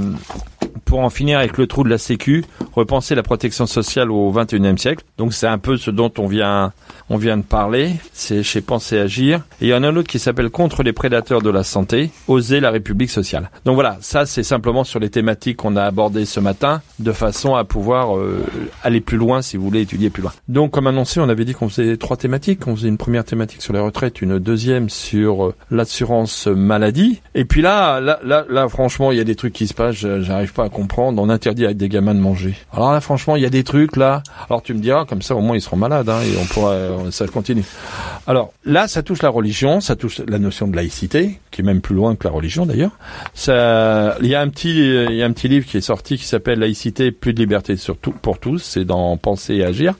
Pour 0.85 0.99
en 0.99 1.09
finir 1.09 1.39
avec 1.39 1.57
le 1.57 1.67
trou 1.67 1.83
de 1.83 1.89
la 1.89 1.97
Sécu, 1.97 2.43
repenser 2.73 3.15
la 3.15 3.23
protection 3.23 3.65
sociale 3.65 4.11
au 4.11 4.31
21e 4.31 4.77
siècle. 4.77 5.03
Donc 5.17 5.33
c'est 5.33 5.47
un 5.47 5.57
peu 5.57 5.77
ce 5.77 5.91
dont 5.91 6.11
on 6.17 6.27
vient 6.27 6.73
on 7.13 7.17
vient 7.17 7.35
de 7.35 7.43
parler, 7.43 7.91
c'est 8.13 8.41
chez 8.41 8.61
Penser 8.61 8.97
Agir. 8.97 9.41
Et 9.59 9.65
il 9.65 9.67
y 9.67 9.73
en 9.73 9.83
a 9.83 9.89
un 9.89 9.95
autre 9.97 10.07
qui 10.07 10.17
s'appelle 10.17 10.49
Contre 10.49 10.81
les 10.81 10.93
prédateurs 10.93 11.41
de 11.41 11.49
la 11.49 11.65
santé, 11.65 12.09
oser 12.29 12.61
la 12.61 12.71
République 12.71 13.09
sociale. 13.09 13.51
Donc 13.65 13.75
voilà, 13.75 13.97
ça 13.99 14.25
c'est 14.25 14.43
simplement 14.43 14.85
sur 14.85 14.97
les 14.97 15.09
thématiques 15.09 15.57
qu'on 15.57 15.75
a 15.75 15.83
abordées 15.83 16.23
ce 16.23 16.39
matin, 16.39 16.81
de 16.99 17.11
façon 17.11 17.55
à 17.55 17.65
pouvoir 17.65 18.17
euh, 18.17 18.45
aller 18.81 19.01
plus 19.01 19.17
loin 19.17 19.41
si 19.41 19.57
vous 19.57 19.65
voulez 19.65 19.81
étudier 19.81 20.09
plus 20.09 20.23
loin. 20.23 20.31
Donc 20.47 20.71
comme 20.71 20.87
annoncé, 20.87 21.19
on 21.19 21.27
avait 21.27 21.43
dit 21.43 21.53
qu'on 21.53 21.67
faisait 21.67 21.97
trois 21.97 22.15
thématiques. 22.15 22.65
On 22.65 22.77
faisait 22.77 22.87
une 22.87 22.97
première 22.97 23.25
thématique 23.25 23.61
sur 23.61 23.73
les 23.73 23.81
retraites, 23.81 24.21
une 24.21 24.39
deuxième 24.39 24.89
sur 24.89 25.47
euh, 25.47 25.55
l'assurance 25.69 26.47
maladie. 26.47 27.21
Et 27.35 27.43
puis 27.43 27.61
là, 27.61 27.99
là, 27.99 28.21
là, 28.23 28.45
là, 28.49 28.69
franchement, 28.69 29.11
il 29.11 29.17
y 29.17 29.21
a 29.21 29.25
des 29.25 29.35
trucs 29.35 29.53
qui 29.53 29.67
se 29.67 29.73
passent, 29.73 29.95
j'arrive 29.95 30.53
pas 30.53 30.60
à 30.63 30.69
comprendre. 30.69 31.21
On 31.21 31.29
interdit 31.29 31.65
avec 31.65 31.77
des 31.77 31.89
gamins 31.89 32.15
de 32.15 32.19
manger. 32.19 32.55
Alors 32.73 32.91
là, 32.91 33.01
franchement, 33.01 33.35
il 33.35 33.43
y 33.43 33.45
a 33.45 33.49
des 33.49 33.63
trucs 33.63 33.95
là. 33.95 34.23
Alors 34.49 34.61
tu 34.61 34.73
me 34.73 34.79
diras, 34.79 35.05
comme 35.05 35.21
ça 35.21 35.35
au 35.35 35.41
moins 35.41 35.55
ils 35.55 35.61
seront 35.61 35.77
malades 35.77 36.09
hein, 36.09 36.19
et 36.23 36.37
on 36.41 36.45
pourra, 36.45 36.71
euh, 36.71 37.11
ça 37.11 37.27
continue. 37.27 37.63
Alors 38.27 38.53
là, 38.65 38.87
ça 38.87 39.03
touche 39.03 39.21
la 39.21 39.29
religion, 39.29 39.81
ça 39.81 39.95
touche 39.95 40.21
la 40.27 40.39
notion 40.39 40.67
de 40.67 40.75
laïcité, 40.75 41.39
qui 41.49 41.61
est 41.61 41.63
même 41.63 41.81
plus 41.81 41.95
loin 41.95 42.15
que 42.15 42.27
la 42.27 42.33
religion 42.33 42.65
d'ailleurs. 42.65 42.91
Il 43.47 44.27
y 44.27 44.35
a 44.35 44.41
un 44.41 44.49
petit, 44.49 44.77
il 44.77 45.15
y 45.15 45.23
a 45.23 45.25
un 45.25 45.31
petit 45.31 45.47
livre 45.47 45.65
qui 45.65 45.77
est 45.77 45.81
sorti 45.81 46.17
qui 46.17 46.25
s'appelle 46.25 46.59
Laïcité, 46.59 47.11
plus 47.11 47.33
de 47.33 47.39
liberté 47.39 47.75
sur 47.77 47.97
tout, 47.97 48.11
pour 48.11 48.39
tous. 48.39 48.59
C'est 48.59 48.85
dans 48.85 49.17
Penser 49.17 49.55
et 49.55 49.65
agir. 49.65 49.95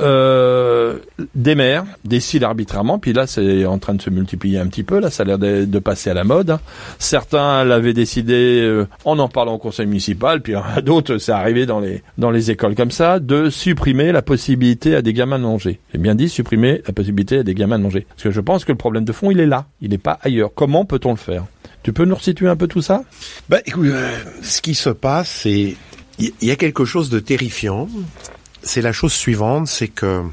Euh, 0.00 0.98
des 1.34 1.54
maires 1.54 1.84
décident 2.04 2.46
arbitrairement, 2.46 2.98
puis 2.98 3.12
là 3.12 3.26
c'est 3.26 3.66
en 3.66 3.78
train 3.78 3.94
de 3.94 4.02
se 4.02 4.10
multiplier 4.10 4.58
un 4.58 4.66
petit 4.68 4.84
peu. 4.84 5.00
Là, 5.00 5.10
ça 5.10 5.24
a 5.24 5.26
l'air 5.26 5.38
de, 5.38 5.64
de 5.64 5.78
passer 5.80 6.10
à 6.10 6.14
la 6.14 6.24
mode. 6.24 6.50
hein. 6.50 6.60
Certains 6.98 7.64
l'avaient 7.64 7.92
décidé 7.92 8.60
euh, 8.62 8.86
en 9.04 9.18
en 9.18 9.28
parlant 9.28 9.54
au 9.54 9.58
conseil 9.58 9.86
municipal, 9.88 10.40
puis 10.40 10.54
d'autres 10.84 11.18
c'est 11.18 11.32
arrivé 11.32 11.66
dans 11.66 11.80
les 11.80 12.02
dans 12.16 12.30
les 12.30 12.50
écoles 12.50 12.74
comme 12.74 12.90
ça 12.90 13.18
de 13.18 13.50
supprimer 13.50 14.12
la 14.12 14.22
possibilité 14.22 14.94
à 14.94 15.02
des 15.02 15.12
gamins 15.12 15.38
de 15.38 15.44
manger. 15.44 15.80
J'ai 15.92 15.98
bien 15.98 16.14
dit 16.14 16.28
supprimer 16.28 16.82
la 16.86 16.92
possibilité 16.92 17.38
à 17.38 17.42
des 17.42 17.54
gamins 17.54 17.78
de 17.78 17.84
manger, 17.84 18.06
parce 18.08 18.22
que 18.22 18.30
je 18.30 18.40
pense 18.40 18.64
que 18.64 18.72
le 18.72 18.78
problème 18.78 19.04
de 19.04 19.12
fond 19.12 19.30
il 19.30 19.40
est 19.40 19.46
là, 19.46 19.66
il 19.80 19.90
n'est 19.90 19.98
pas 19.98 20.18
ailleurs. 20.22 20.50
Comment 20.54 20.84
peut-on 20.84 21.10
le 21.10 21.16
faire? 21.16 21.44
Tu 21.82 21.92
peux 21.92 22.04
nous 22.04 22.14
resituer 22.14 22.48
un 22.48 22.56
peu 22.56 22.66
tout 22.66 22.82
ça? 22.82 23.02
Bah, 23.48 23.58
euh, 23.76 24.18
ce 24.42 24.60
qui 24.60 24.74
se 24.74 24.90
passe, 24.90 25.28
c'est 25.42 25.76
il 26.18 26.32
y, 26.42 26.50
a 26.50 26.56
quelque 26.56 26.84
chose 26.84 27.10
de 27.10 27.20
terrifiant. 27.20 27.88
C'est 28.62 28.82
la 28.82 28.92
chose 28.92 29.12
suivante, 29.12 29.68
c'est 29.68 29.86
que 29.86 30.24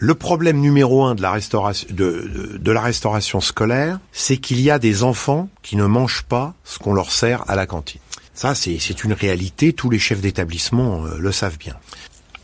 le 0.00 0.14
problème 0.14 0.58
numéro 0.58 1.04
un 1.04 1.14
de 1.14 1.22
la 1.22 1.30
restauration 1.30 1.86
de 1.90 2.72
la 2.72 2.80
restauration 2.80 3.40
scolaire, 3.40 4.00
c'est 4.12 4.38
qu'il 4.38 4.60
y 4.60 4.70
a 4.70 4.80
des 4.80 5.04
enfants 5.04 5.48
qui 5.62 5.76
ne 5.76 5.86
mangent 5.86 6.24
pas 6.24 6.54
ce 6.64 6.80
qu'on 6.80 6.94
leur 6.94 7.12
sert 7.12 7.48
à 7.48 7.54
la 7.54 7.66
cantine. 7.66 8.00
Ça, 8.40 8.54
c'est 8.54 9.04
une 9.04 9.12
réalité. 9.12 9.74
Tous 9.74 9.90
les 9.90 9.98
chefs 9.98 10.22
d'établissement 10.22 11.04
euh, 11.04 11.18
le 11.18 11.30
savent 11.30 11.58
bien. 11.58 11.74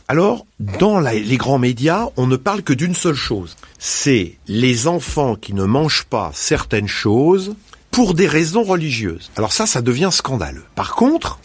Alors, 0.08 0.44
dans 0.60 1.00
la- 1.00 1.14
les 1.14 1.38
grands 1.38 1.58
médias, 1.58 2.08
on 2.18 2.26
ne 2.26 2.36
parle 2.36 2.60
que 2.62 2.74
d'une 2.74 2.94
seule 2.94 3.14
chose. 3.14 3.56
C'est 3.78 4.34
les 4.46 4.88
enfants 4.88 5.36
qui 5.36 5.54
ne 5.54 5.64
mangent 5.64 6.04
pas 6.04 6.32
certaines 6.34 6.86
choses 6.86 7.54
pour 7.90 8.12
des 8.12 8.26
raisons 8.26 8.62
religieuses. 8.62 9.30
Alors 9.36 9.54
ça, 9.54 9.64
ça 9.64 9.80
devient 9.80 10.10
scandaleux. 10.12 10.64
Par 10.74 10.96
contre, 10.96 11.38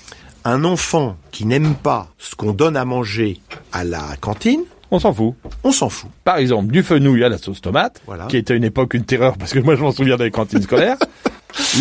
un 0.44 0.66
enfant 0.66 1.16
qui 1.32 1.46
n'aime 1.46 1.74
pas 1.76 2.10
ce 2.18 2.36
qu'on 2.36 2.52
donne 2.52 2.76
à 2.76 2.84
manger 2.84 3.40
à 3.72 3.86
la 3.86 4.18
cantine, 4.20 4.64
On 4.92 5.00
s'en 5.00 5.14
fout. 5.14 5.34
on 5.64 5.72
s'en 5.72 5.88
fout. 5.88 6.10
Par 6.26 6.36
exemple, 6.40 6.74
du 6.74 6.84
fenouil 6.84 7.24
à 7.24 7.30
la 7.30 7.38
sauce 7.38 7.62
tomate, 7.62 8.02
Voilà. 8.06 8.26
qui 8.26 8.36
était 8.36 8.52
à 8.52 8.58
une 8.58 8.66
époque 8.66 8.96
une 8.96 9.06
terreur 9.06 9.38
parce 9.38 9.54
que 9.54 9.60
moi 9.60 9.78
je 9.78 9.82
m'en 9.82 9.94
souviens 9.94 10.18
des 10.18 10.30
cantines 10.30 10.62
scolaires. 10.62 10.98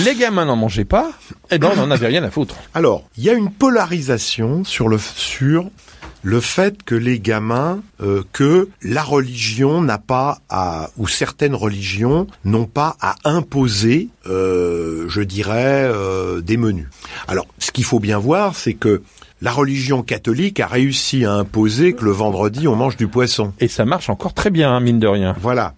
Les 0.04 0.14
gamins 0.14 0.44
n'en 0.44 0.56
mangeaient 0.56 0.84
pas, 0.84 1.10
et 1.50 1.58
ben 1.58 1.70
on 1.72 1.76
n'en 1.76 1.90
avait 1.90 2.06
rien 2.06 2.22
à 2.22 2.30
foutre. 2.30 2.56
Alors, 2.74 3.04
il 3.16 3.24
y 3.24 3.30
a 3.30 3.34
une 3.34 3.50
polarisation 3.50 4.64
sur 4.64 4.88
le 4.88 4.98
sur 4.98 5.70
le 6.22 6.40
fait 6.40 6.82
que 6.82 6.94
les 6.94 7.18
gamins, 7.18 7.80
euh, 8.02 8.22
que 8.32 8.68
la 8.82 9.02
religion 9.02 9.80
n'a 9.80 9.98
pas 9.98 10.38
à, 10.48 10.90
ou 10.96 11.08
certaines 11.08 11.54
religions 11.54 12.26
n'ont 12.44 12.66
pas 12.66 12.96
à 13.00 13.16
imposer, 13.24 14.08
euh, 14.26 15.06
je 15.08 15.22
dirais, 15.22 15.84
euh, 15.84 16.40
des 16.40 16.56
menus. 16.56 16.88
Alors, 17.26 17.46
ce 17.58 17.70
qu'il 17.70 17.84
faut 17.84 18.00
bien 18.00 18.18
voir, 18.18 18.54
c'est 18.54 18.74
que 18.74 19.02
la 19.42 19.52
religion 19.52 20.02
catholique 20.02 20.60
a 20.60 20.66
réussi 20.66 21.24
à 21.24 21.32
imposer 21.32 21.94
que 21.94 22.04
le 22.04 22.10
vendredi 22.10 22.68
on 22.68 22.76
mange 22.76 22.98
du 22.98 23.08
poisson. 23.08 23.54
Et 23.58 23.68
ça 23.68 23.86
marche 23.86 24.10
encore 24.10 24.34
très 24.34 24.50
bien, 24.50 24.70
hein, 24.70 24.80
mine 24.80 24.98
de 24.98 25.06
rien. 25.06 25.34
Voilà. 25.40 25.74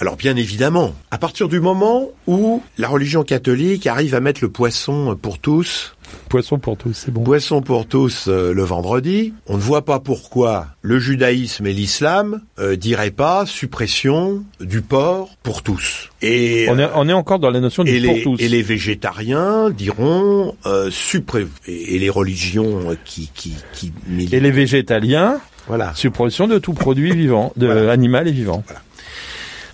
Alors 0.00 0.16
bien 0.16 0.34
évidemment, 0.36 0.94
à 1.10 1.18
partir 1.18 1.46
du 1.48 1.60
moment 1.60 2.08
où 2.26 2.62
la 2.78 2.88
religion 2.88 3.22
catholique 3.22 3.86
arrive 3.86 4.14
à 4.14 4.20
mettre 4.20 4.40
le 4.42 4.48
poisson 4.50 5.14
pour 5.20 5.38
tous, 5.38 5.94
Poisson 6.28 6.58
pour 6.58 6.76
tous, 6.76 6.92
c'est 6.92 7.12
bon. 7.12 7.22
Poisson 7.22 7.60
pour 7.62 7.86
tous 7.86 8.24
euh, 8.26 8.52
le 8.52 8.64
vendredi. 8.64 9.32
On 9.46 9.54
ne 9.56 9.60
voit 9.62 9.84
pas 9.84 10.00
pourquoi 10.00 10.66
le 10.82 10.98
judaïsme 10.98 11.66
et 11.68 11.72
l'islam 11.72 12.40
euh, 12.58 12.74
diraient 12.74 13.12
pas 13.12 13.46
suppression 13.46 14.42
du 14.60 14.80
porc 14.80 15.36
pour 15.44 15.62
tous. 15.62 16.08
Et, 16.22 16.66
On 16.68 16.78
est, 16.80 16.88
on 16.96 17.08
est 17.08 17.12
encore 17.12 17.38
dans 17.38 17.50
la 17.50 17.60
notion 17.60 17.84
du 17.84 17.92
et, 17.94 18.00
pour 18.04 18.14
les, 18.16 18.22
tous. 18.24 18.40
et 18.40 18.48
les 18.48 18.62
végétariens 18.62 19.70
diront 19.70 20.56
euh, 20.66 20.90
suppré- 20.90 21.46
et, 21.68 21.94
et 21.94 21.98
les 22.00 22.10
religions 22.10 22.96
qui 23.04 23.30
qui 23.34 23.54
qui 23.72 23.92
militent. 24.08 24.34
Et 24.34 24.40
les 24.40 24.50
végétaliens, 24.50 25.38
voilà. 25.68 25.94
suppression 25.94 26.48
de 26.48 26.58
tout 26.58 26.72
produit 26.74 27.12
vivant, 27.14 27.52
de 27.56 27.66
Voilà. 27.66 27.92
animal 27.92 28.26
et 28.26 28.32
vivant. 28.32 28.64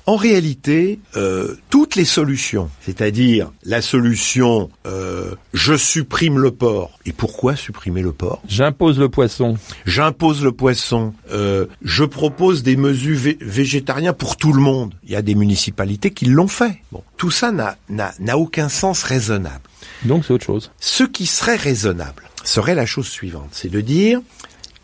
En 0.09 0.15
réalité, 0.15 1.01
euh, 1.17 1.57
toutes 1.69 1.97
les 1.97 2.05
solutions, 2.05 2.71
c'est-à-dire 2.81 3.51
la 3.65 3.83
solution 3.83 4.71
euh, 4.87 5.35
je 5.53 5.77
supprime 5.77 6.39
le 6.39 6.53
porc. 6.53 6.97
Et 7.07 7.13
pourquoi 7.13 7.57
supprimer 7.57 8.03
le 8.03 8.13
porc? 8.13 8.41
J'impose 8.47 9.01
le 9.01 9.09
poisson. 9.09 9.59
J'impose 9.85 10.45
le 10.45 10.53
poisson. 10.53 11.13
Euh, 11.33 11.67
je 11.83 12.05
propose 12.05 12.63
des 12.63 12.77
mesures 12.77 13.19
vé- 13.19 13.37
végétariens 13.41 14.13
pour 14.13 14.37
tout 14.37 14.53
le 14.53 14.61
monde. 14.61 14.95
Il 15.03 15.11
y 15.11 15.17
a 15.17 15.23
des 15.23 15.35
municipalités 15.35 16.13
qui 16.13 16.27
l'ont 16.27 16.47
fait. 16.47 16.83
Bon, 16.93 17.03
tout 17.17 17.33
ça 17.33 17.51
n'a 17.51 17.77
n'a 17.89 18.15
n'a 18.21 18.39
aucun 18.39 18.69
sens 18.69 19.03
raisonnable. 19.03 19.63
Donc 20.05 20.25
c'est 20.25 20.33
autre 20.33 20.47
chose. 20.47 20.71
Ce 20.79 21.03
qui 21.03 21.27
serait 21.27 21.57
raisonnable 21.57 22.23
serait 22.45 22.77
la 22.77 22.87
chose 22.87 23.09
suivante, 23.09 23.49
c'est 23.51 23.71
de 23.71 23.81
dire 23.81 24.21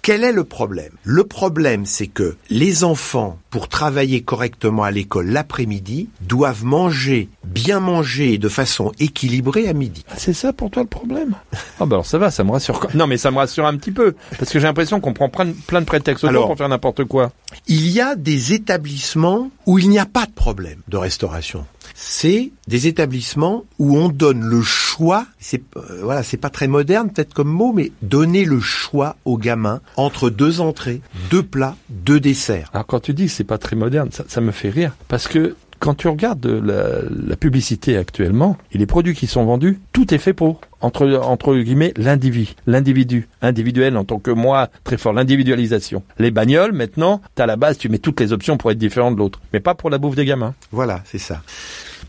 quel 0.02 0.24
est 0.24 0.32
le 0.32 0.42
problème? 0.42 0.90
Le 1.04 1.22
problème, 1.22 1.86
c'est 1.86 2.08
que 2.08 2.34
les 2.50 2.82
enfants, 2.82 3.38
pour 3.50 3.68
travailler 3.68 4.22
correctement 4.22 4.82
à 4.82 4.90
l'école 4.90 5.28
l'après-midi, 5.28 6.08
doivent 6.22 6.64
manger, 6.64 7.28
bien 7.44 7.78
manger 7.78 8.32
et 8.34 8.38
de 8.38 8.48
façon 8.48 8.90
équilibrée 8.98 9.68
à 9.68 9.72
midi. 9.74 10.04
Ah, 10.10 10.14
C'est 10.16 10.32
ça 10.32 10.52
pour 10.52 10.70
toi 10.70 10.82
le 10.82 10.88
problème? 10.88 11.34
Ah 11.80 11.86
bah 11.86 11.96
alors 11.96 12.06
ça 12.06 12.18
va, 12.18 12.30
ça 12.32 12.42
me 12.44 12.50
rassure. 12.50 12.78
quand- 12.80 12.94
Non 12.94 13.06
mais 13.06 13.16
ça 13.16 13.30
me 13.30 13.36
rassure 13.38 13.66
un 13.66 13.76
petit 13.76 13.90
peu 13.92 14.14
parce 14.38 14.50
que 14.52 14.58
j'ai 14.60 14.66
l'impression 14.66 15.00
qu'on 15.00 15.12
prend 15.14 15.28
plein 15.28 15.46
de, 15.46 15.84
prétextes 15.86 16.24
Alors- 16.24 16.46
pour 16.48 16.56
faire 16.58 16.68
n'importe 16.68 17.04
quoi. 17.04 17.32
Il 17.68 17.88
y 17.88 18.00
a 18.00 18.14
des 18.16 18.52
établissements 18.52 19.50
où 19.66 19.78
il 19.78 19.88
n'y 19.88 19.98
a 19.98 20.06
pas 20.06 20.26
de 20.26 20.32
problème 20.32 20.80
de 20.88 20.96
restauration. 20.96 21.64
C'est 22.04 22.50
des 22.66 22.88
établissements 22.88 23.64
où 23.78 23.96
on 23.96 24.08
donne 24.08 24.42
le 24.42 24.60
choix. 24.60 25.24
C'est 25.38 25.62
euh, 25.76 26.00
voilà, 26.02 26.24
c'est 26.24 26.36
pas 26.36 26.50
très 26.50 26.66
moderne 26.66 27.10
peut-être 27.10 27.32
comme 27.32 27.48
mot, 27.48 27.72
mais 27.72 27.92
donner 28.02 28.44
le 28.44 28.58
choix 28.58 29.14
aux 29.24 29.38
gamins 29.38 29.80
entre 29.96 30.28
deux 30.28 30.60
entrées, 30.60 31.00
deux 31.30 31.44
plats, 31.44 31.76
deux 31.90 32.18
desserts. 32.18 32.70
Alors 32.74 32.86
quand 32.86 33.00
tu 33.00 33.14
dis 33.14 33.28
c'est 33.28 33.44
pas 33.44 33.56
très 33.56 33.76
moderne, 33.76 34.08
ça, 34.10 34.24
ça 34.26 34.40
me 34.40 34.50
fait 34.50 34.68
rire 34.68 34.96
parce 35.06 35.28
que 35.28 35.54
quand 35.78 35.94
tu 35.94 36.08
regardes 36.08 36.44
la, 36.46 37.02
la 37.08 37.36
publicité 37.36 37.96
actuellement 37.96 38.56
et 38.72 38.78
les 38.78 38.86
produits 38.86 39.14
qui 39.14 39.28
sont 39.28 39.44
vendus, 39.44 39.80
tout 39.92 40.12
est 40.12 40.18
fait 40.18 40.32
pour 40.32 40.60
entre 40.80 41.08
entre 41.22 41.56
guillemets 41.56 41.92
l'individu, 41.96 42.54
l'individu, 42.66 43.28
individuel 43.42 43.96
en 43.96 44.04
tant 44.04 44.18
que 44.18 44.32
moi, 44.32 44.70
très 44.82 44.96
fort 44.96 45.12
l'individualisation. 45.12 46.02
Les 46.18 46.32
bagnoles 46.32 46.72
maintenant, 46.72 47.20
t'as 47.36 47.46
la 47.46 47.56
base, 47.56 47.78
tu 47.78 47.88
mets 47.88 47.98
toutes 47.98 48.18
les 48.20 48.32
options 48.32 48.56
pour 48.56 48.72
être 48.72 48.78
différent 48.78 49.12
de 49.12 49.18
l'autre, 49.18 49.40
mais 49.52 49.60
pas 49.60 49.76
pour 49.76 49.88
la 49.88 49.98
bouffe 49.98 50.16
des 50.16 50.24
gamins. 50.24 50.54
Voilà, 50.72 51.00
c'est 51.04 51.18
ça. 51.18 51.42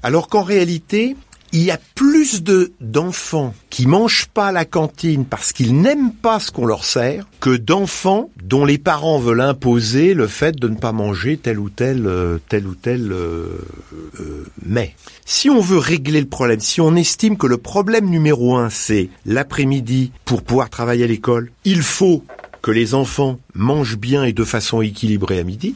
Alors 0.04 0.28
qu'en 0.28 0.44
réalité, 0.44 1.16
il 1.54 1.62
y 1.62 1.72
a 1.72 1.80
plus 1.96 2.44
de 2.44 2.74
d'enfants 2.82 3.54
qui 3.70 3.86
mangent 3.88 4.26
pas 4.34 4.48
à 4.48 4.52
la 4.52 4.66
cantine 4.66 5.24
parce 5.24 5.54
qu'ils 5.54 5.80
n'aiment 5.80 6.12
pas 6.12 6.40
ce 6.40 6.52
qu'on 6.52 6.66
leur 6.66 6.84
sert 6.84 7.26
que 7.40 7.56
d'enfants 7.56 8.30
dont 8.44 8.66
les 8.66 8.78
parents 8.78 9.18
veulent 9.18 9.40
imposer 9.40 10.14
le 10.14 10.28
fait 10.28 10.58
de 10.58 10.68
ne 10.68 10.76
pas 10.76 10.92
manger 10.92 11.38
tel 11.38 11.58
ou 11.60 11.70
tel 11.70 12.06
euh, 12.06 12.38
tel 12.50 12.68
ou 12.68 12.76
tel 12.76 13.14
euh, 13.14 13.48
euh, 14.20 14.46
mets. 14.66 14.96
Si 15.26 15.50
on 15.50 15.62
veut 15.62 15.78
régler 15.78 16.20
le 16.20 16.28
problème, 16.28 16.60
si 16.60 16.82
on 16.82 16.96
estime 16.96 17.38
que 17.38 17.48
le 17.48 17.58
problème 17.58 18.10
numéro 18.10 18.58
un 18.58 18.70
c'est 18.70 19.10
l'après-midi 19.26 20.12
pour 20.26 20.42
pouvoir 20.42 20.70
travailler 20.70 21.06
à 21.06 21.08
l'école, 21.08 21.52
il 21.64 21.82
faut 21.82 22.26
que 22.62 22.72
les 22.72 22.94
enfants 22.94 23.40
mangent 23.54 23.98
bien 23.98 24.26
et 24.26 24.34
de 24.34 24.44
façon 24.44 24.82
équilibrée 24.82 25.40
à 25.40 25.44
midi, 25.44 25.76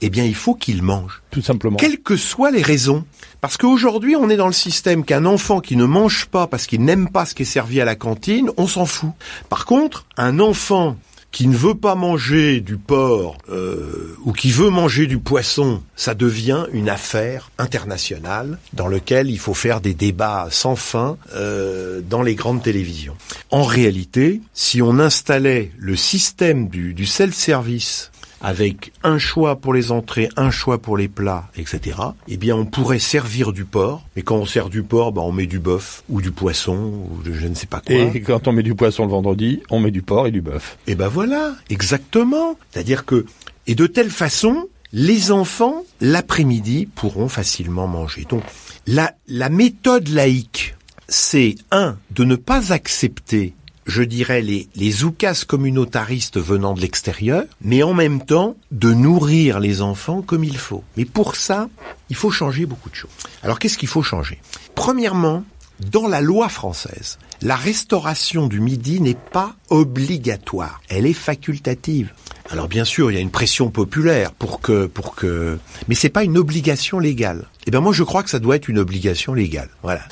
eh 0.00 0.10
bien 0.10 0.24
il 0.24 0.34
faut 0.34 0.54
qu'ils 0.54 0.82
mangent 0.82 1.22
Tout 1.30 1.40
simplement. 1.40 1.76
quelles 1.76 2.00
que 2.00 2.16
soient 2.16 2.50
les 2.50 2.62
raisons. 2.62 3.04
Parce 3.44 3.58
qu'aujourd'hui, 3.58 4.16
on 4.16 4.30
est 4.30 4.38
dans 4.38 4.46
le 4.46 4.54
système 4.54 5.04
qu'un 5.04 5.26
enfant 5.26 5.60
qui 5.60 5.76
ne 5.76 5.84
mange 5.84 6.28
pas 6.30 6.46
parce 6.46 6.66
qu'il 6.66 6.82
n'aime 6.82 7.10
pas 7.10 7.26
ce 7.26 7.34
qui 7.34 7.42
est 7.42 7.44
servi 7.44 7.78
à 7.78 7.84
la 7.84 7.94
cantine, 7.94 8.48
on 8.56 8.66
s'en 8.66 8.86
fout. 8.86 9.10
Par 9.50 9.66
contre, 9.66 10.06
un 10.16 10.40
enfant 10.40 10.96
qui 11.30 11.46
ne 11.46 11.54
veut 11.54 11.74
pas 11.74 11.94
manger 11.94 12.62
du 12.62 12.78
porc 12.78 13.36
euh, 13.50 14.16
ou 14.24 14.32
qui 14.32 14.50
veut 14.50 14.70
manger 14.70 15.06
du 15.06 15.18
poisson, 15.18 15.82
ça 15.94 16.14
devient 16.14 16.64
une 16.72 16.88
affaire 16.88 17.50
internationale 17.58 18.58
dans 18.72 18.88
laquelle 18.88 19.28
il 19.28 19.38
faut 19.38 19.52
faire 19.52 19.82
des 19.82 19.92
débats 19.92 20.48
sans 20.50 20.74
fin 20.74 21.18
euh, 21.34 22.00
dans 22.00 22.22
les 22.22 22.36
grandes 22.36 22.62
télévisions. 22.62 23.16
En 23.50 23.64
réalité, 23.64 24.40
si 24.54 24.80
on 24.80 24.98
installait 24.98 25.70
le 25.76 25.96
système 25.96 26.68
du, 26.68 26.94
du 26.94 27.04
self-service 27.04 28.10
avec 28.40 28.92
un 29.02 29.18
choix 29.18 29.56
pour 29.56 29.74
les 29.74 29.92
entrées, 29.92 30.28
un 30.36 30.50
choix 30.50 30.78
pour 30.78 30.96
les 30.96 31.08
plats, 31.08 31.48
etc., 31.56 31.98
eh 32.28 32.36
bien, 32.36 32.56
on 32.56 32.66
pourrait 32.66 32.98
servir 32.98 33.52
du 33.52 33.64
porc. 33.64 34.02
Mais 34.16 34.22
quand 34.22 34.36
on 34.36 34.46
sert 34.46 34.68
du 34.68 34.82
porc, 34.82 35.12
bah, 35.12 35.22
on 35.22 35.32
met 35.32 35.46
du 35.46 35.58
bœuf 35.58 36.02
ou 36.08 36.20
du 36.20 36.30
poisson 36.30 36.76
ou 37.10 37.22
de 37.22 37.32
je 37.32 37.46
ne 37.46 37.54
sais 37.54 37.66
pas 37.66 37.80
quoi. 37.80 37.94
Et 37.96 38.20
quand 38.20 38.46
on 38.48 38.52
met 38.52 38.62
du 38.62 38.74
poisson 38.74 39.04
le 39.04 39.10
vendredi, 39.10 39.62
on 39.70 39.80
met 39.80 39.90
du 39.90 40.02
porc 40.02 40.26
et 40.26 40.30
du 40.30 40.40
bœuf. 40.40 40.78
Et 40.86 40.94
ben 40.94 41.08
voilà, 41.08 41.54
exactement. 41.70 42.56
C'est-à-dire 42.70 43.04
que, 43.04 43.26
et 43.66 43.74
de 43.74 43.86
telle 43.86 44.10
façon, 44.10 44.68
les 44.92 45.32
enfants, 45.32 45.84
l'après-midi, 46.00 46.86
pourront 46.94 47.28
facilement 47.28 47.86
manger. 47.86 48.26
Donc, 48.28 48.42
la, 48.86 49.14
la 49.26 49.48
méthode 49.48 50.08
laïque, 50.08 50.76
c'est, 51.08 51.56
un, 51.70 51.96
de 52.10 52.24
ne 52.24 52.36
pas 52.36 52.72
accepter 52.72 53.54
je 53.86 54.02
dirais, 54.02 54.40
les, 54.40 54.68
les 54.74 55.04
oukas 55.04 55.44
communautaristes 55.46 56.38
venant 56.38 56.74
de 56.74 56.80
l'extérieur, 56.80 57.44
mais 57.60 57.82
en 57.82 57.94
même 57.94 58.24
temps 58.24 58.56
de 58.70 58.92
nourrir 58.92 59.60
les 59.60 59.82
enfants 59.82 60.22
comme 60.22 60.44
il 60.44 60.56
faut. 60.56 60.84
Mais 60.96 61.04
pour 61.04 61.36
ça, 61.36 61.68
il 62.10 62.16
faut 62.16 62.30
changer 62.30 62.66
beaucoup 62.66 62.90
de 62.90 62.94
choses. 62.94 63.10
Alors 63.42 63.58
qu'est-ce 63.58 63.78
qu'il 63.78 63.88
faut 63.88 64.02
changer? 64.02 64.40
Premièrement, 64.74 65.44
dans 65.90 66.06
la 66.06 66.20
loi 66.20 66.48
française, 66.48 67.18
la 67.42 67.56
restauration 67.56 68.46
du 68.46 68.60
midi 68.60 69.00
n'est 69.00 69.16
pas 69.32 69.54
obligatoire, 69.68 70.80
elle 70.88 71.06
est 71.06 71.12
facultative. 71.12 72.12
Alors 72.50 72.68
bien 72.68 72.84
sûr, 72.84 73.10
il 73.10 73.14
y 73.14 73.16
a 73.16 73.20
une 73.20 73.30
pression 73.30 73.70
populaire 73.70 74.32
pour 74.32 74.60
que 74.60 74.86
pour 74.86 75.14
que 75.14 75.58
mais 75.88 75.94
c'est 75.94 76.10
pas 76.10 76.24
une 76.24 76.38
obligation 76.38 76.98
légale. 76.98 77.46
Eh 77.66 77.70
ben 77.70 77.80
moi 77.80 77.92
je 77.92 78.02
crois 78.02 78.22
que 78.22 78.30
ça 78.30 78.38
doit 78.38 78.56
être 78.56 78.68
une 78.68 78.78
obligation 78.78 79.34
légale. 79.34 79.70
Voilà. 79.82 80.02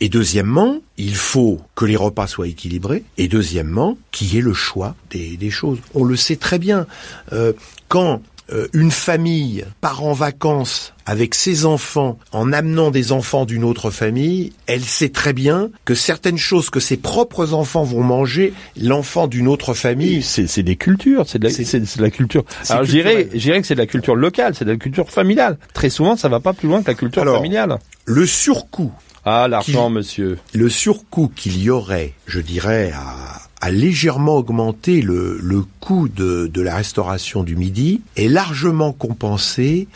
Et 0.00 0.08
deuxièmement, 0.08 0.78
il 0.98 1.14
faut 1.16 1.60
que 1.74 1.84
les 1.84 1.96
repas 1.96 2.26
soient 2.26 2.48
équilibrés. 2.48 3.04
Et 3.18 3.28
deuxièmement, 3.28 3.96
qu'il 4.12 4.34
y 4.34 4.38
ait 4.38 4.42
le 4.42 4.54
choix 4.54 4.94
des, 5.10 5.36
des 5.36 5.50
choses. 5.50 5.78
On 5.94 6.04
le 6.04 6.16
sait 6.16 6.36
très 6.36 6.58
bien. 6.58 6.86
Euh, 7.32 7.52
quand 7.88 8.20
euh, 8.52 8.68
une 8.72 8.92
famille 8.92 9.64
part 9.80 10.04
en 10.04 10.12
vacances 10.12 10.92
avec 11.04 11.34
ses 11.34 11.66
enfants 11.66 12.16
en 12.30 12.52
amenant 12.52 12.92
des 12.92 13.10
enfants 13.10 13.44
d'une 13.44 13.64
autre 13.64 13.90
famille, 13.90 14.52
elle 14.66 14.84
sait 14.84 15.08
très 15.08 15.32
bien 15.32 15.70
que 15.84 15.96
certaines 15.96 16.38
choses 16.38 16.70
que 16.70 16.78
ses 16.78 16.96
propres 16.96 17.54
enfants 17.54 17.82
vont 17.82 18.04
manger, 18.04 18.52
l'enfant 18.80 19.26
d'une 19.26 19.48
autre 19.48 19.74
famille, 19.74 20.22
C'est 20.22 20.62
des 20.62 20.76
cultures, 20.76 21.24
c'est 21.26 21.40
de 21.40 21.48
de 21.48 22.02
la 22.02 22.10
culture. 22.10 22.44
Alors 22.68 22.84
j'irais 22.84 23.26
que 23.26 23.66
c'est 23.66 23.74
de 23.74 23.80
la 23.80 23.86
culture 23.86 24.14
locale, 24.14 24.54
c'est 24.54 24.64
de 24.64 24.70
la 24.70 24.76
culture 24.76 25.10
familiale. 25.10 25.58
Très 25.74 25.90
souvent, 25.90 26.16
ça 26.16 26.28
va 26.28 26.38
pas 26.38 26.52
plus 26.52 26.68
loin 26.68 26.82
que 26.82 26.88
la 26.88 26.94
culture 26.94 27.22
Alors, 27.22 27.36
familiale. 27.36 27.78
le 28.04 28.26
surcoût 28.26 28.92
Ah, 29.26 29.48
l'argent, 29.48 29.90
monsieur. 29.90 30.38
le 30.54 30.68
surcoût 30.70 31.30
qu'il 31.34 31.60
y 31.60 31.68
aurait, 31.68 32.14
je 32.26 32.40
dirais, 32.40 32.92
à, 32.94 33.40
a 33.60 33.70
légèrement 33.70 34.36
augmenté 34.36 35.02
le, 35.02 35.38
le 35.42 35.64
coût 35.80 36.08
de, 36.08 36.46
de 36.46 36.60
la 36.62 36.76
restauration 36.76 37.42
du 37.42 37.56
midi 37.56 38.02
est 38.16 38.28
largement 38.28 38.92
compensé 38.92 39.88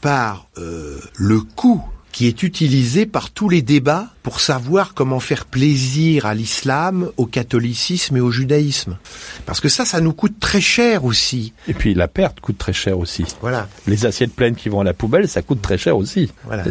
par 0.00 0.46
euh, 0.58 0.98
le 1.14 1.40
coût 1.40 1.82
qui 2.14 2.28
est 2.28 2.44
utilisé 2.44 3.06
par 3.06 3.30
tous 3.30 3.48
les 3.48 3.60
débats 3.60 4.06
pour 4.22 4.38
savoir 4.38 4.94
comment 4.94 5.18
faire 5.18 5.46
plaisir 5.46 6.26
à 6.26 6.34
l'islam, 6.34 7.10
au 7.16 7.26
catholicisme 7.26 8.16
et 8.16 8.20
au 8.20 8.30
judaïsme. 8.30 8.96
Parce 9.46 9.60
que 9.60 9.68
ça, 9.68 9.84
ça 9.84 10.00
nous 10.00 10.12
coûte 10.12 10.38
très 10.38 10.60
cher 10.60 11.04
aussi. 11.04 11.52
Et 11.66 11.74
puis 11.74 11.92
la 11.92 12.06
perte 12.06 12.38
coûte 12.38 12.56
très 12.56 12.72
cher 12.72 13.00
aussi. 13.00 13.24
Voilà. 13.40 13.66
Les 13.88 14.06
assiettes 14.06 14.32
pleines 14.32 14.54
qui 14.54 14.68
vont 14.68 14.78
à 14.80 14.84
la 14.84 14.94
poubelle, 14.94 15.28
ça 15.28 15.42
coûte 15.42 15.60
très 15.60 15.76
cher 15.76 15.96
aussi. 15.96 16.30
Voilà. 16.44 16.62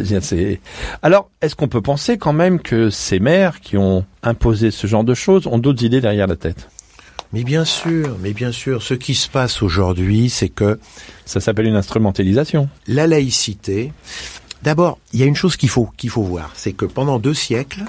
Alors, 1.01 1.29
est-ce 1.41 1.57
qu'on 1.57 1.67
peut 1.67 1.81
penser 1.81 2.17
quand 2.17 2.33
même 2.33 2.59
que 2.61 2.89
ces 2.89 3.19
maires 3.19 3.59
qui 3.59 3.75
ont 3.75 4.05
imposé 4.23 4.71
ce 4.71 4.87
genre 4.87 5.03
de 5.03 5.13
choses 5.13 5.45
ont 5.47 5.57
d'autres 5.57 5.83
idées 5.83 5.99
derrière 5.99 6.27
la 6.27 6.37
tête? 6.37 6.69
Mais 7.33 7.43
bien 7.43 7.65
sûr, 7.65 8.15
mais 8.21 8.31
bien 8.31 8.51
sûr, 8.51 8.83
ce 8.83 8.93
qui 8.93 9.15
se 9.15 9.27
passe 9.27 9.61
aujourd'hui, 9.63 10.29
c'est 10.29 10.49
que 10.49 10.79
Ça 11.25 11.39
s'appelle 11.41 11.65
une 11.65 11.75
instrumentalisation. 11.75 12.69
la 12.87 13.07
laïcité. 13.07 13.91
D'abord, 14.63 14.97
il 15.11 15.19
y 15.19 15.23
a 15.23 15.25
une 15.25 15.35
chose 15.35 15.57
qu'il 15.57 15.67
faut 15.67 15.89
qu'il 15.97 16.09
faut 16.09 16.23
voir, 16.23 16.51
c'est 16.55 16.71
que 16.71 16.85
pendant 16.85 17.19
deux 17.19 17.33
siècles, 17.33 17.83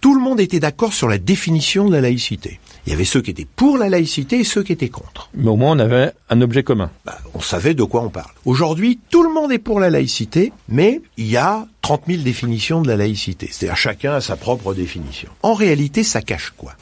tout 0.00 0.14
le 0.14 0.20
monde 0.20 0.38
était 0.38 0.60
d'accord 0.60 0.92
sur 0.92 1.08
la 1.08 1.18
définition 1.18 1.88
de 1.88 1.92
la 1.92 2.00
laïcité. 2.00 2.60
Il 2.86 2.90
y 2.90 2.92
avait 2.92 3.04
ceux 3.04 3.22
qui 3.22 3.32
étaient 3.32 3.44
pour 3.44 3.76
la 3.76 3.88
laïcité 3.88 4.38
et 4.38 4.44
ceux 4.44 4.62
qui 4.62 4.72
étaient 4.72 4.88
contre. 4.88 5.30
Mais 5.34 5.50
au 5.50 5.56
moins, 5.56 5.76
on 5.76 5.80
avait 5.80 6.12
un 6.30 6.40
objet 6.40 6.62
commun. 6.62 6.92
Bah, 7.04 7.18
on 7.34 7.40
savait 7.40 7.74
de 7.74 7.82
quoi 7.82 8.02
on 8.02 8.08
parle. 8.08 8.30
Aujourd'hui, 8.44 9.00
tout 9.10 9.24
le 9.24 9.32
monde 9.32 9.50
est 9.50 9.58
pour 9.58 9.80
la 9.80 9.90
laïcité, 9.90 10.52
mais 10.68 11.00
il 11.16 11.26
y 11.26 11.36
a 11.36 11.66
30 11.82 12.02
000 12.06 12.22
définitions 12.22 12.82
de 12.82 12.88
la 12.88 12.96
laïcité. 12.96 13.48
C'est-à-dire 13.50 13.76
chacun 13.76 14.14
a 14.14 14.20
sa 14.20 14.36
propre 14.36 14.74
définition. 14.74 15.28
En 15.42 15.54
réalité, 15.54 16.04
ça 16.04 16.22
cache 16.22 16.52
quoi? 16.56 16.74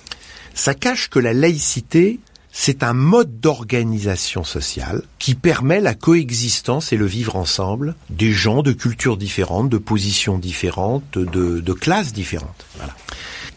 Ça 0.52 0.74
cache 0.74 1.08
que 1.08 1.18
la 1.18 1.32
laïcité, 1.32 2.20
c'est 2.52 2.82
un 2.82 2.92
mode 2.92 3.40
d'organisation 3.40 4.44
sociale 4.44 5.02
qui 5.18 5.34
permet 5.34 5.80
la 5.80 5.94
coexistence 5.94 6.92
et 6.92 6.96
le 6.96 7.06
vivre 7.06 7.36
ensemble 7.36 7.94
des 8.10 8.32
gens 8.32 8.62
de 8.62 8.72
cultures 8.72 9.16
différentes, 9.16 9.68
de 9.68 9.78
positions 9.78 10.38
différentes, 10.38 11.18
de, 11.18 11.60
de 11.60 11.72
classes 11.72 12.12
différentes. 12.12 12.66
Voilà. 12.76 12.94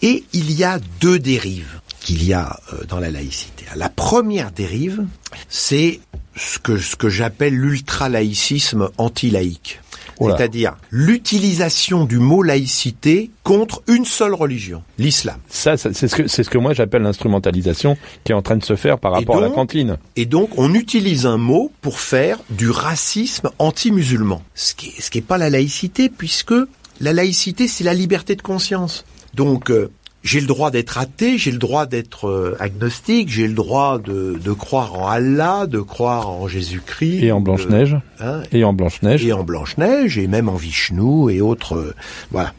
Et 0.01 0.23
il 0.33 0.51
y 0.51 0.63
a 0.63 0.79
deux 0.99 1.17
dérives 1.17 1.79
qu'il 2.01 2.23
y 2.23 2.33
a 2.33 2.59
euh, 2.73 2.83
dans 2.85 2.99
la 2.99 3.09
laïcité. 3.09 3.65
La 3.75 3.89
première 3.89 4.51
dérive, 4.51 5.05
c'est 5.49 6.01
ce 6.35 6.59
que, 6.59 6.77
ce 6.77 6.95
que 6.95 7.09
j'appelle 7.09 7.55
l'ultra-laïcisme 7.55 8.89
anti-laïque. 8.97 9.79
Oh. 10.19 10.29
C'est-à-dire 10.29 10.75
l'utilisation 10.89 12.05
du 12.05 12.19
mot 12.19 12.43
laïcité 12.43 13.31
contre 13.43 13.83
une 13.87 14.05
seule 14.05 14.33
religion, 14.33 14.83
l'islam. 14.97 15.37
Ça, 15.49 15.77
ça, 15.77 15.93
c'est 15.93 16.07
ce 16.07 16.15
que 16.15 16.27
c'est 16.27 16.43
ce 16.43 16.49
que 16.49 16.57
moi 16.57 16.73
j'appelle 16.73 17.01
l'instrumentalisation 17.01 17.97
qui 18.23 18.31
est 18.31 18.35
en 18.35 18.41
train 18.41 18.57
de 18.57 18.63
se 18.63 18.75
faire 18.75 18.99
par 18.99 19.13
rapport 19.13 19.37
à 19.37 19.41
la 19.41 19.49
cantine. 19.49 19.97
Et 20.15 20.25
donc, 20.25 20.57
on 20.57 20.73
utilise 20.73 21.25
un 21.25 21.37
mot 21.37 21.71
pour 21.81 21.99
faire 21.99 22.39
du 22.49 22.69
racisme 22.69 23.49
anti-musulman. 23.59 24.41
Ce 24.55 24.73
qui, 24.75 24.91
ce 25.01 25.09
qui 25.09 25.19
est 25.19 25.21
pas 25.21 25.37
la 25.37 25.49
laïcité, 25.49 26.09
puisque 26.09 26.53
la 27.01 27.13
laïcité, 27.13 27.67
c'est 27.67 27.83
la 27.83 27.93
liberté 27.93 28.35
de 28.35 28.41
conscience. 28.41 29.05
Donc, 29.33 29.71
euh, 29.71 29.89
j'ai 30.23 30.39
le 30.39 30.47
droit 30.47 30.71
d'être 30.71 30.97
athée, 30.97 31.37
j'ai 31.37 31.51
le 31.51 31.57
droit 31.57 31.85
d'être 31.85 32.27
euh, 32.27 32.55
agnostique, 32.59 33.29
j'ai 33.29 33.47
le 33.47 33.53
droit 33.53 33.99
de, 33.99 34.39
de 34.43 34.51
croire 34.53 34.93
en 34.95 35.07
Allah, 35.07 35.67
de 35.67 35.79
croire 35.79 36.29
en 36.29 36.47
Jésus-Christ. 36.47 37.23
Et 37.23 37.31
en 37.31 37.41
Blanche-Neige. 37.41 37.97
hein, 38.21 38.41
Et 38.51 38.63
en 38.63 38.73
Blanche-Neige. 38.73 39.25
et 39.25 39.33
en 39.33 39.43
Blanche-Neige, 39.43 40.17
et 40.17 40.27
même 40.27 40.47
en 40.49 40.55
Vishnu 40.55 41.29
et 41.31 41.41
autres. 41.41 41.75
euh, 41.75 41.93
voilà. 42.31 42.53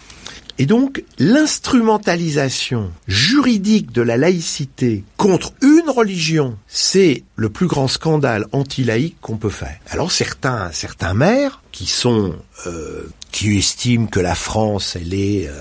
Et 0.59 0.67
donc, 0.67 1.03
l'instrumentalisation 1.19 2.93
juridique 3.09 3.91
de 3.93 4.03
la 4.03 4.17
laïcité 4.17 5.03
contre 5.17 5.53
une 5.63 5.91
religion, 5.91 6.57
c'est 6.69 7.25
le 7.35 7.49
plus 7.49 7.67
grand 7.67 7.89
scandale 7.89 8.47
anti-laïque 8.53 9.17
qu'on 9.21 9.37
peut 9.37 9.51
faire. 9.51 9.79
Alors 9.91 10.13
certains, 10.13 10.71
certains 10.73 11.15
maires 11.15 11.61
qui 11.73 11.87
sont, 11.87 12.37
euh, 12.67 13.03
qui 13.33 13.59
estiment 13.59 14.07
que 14.07 14.21
la 14.21 14.37
France, 14.37 14.95
elle 14.95 15.13
est 15.13 15.49
euh, 15.49 15.53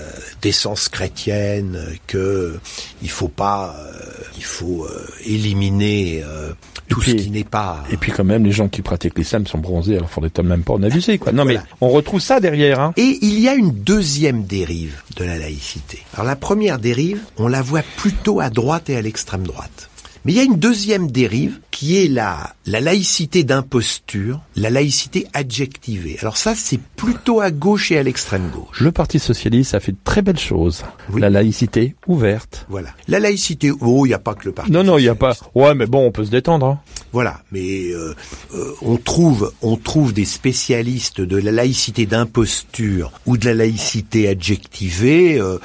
d'essence 0.42 0.88
chrétienne, 0.88 1.76
que 2.06 2.54
il 3.02 3.10
faut 3.10 3.26
pas, 3.26 3.74
euh, 3.76 4.12
il 4.36 4.44
faut 4.44 4.84
euh, 4.84 5.08
éliminer 5.24 6.22
euh, 6.24 6.52
tout 6.88 7.00
puis- 7.00 7.10
ce 7.12 7.16
qui 7.16 7.30
n'est 7.30 7.44
pas. 7.44 7.82
Et 7.90 7.96
puis 7.96 8.12
quand 8.12 8.24
même, 8.24 8.44
les 8.44 8.52
gens 8.52 8.68
qui 8.68 8.82
pratiquent 8.82 9.18
l'islam 9.18 9.46
sont 9.46 9.58
bronzés, 9.58 9.96
alors 9.96 10.10
faudrait 10.10 10.30
même 10.42 10.62
pas 10.62 10.74
en 10.74 10.82
abuser, 10.82 11.18
quoi. 11.18 11.32
Non 11.32 11.44
Voilà. 11.44 11.60
mais 11.60 11.66
on 11.80 11.88
retrouve 11.90 12.20
ça 12.20 12.40
derrière, 12.40 12.80
hein. 12.80 12.92
Et 12.96 13.18
il 13.22 13.38
y 13.40 13.48
a 13.48 13.54
une 13.54 13.70
deuxième 13.72 14.44
dérive 14.44 15.00
de 15.16 15.24
la 15.24 15.38
laïcité. 15.38 15.98
Alors 16.14 16.26
la 16.26 16.36
première 16.36 16.78
dérive, 16.78 17.20
on 17.38 17.48
la 17.48 17.62
voit 17.62 17.82
plutôt 17.96 18.40
à 18.40 18.50
droite 18.50 18.90
et 18.90 18.96
à 18.96 19.02
l'extrême 19.02 19.44
droite. 19.46 19.88
Mais 20.24 20.32
il 20.32 20.36
y 20.36 20.40
a 20.40 20.44
une 20.44 20.56
deuxième 20.58 21.10
dérive 21.10 21.60
qui 21.70 21.98
est 22.02 22.08
la, 22.08 22.54
la 22.66 22.80
laïcité 22.80 23.44
d'imposture, 23.44 24.40
la 24.56 24.70
laïcité 24.70 25.26
adjectivée. 25.34 26.16
Alors 26.20 26.36
ça, 26.38 26.54
c'est 26.54 26.80
plutôt 26.80 27.40
à 27.40 27.50
gauche 27.50 27.92
et 27.92 27.98
à 27.98 28.02
l'extrême 28.02 28.48
gauche. 28.48 28.80
Le 28.80 28.92
Parti 28.92 29.18
socialiste 29.18 29.74
a 29.74 29.80
fait 29.80 29.92
de 29.92 29.98
très 30.02 30.22
belles 30.22 30.38
choses. 30.38 30.82
Oui. 31.10 31.20
La 31.20 31.30
laïcité 31.30 31.94
ouverte. 32.06 32.64
Voilà. 32.70 32.90
La 33.08 33.20
laïcité, 33.20 33.70
oh, 33.70 34.06
il 34.06 34.10
n'y 34.10 34.14
a 34.14 34.18
pas 34.18 34.34
que 34.34 34.46
le 34.46 34.52
parti. 34.52 34.72
Non, 34.72 34.82
non, 34.82 34.98
il 34.98 35.04
y 35.04 35.08
a 35.08 35.14
pas. 35.14 35.36
Ouais, 35.54 35.74
mais 35.74 35.86
bon, 35.86 36.06
on 36.06 36.12
peut 36.12 36.24
se 36.24 36.30
détendre. 36.30 36.66
Hein. 36.66 36.80
Voilà, 37.12 37.42
mais 37.52 37.90
euh, 37.92 38.14
euh, 38.54 38.72
on 38.82 38.96
trouve 38.96 39.52
on 39.62 39.76
trouve 39.76 40.12
des 40.12 40.24
spécialistes 40.24 41.20
de 41.20 41.36
la 41.36 41.52
laïcité 41.52 42.06
d'imposture 42.06 43.12
ou 43.26 43.36
de 43.36 43.44
la 43.46 43.54
laïcité 43.54 44.26
adjectivée 44.28 45.40
euh, 45.40 45.58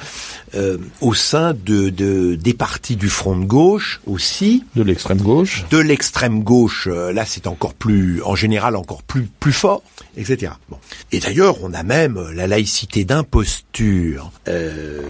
euh, 0.54 0.78
au 1.00 1.14
sein 1.14 1.54
de, 1.54 1.88
de 1.88 2.36
des 2.36 2.54
partis 2.54 2.94
du 2.94 3.08
front 3.08 3.36
de 3.36 3.44
gauche 3.44 4.00
aussi, 4.06 4.49
De 4.74 4.82
l'extrême 4.82 5.20
gauche. 5.20 5.64
de 5.70 5.78
l'extrême 5.78 6.42
gauche. 6.42 6.88
euh, 6.90 7.12
là, 7.12 7.24
c'est 7.26 7.46
encore 7.46 7.74
plus, 7.74 8.22
en 8.22 8.34
général, 8.34 8.76
encore 8.76 9.02
plus 9.02 9.24
plus 9.40 9.52
fort, 9.52 9.82
etc. 10.16 10.52
Bon. 10.68 10.78
Et 11.12 11.20
d'ailleurs, 11.20 11.56
on 11.62 11.72
a 11.74 11.82
même 11.82 12.16
euh, 12.16 12.32
la 12.32 12.46
laïcité 12.46 13.04
d'imposture 13.04 14.30
euh, 14.48 15.02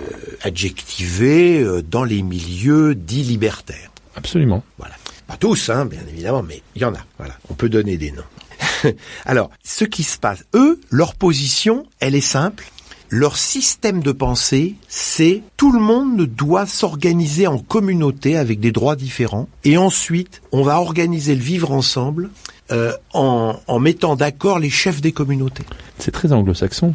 adjectivée 0.43 1.65
dans 1.91 2.05
les 2.05 2.23
milieux 2.23 2.95
dits 2.95 3.23
libertaires. 3.23 3.91
Absolument. 4.17 4.63
Voilà. 4.79 4.95
Pas 5.27 5.37
tous, 5.37 5.71
hein, 5.71 5.87
bien 5.87 6.03
évidemment, 6.09 6.43
mais 6.43 6.63
il 6.75 6.83
y 6.83 6.85
en 6.85 6.95
a. 6.95 7.01
Voilà. 7.19 7.35
On 7.49 7.55
peut 7.55 7.69
donner 7.69 7.97
des 7.97 8.11
noms. 8.11 8.93
Alors, 9.25 9.51
ce 9.63 9.85
qui 9.85 10.03
se 10.03 10.19
passe, 10.19 10.45
eux, 10.55 10.81
leur 10.91 11.15
position, 11.15 11.87
elle 12.01 12.15
est 12.15 12.21
simple. 12.21 12.67
Leur 13.13 13.37
système 13.37 14.05
de 14.05 14.13
pensée, 14.13 14.77
c'est 14.89 15.43
tout 15.57 15.73
le 15.73 15.81
monde 15.81 16.27
doit 16.27 16.67
s'organiser 16.67 17.49
en 17.49 17.59
communauté 17.59 18.37
avec 18.37 18.61
des 18.61 18.71
droits 18.71 18.95
différents. 18.95 19.49
Et 19.65 19.77
ensuite, 19.77 20.43
on 20.53 20.63
va 20.63 20.81
organiser 20.81 21.35
le 21.35 21.43
vivre 21.43 21.73
ensemble 21.73 22.31
euh, 22.71 22.93
en, 23.13 23.59
en 23.67 23.79
mettant 23.81 24.15
d'accord 24.15 24.61
les 24.61 24.71
chefs 24.71 25.01
des 25.01 25.11
communautés. 25.11 25.65
C'est 25.99 26.13
très 26.13 26.33
anglo-saxon. 26.33 26.95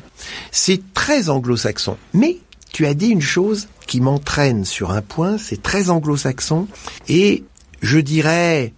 C'est 0.52 0.94
très 0.94 1.30
anglo-saxon. 1.30 1.98
Mais 2.14 2.38
tu 2.72 2.86
as 2.86 2.94
dit 2.94 3.10
une 3.10 3.22
chose 3.22 3.68
qui 3.86 4.00
m'entraîne 4.00 4.64
sur 4.64 4.92
un 4.92 5.02
point, 5.02 5.38
c'est 5.38 5.62
très 5.62 5.90
anglo-saxon. 5.90 6.68
Et 7.10 7.44
je 7.82 8.00
dirais, 8.00 8.74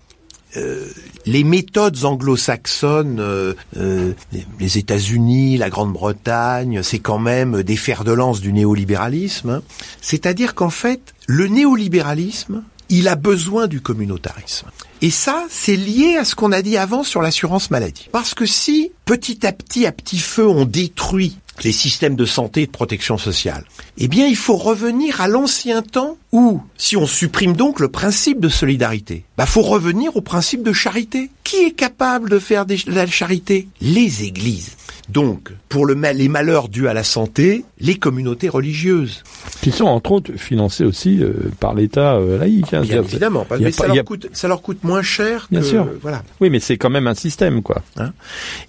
euh, 0.58 0.88
les 1.26 1.44
méthodes 1.44 2.06
anglo-saxonnes, 2.06 3.20
euh, 3.20 3.54
euh, 3.78 4.14
les 4.60 4.78
États-Unis, 4.78 5.58
la 5.58 5.70
Grande-Bretagne, 5.70 6.82
c'est 6.84 7.00
quand 7.00 7.20
même 7.20 7.64
des 7.64 7.76
fers 7.76 8.04
de 8.04 8.12
lance 8.12 8.42
du 8.42 8.54
néolibéralisme. 8.54 9.50
hein. 9.50 9.62
C'est-à-dire 10.02 10.56
qu'en 10.56 10.70
fait, 10.70 11.14
le 11.28 11.48
néolibéralisme, 11.48 12.64
il 12.90 13.08
a 13.08 13.16
besoin 13.16 13.68
du 13.68 13.82
communautarisme. 13.82 14.68
Et 15.02 15.12
ça, 15.12 15.46
c'est 15.50 15.76
lié 15.76 16.16
à 16.18 16.26
ce 16.26 16.36
qu'on 16.36 16.52
a 16.52 16.62
dit 16.62 16.78
avant 16.78 17.04
sur 17.04 17.22
l'assurance 17.22 17.70
maladie. 17.70 18.08
Parce 18.12 18.34
que 18.34 18.46
si, 18.46 18.92
petit 19.06 19.46
à 19.46 19.52
petit, 19.52 19.86
à 19.86 19.92
petit 19.92 20.20
feu, 20.20 20.48
on 20.48 20.66
détruit 20.66 21.38
les 21.64 21.72
systèmes 21.72 22.16
de 22.16 22.26
santé 22.26 22.62
et 22.64 22.66
de 22.68 22.72
protection 22.72 23.18
sociale, 23.18 23.64
eh 23.98 24.08
bien, 24.08 24.28
il 24.28 24.36
faut 24.36 24.58
revenir 24.58 25.22
à 25.22 25.28
l'ancien 25.28 25.82
temps 25.82 26.18
où, 26.32 26.62
si 26.78 26.96
on 26.98 27.08
supprime 27.08 27.56
donc 27.56 27.80
le 27.80 27.88
principe 27.90 28.40
de 28.40 28.50
solidarité, 28.50 29.24
bah, 29.38 29.46
faut 29.46 29.62
revenir 29.62 30.16
au 30.16 30.22
principe 30.22 30.64
de 30.64 30.74
charité. 30.74 31.30
Qui 31.44 31.58
est 31.64 31.72
capable 31.72 32.30
de 32.30 32.40
faire 32.40 32.66
de 32.66 32.76
la 32.88 33.08
charité? 33.08 33.68
Les 33.82 34.24
églises. 34.24 34.76
Donc, 35.08 35.54
pour 35.70 35.86
le 35.86 35.96
mal- 35.96 36.18
les 36.18 36.28
malheurs 36.28 36.68
dus 36.68 36.90
à 36.90 36.94
la 36.94 37.06
santé, 37.06 37.64
les 37.80 37.96
communautés 37.96 38.50
religieuses. 38.50 39.24
Qui 39.62 39.72
sont 39.72 39.86
entre 39.86 40.12
autres 40.12 40.34
financés 40.36 40.84
aussi 40.84 41.24
euh, 41.24 41.32
par 41.62 41.74
l'État 41.74 42.16
euh, 42.16 42.38
laïque. 42.38 42.74
hein. 42.74 42.82
Bien 42.82 43.02
évidemment, 43.02 43.46
parce 43.48 43.62
pas- 43.62 43.72
ça, 43.72 43.86
a- 43.86 43.96
leur 43.96 44.04
coûte, 44.04 44.28
ça 44.34 44.50
leur 44.50 44.62
coûte 44.62 44.84
moins 44.84 45.02
cher 45.02 45.48
Bien 45.50 45.62
que... 45.62 45.66
sûr. 45.66 45.88
Voilà. 46.02 46.24
Oui, 46.42 46.50
mais 46.50 46.60
c'est 46.60 46.78
quand 46.78 46.90
même 46.90 47.08
un 47.08 47.16
système, 47.16 47.64
quoi. 47.64 47.82
Hein. 47.96 48.12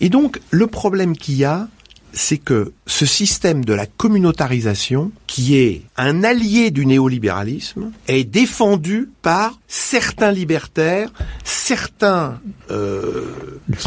Et 0.01 0.09
donc, 0.11 0.41
le 0.51 0.69
problème 0.69 1.17
qu'il 1.17 1.35
y 1.35 1.45
a, 1.45 1.67
c'est 2.19 2.39
que 2.39 2.73
ce 2.87 3.07
système 3.07 3.65
de 3.65 3.73
la 3.73 3.87
communautarisation, 3.87 5.13
qui 5.29 5.57
est 5.57 5.83
un 5.97 6.25
allié 6.25 6.71
du 6.73 6.85
néolibéralisme, 6.85 7.93
est 8.09 8.25
défendu 8.25 9.09
par 9.23 9.59
certains 9.69 10.33
libertaires, 10.33 11.11
certains 11.45 12.41
euh, 12.73 13.27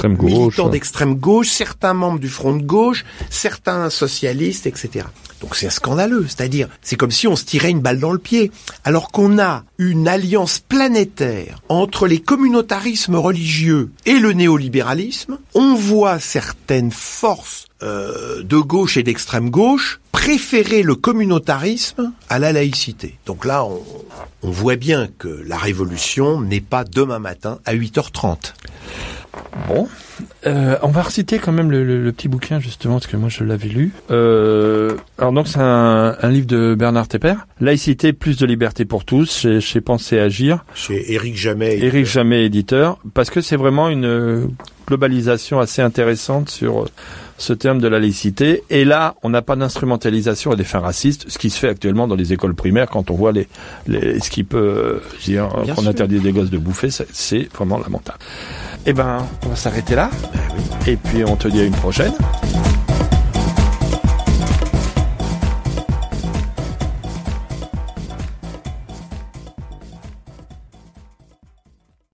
militants 0.01 0.69
d'extrême 0.69 1.15
gauche, 1.15 1.49
certains 1.49 1.93
membres 1.93 2.19
du 2.19 2.29
front 2.29 2.55
de 2.55 2.63
gauche, 2.63 3.03
certains 3.29 3.89
socialistes, 3.89 4.65
etc. 4.65 5.05
Donc 5.41 5.55
c'est 5.55 5.69
scandaleux, 5.69 6.25
c'est-à-dire 6.27 6.69
c'est 6.81 6.95
comme 6.95 7.11
si 7.11 7.27
on 7.27 7.35
se 7.35 7.43
tirait 7.43 7.71
une 7.71 7.81
balle 7.81 7.99
dans 7.99 8.11
le 8.11 8.19
pied, 8.19 8.51
alors 8.85 9.11
qu'on 9.11 9.39
a 9.39 9.63
une 9.77 10.07
alliance 10.07 10.59
planétaire 10.59 11.61
entre 11.67 12.07
les 12.07 12.19
communautarismes 12.19 13.15
religieux 13.15 13.89
et 14.05 14.19
le 14.19 14.33
néolibéralisme. 14.33 15.39
On 15.53 15.73
voit 15.75 16.19
certaines 16.19 16.91
forces 16.91 17.67
euh, 17.83 18.43
de 18.43 18.57
gauche 18.57 18.97
et 18.97 19.03
d'extrême 19.03 19.49
gauche 19.49 19.99
préférer 20.11 20.83
le 20.83 20.95
communautarisme 20.95 22.11
à 22.29 22.37
la 22.37 22.51
laïcité. 22.51 23.17
Donc 23.25 23.43
là, 23.45 23.63
on, 23.65 23.81
on 24.43 24.51
voit 24.51 24.75
bien 24.75 25.07
que 25.17 25.43
la 25.47 25.57
révolution 25.57 26.39
n'est 26.41 26.61
pas 26.61 26.83
demain 26.83 27.17
matin 27.19 27.59
à 27.65 27.73
8h30. 27.73 28.53
Bon, 29.69 29.87
euh, 30.45 30.77
on 30.83 30.89
va 30.89 31.01
reciter 31.03 31.39
quand 31.39 31.53
même 31.53 31.71
le, 31.71 31.85
le- 31.85 32.03
le 32.03 32.11
petit 32.11 32.27
bouquin 32.27 32.59
justement 32.59 32.95
parce 32.95 33.07
que 33.07 33.15
moi 33.15 33.29
je 33.29 33.45
l'avais 33.45 33.69
lu. 33.69 33.93
Euh, 34.11 34.95
alors 35.17 35.31
donc 35.31 35.47
c'est 35.47 35.59
un, 35.61 36.17
un 36.21 36.29
livre 36.29 36.47
de 36.47 36.75
Bernard 36.77 37.07
Tepper, 37.07 37.35
Laïcité 37.61 38.11
plus 38.11 38.37
de 38.37 38.45
liberté 38.45 38.83
pour 38.83 39.05
tous 39.05 39.31
chez, 39.39 39.61
chez 39.61 39.79
Penser 39.79 40.19
Agir, 40.19 40.65
Chez 40.75 41.13
Éric 41.13 41.37
Jamet. 41.37 41.77
Éric 41.79 42.05
Jamet 42.05 42.45
éditeur, 42.45 42.97
parce 43.13 43.29
que 43.29 43.39
c'est 43.39 43.55
vraiment 43.55 43.87
une 43.89 44.49
globalisation 44.85 45.59
assez 45.61 45.81
intéressante 45.81 46.49
sur 46.49 46.85
ce 47.41 47.53
terme 47.53 47.79
de 47.79 47.87
la 47.87 47.99
laïcité. 47.99 48.63
Et 48.69 48.85
là, 48.85 49.15
on 49.23 49.29
n'a 49.29 49.41
pas 49.41 49.55
d'instrumentalisation 49.55 50.51
à 50.51 50.55
des 50.55 50.63
fins 50.63 50.79
racistes, 50.79 51.25
ce 51.27 51.37
qui 51.37 51.49
se 51.49 51.57
fait 51.59 51.69
actuellement 51.69 52.07
dans 52.07 52.15
les 52.15 52.33
écoles 52.33 52.53
primaires 52.55 52.87
quand 52.89 53.09
on 53.11 53.15
voit 53.15 53.31
les, 53.31 53.47
les 53.87 54.19
ce 54.19 54.29
qui 54.29 54.43
peut 54.43 54.57
euh, 54.57 54.99
dire 55.25 55.49
qu'on 55.75 55.87
interdit 55.87 56.19
des 56.19 56.31
gosses 56.31 56.49
de 56.51 56.57
bouffer, 56.57 56.89
c'est- 56.91 57.07
c'est 57.11 57.49
vraiment 57.53 57.79
lamentable. 57.79 58.19
Eh 58.85 58.93
ben, 58.93 59.25
on 59.45 59.49
va 59.49 59.55
s'arrêter 59.55 59.95
là. 59.95 60.09
Et 60.87 60.95
puis 60.97 61.23
on 61.25 61.35
te 61.35 61.47
dit 61.47 61.61
à 61.61 61.65
une 61.65 61.71
prochaine. 61.73 62.13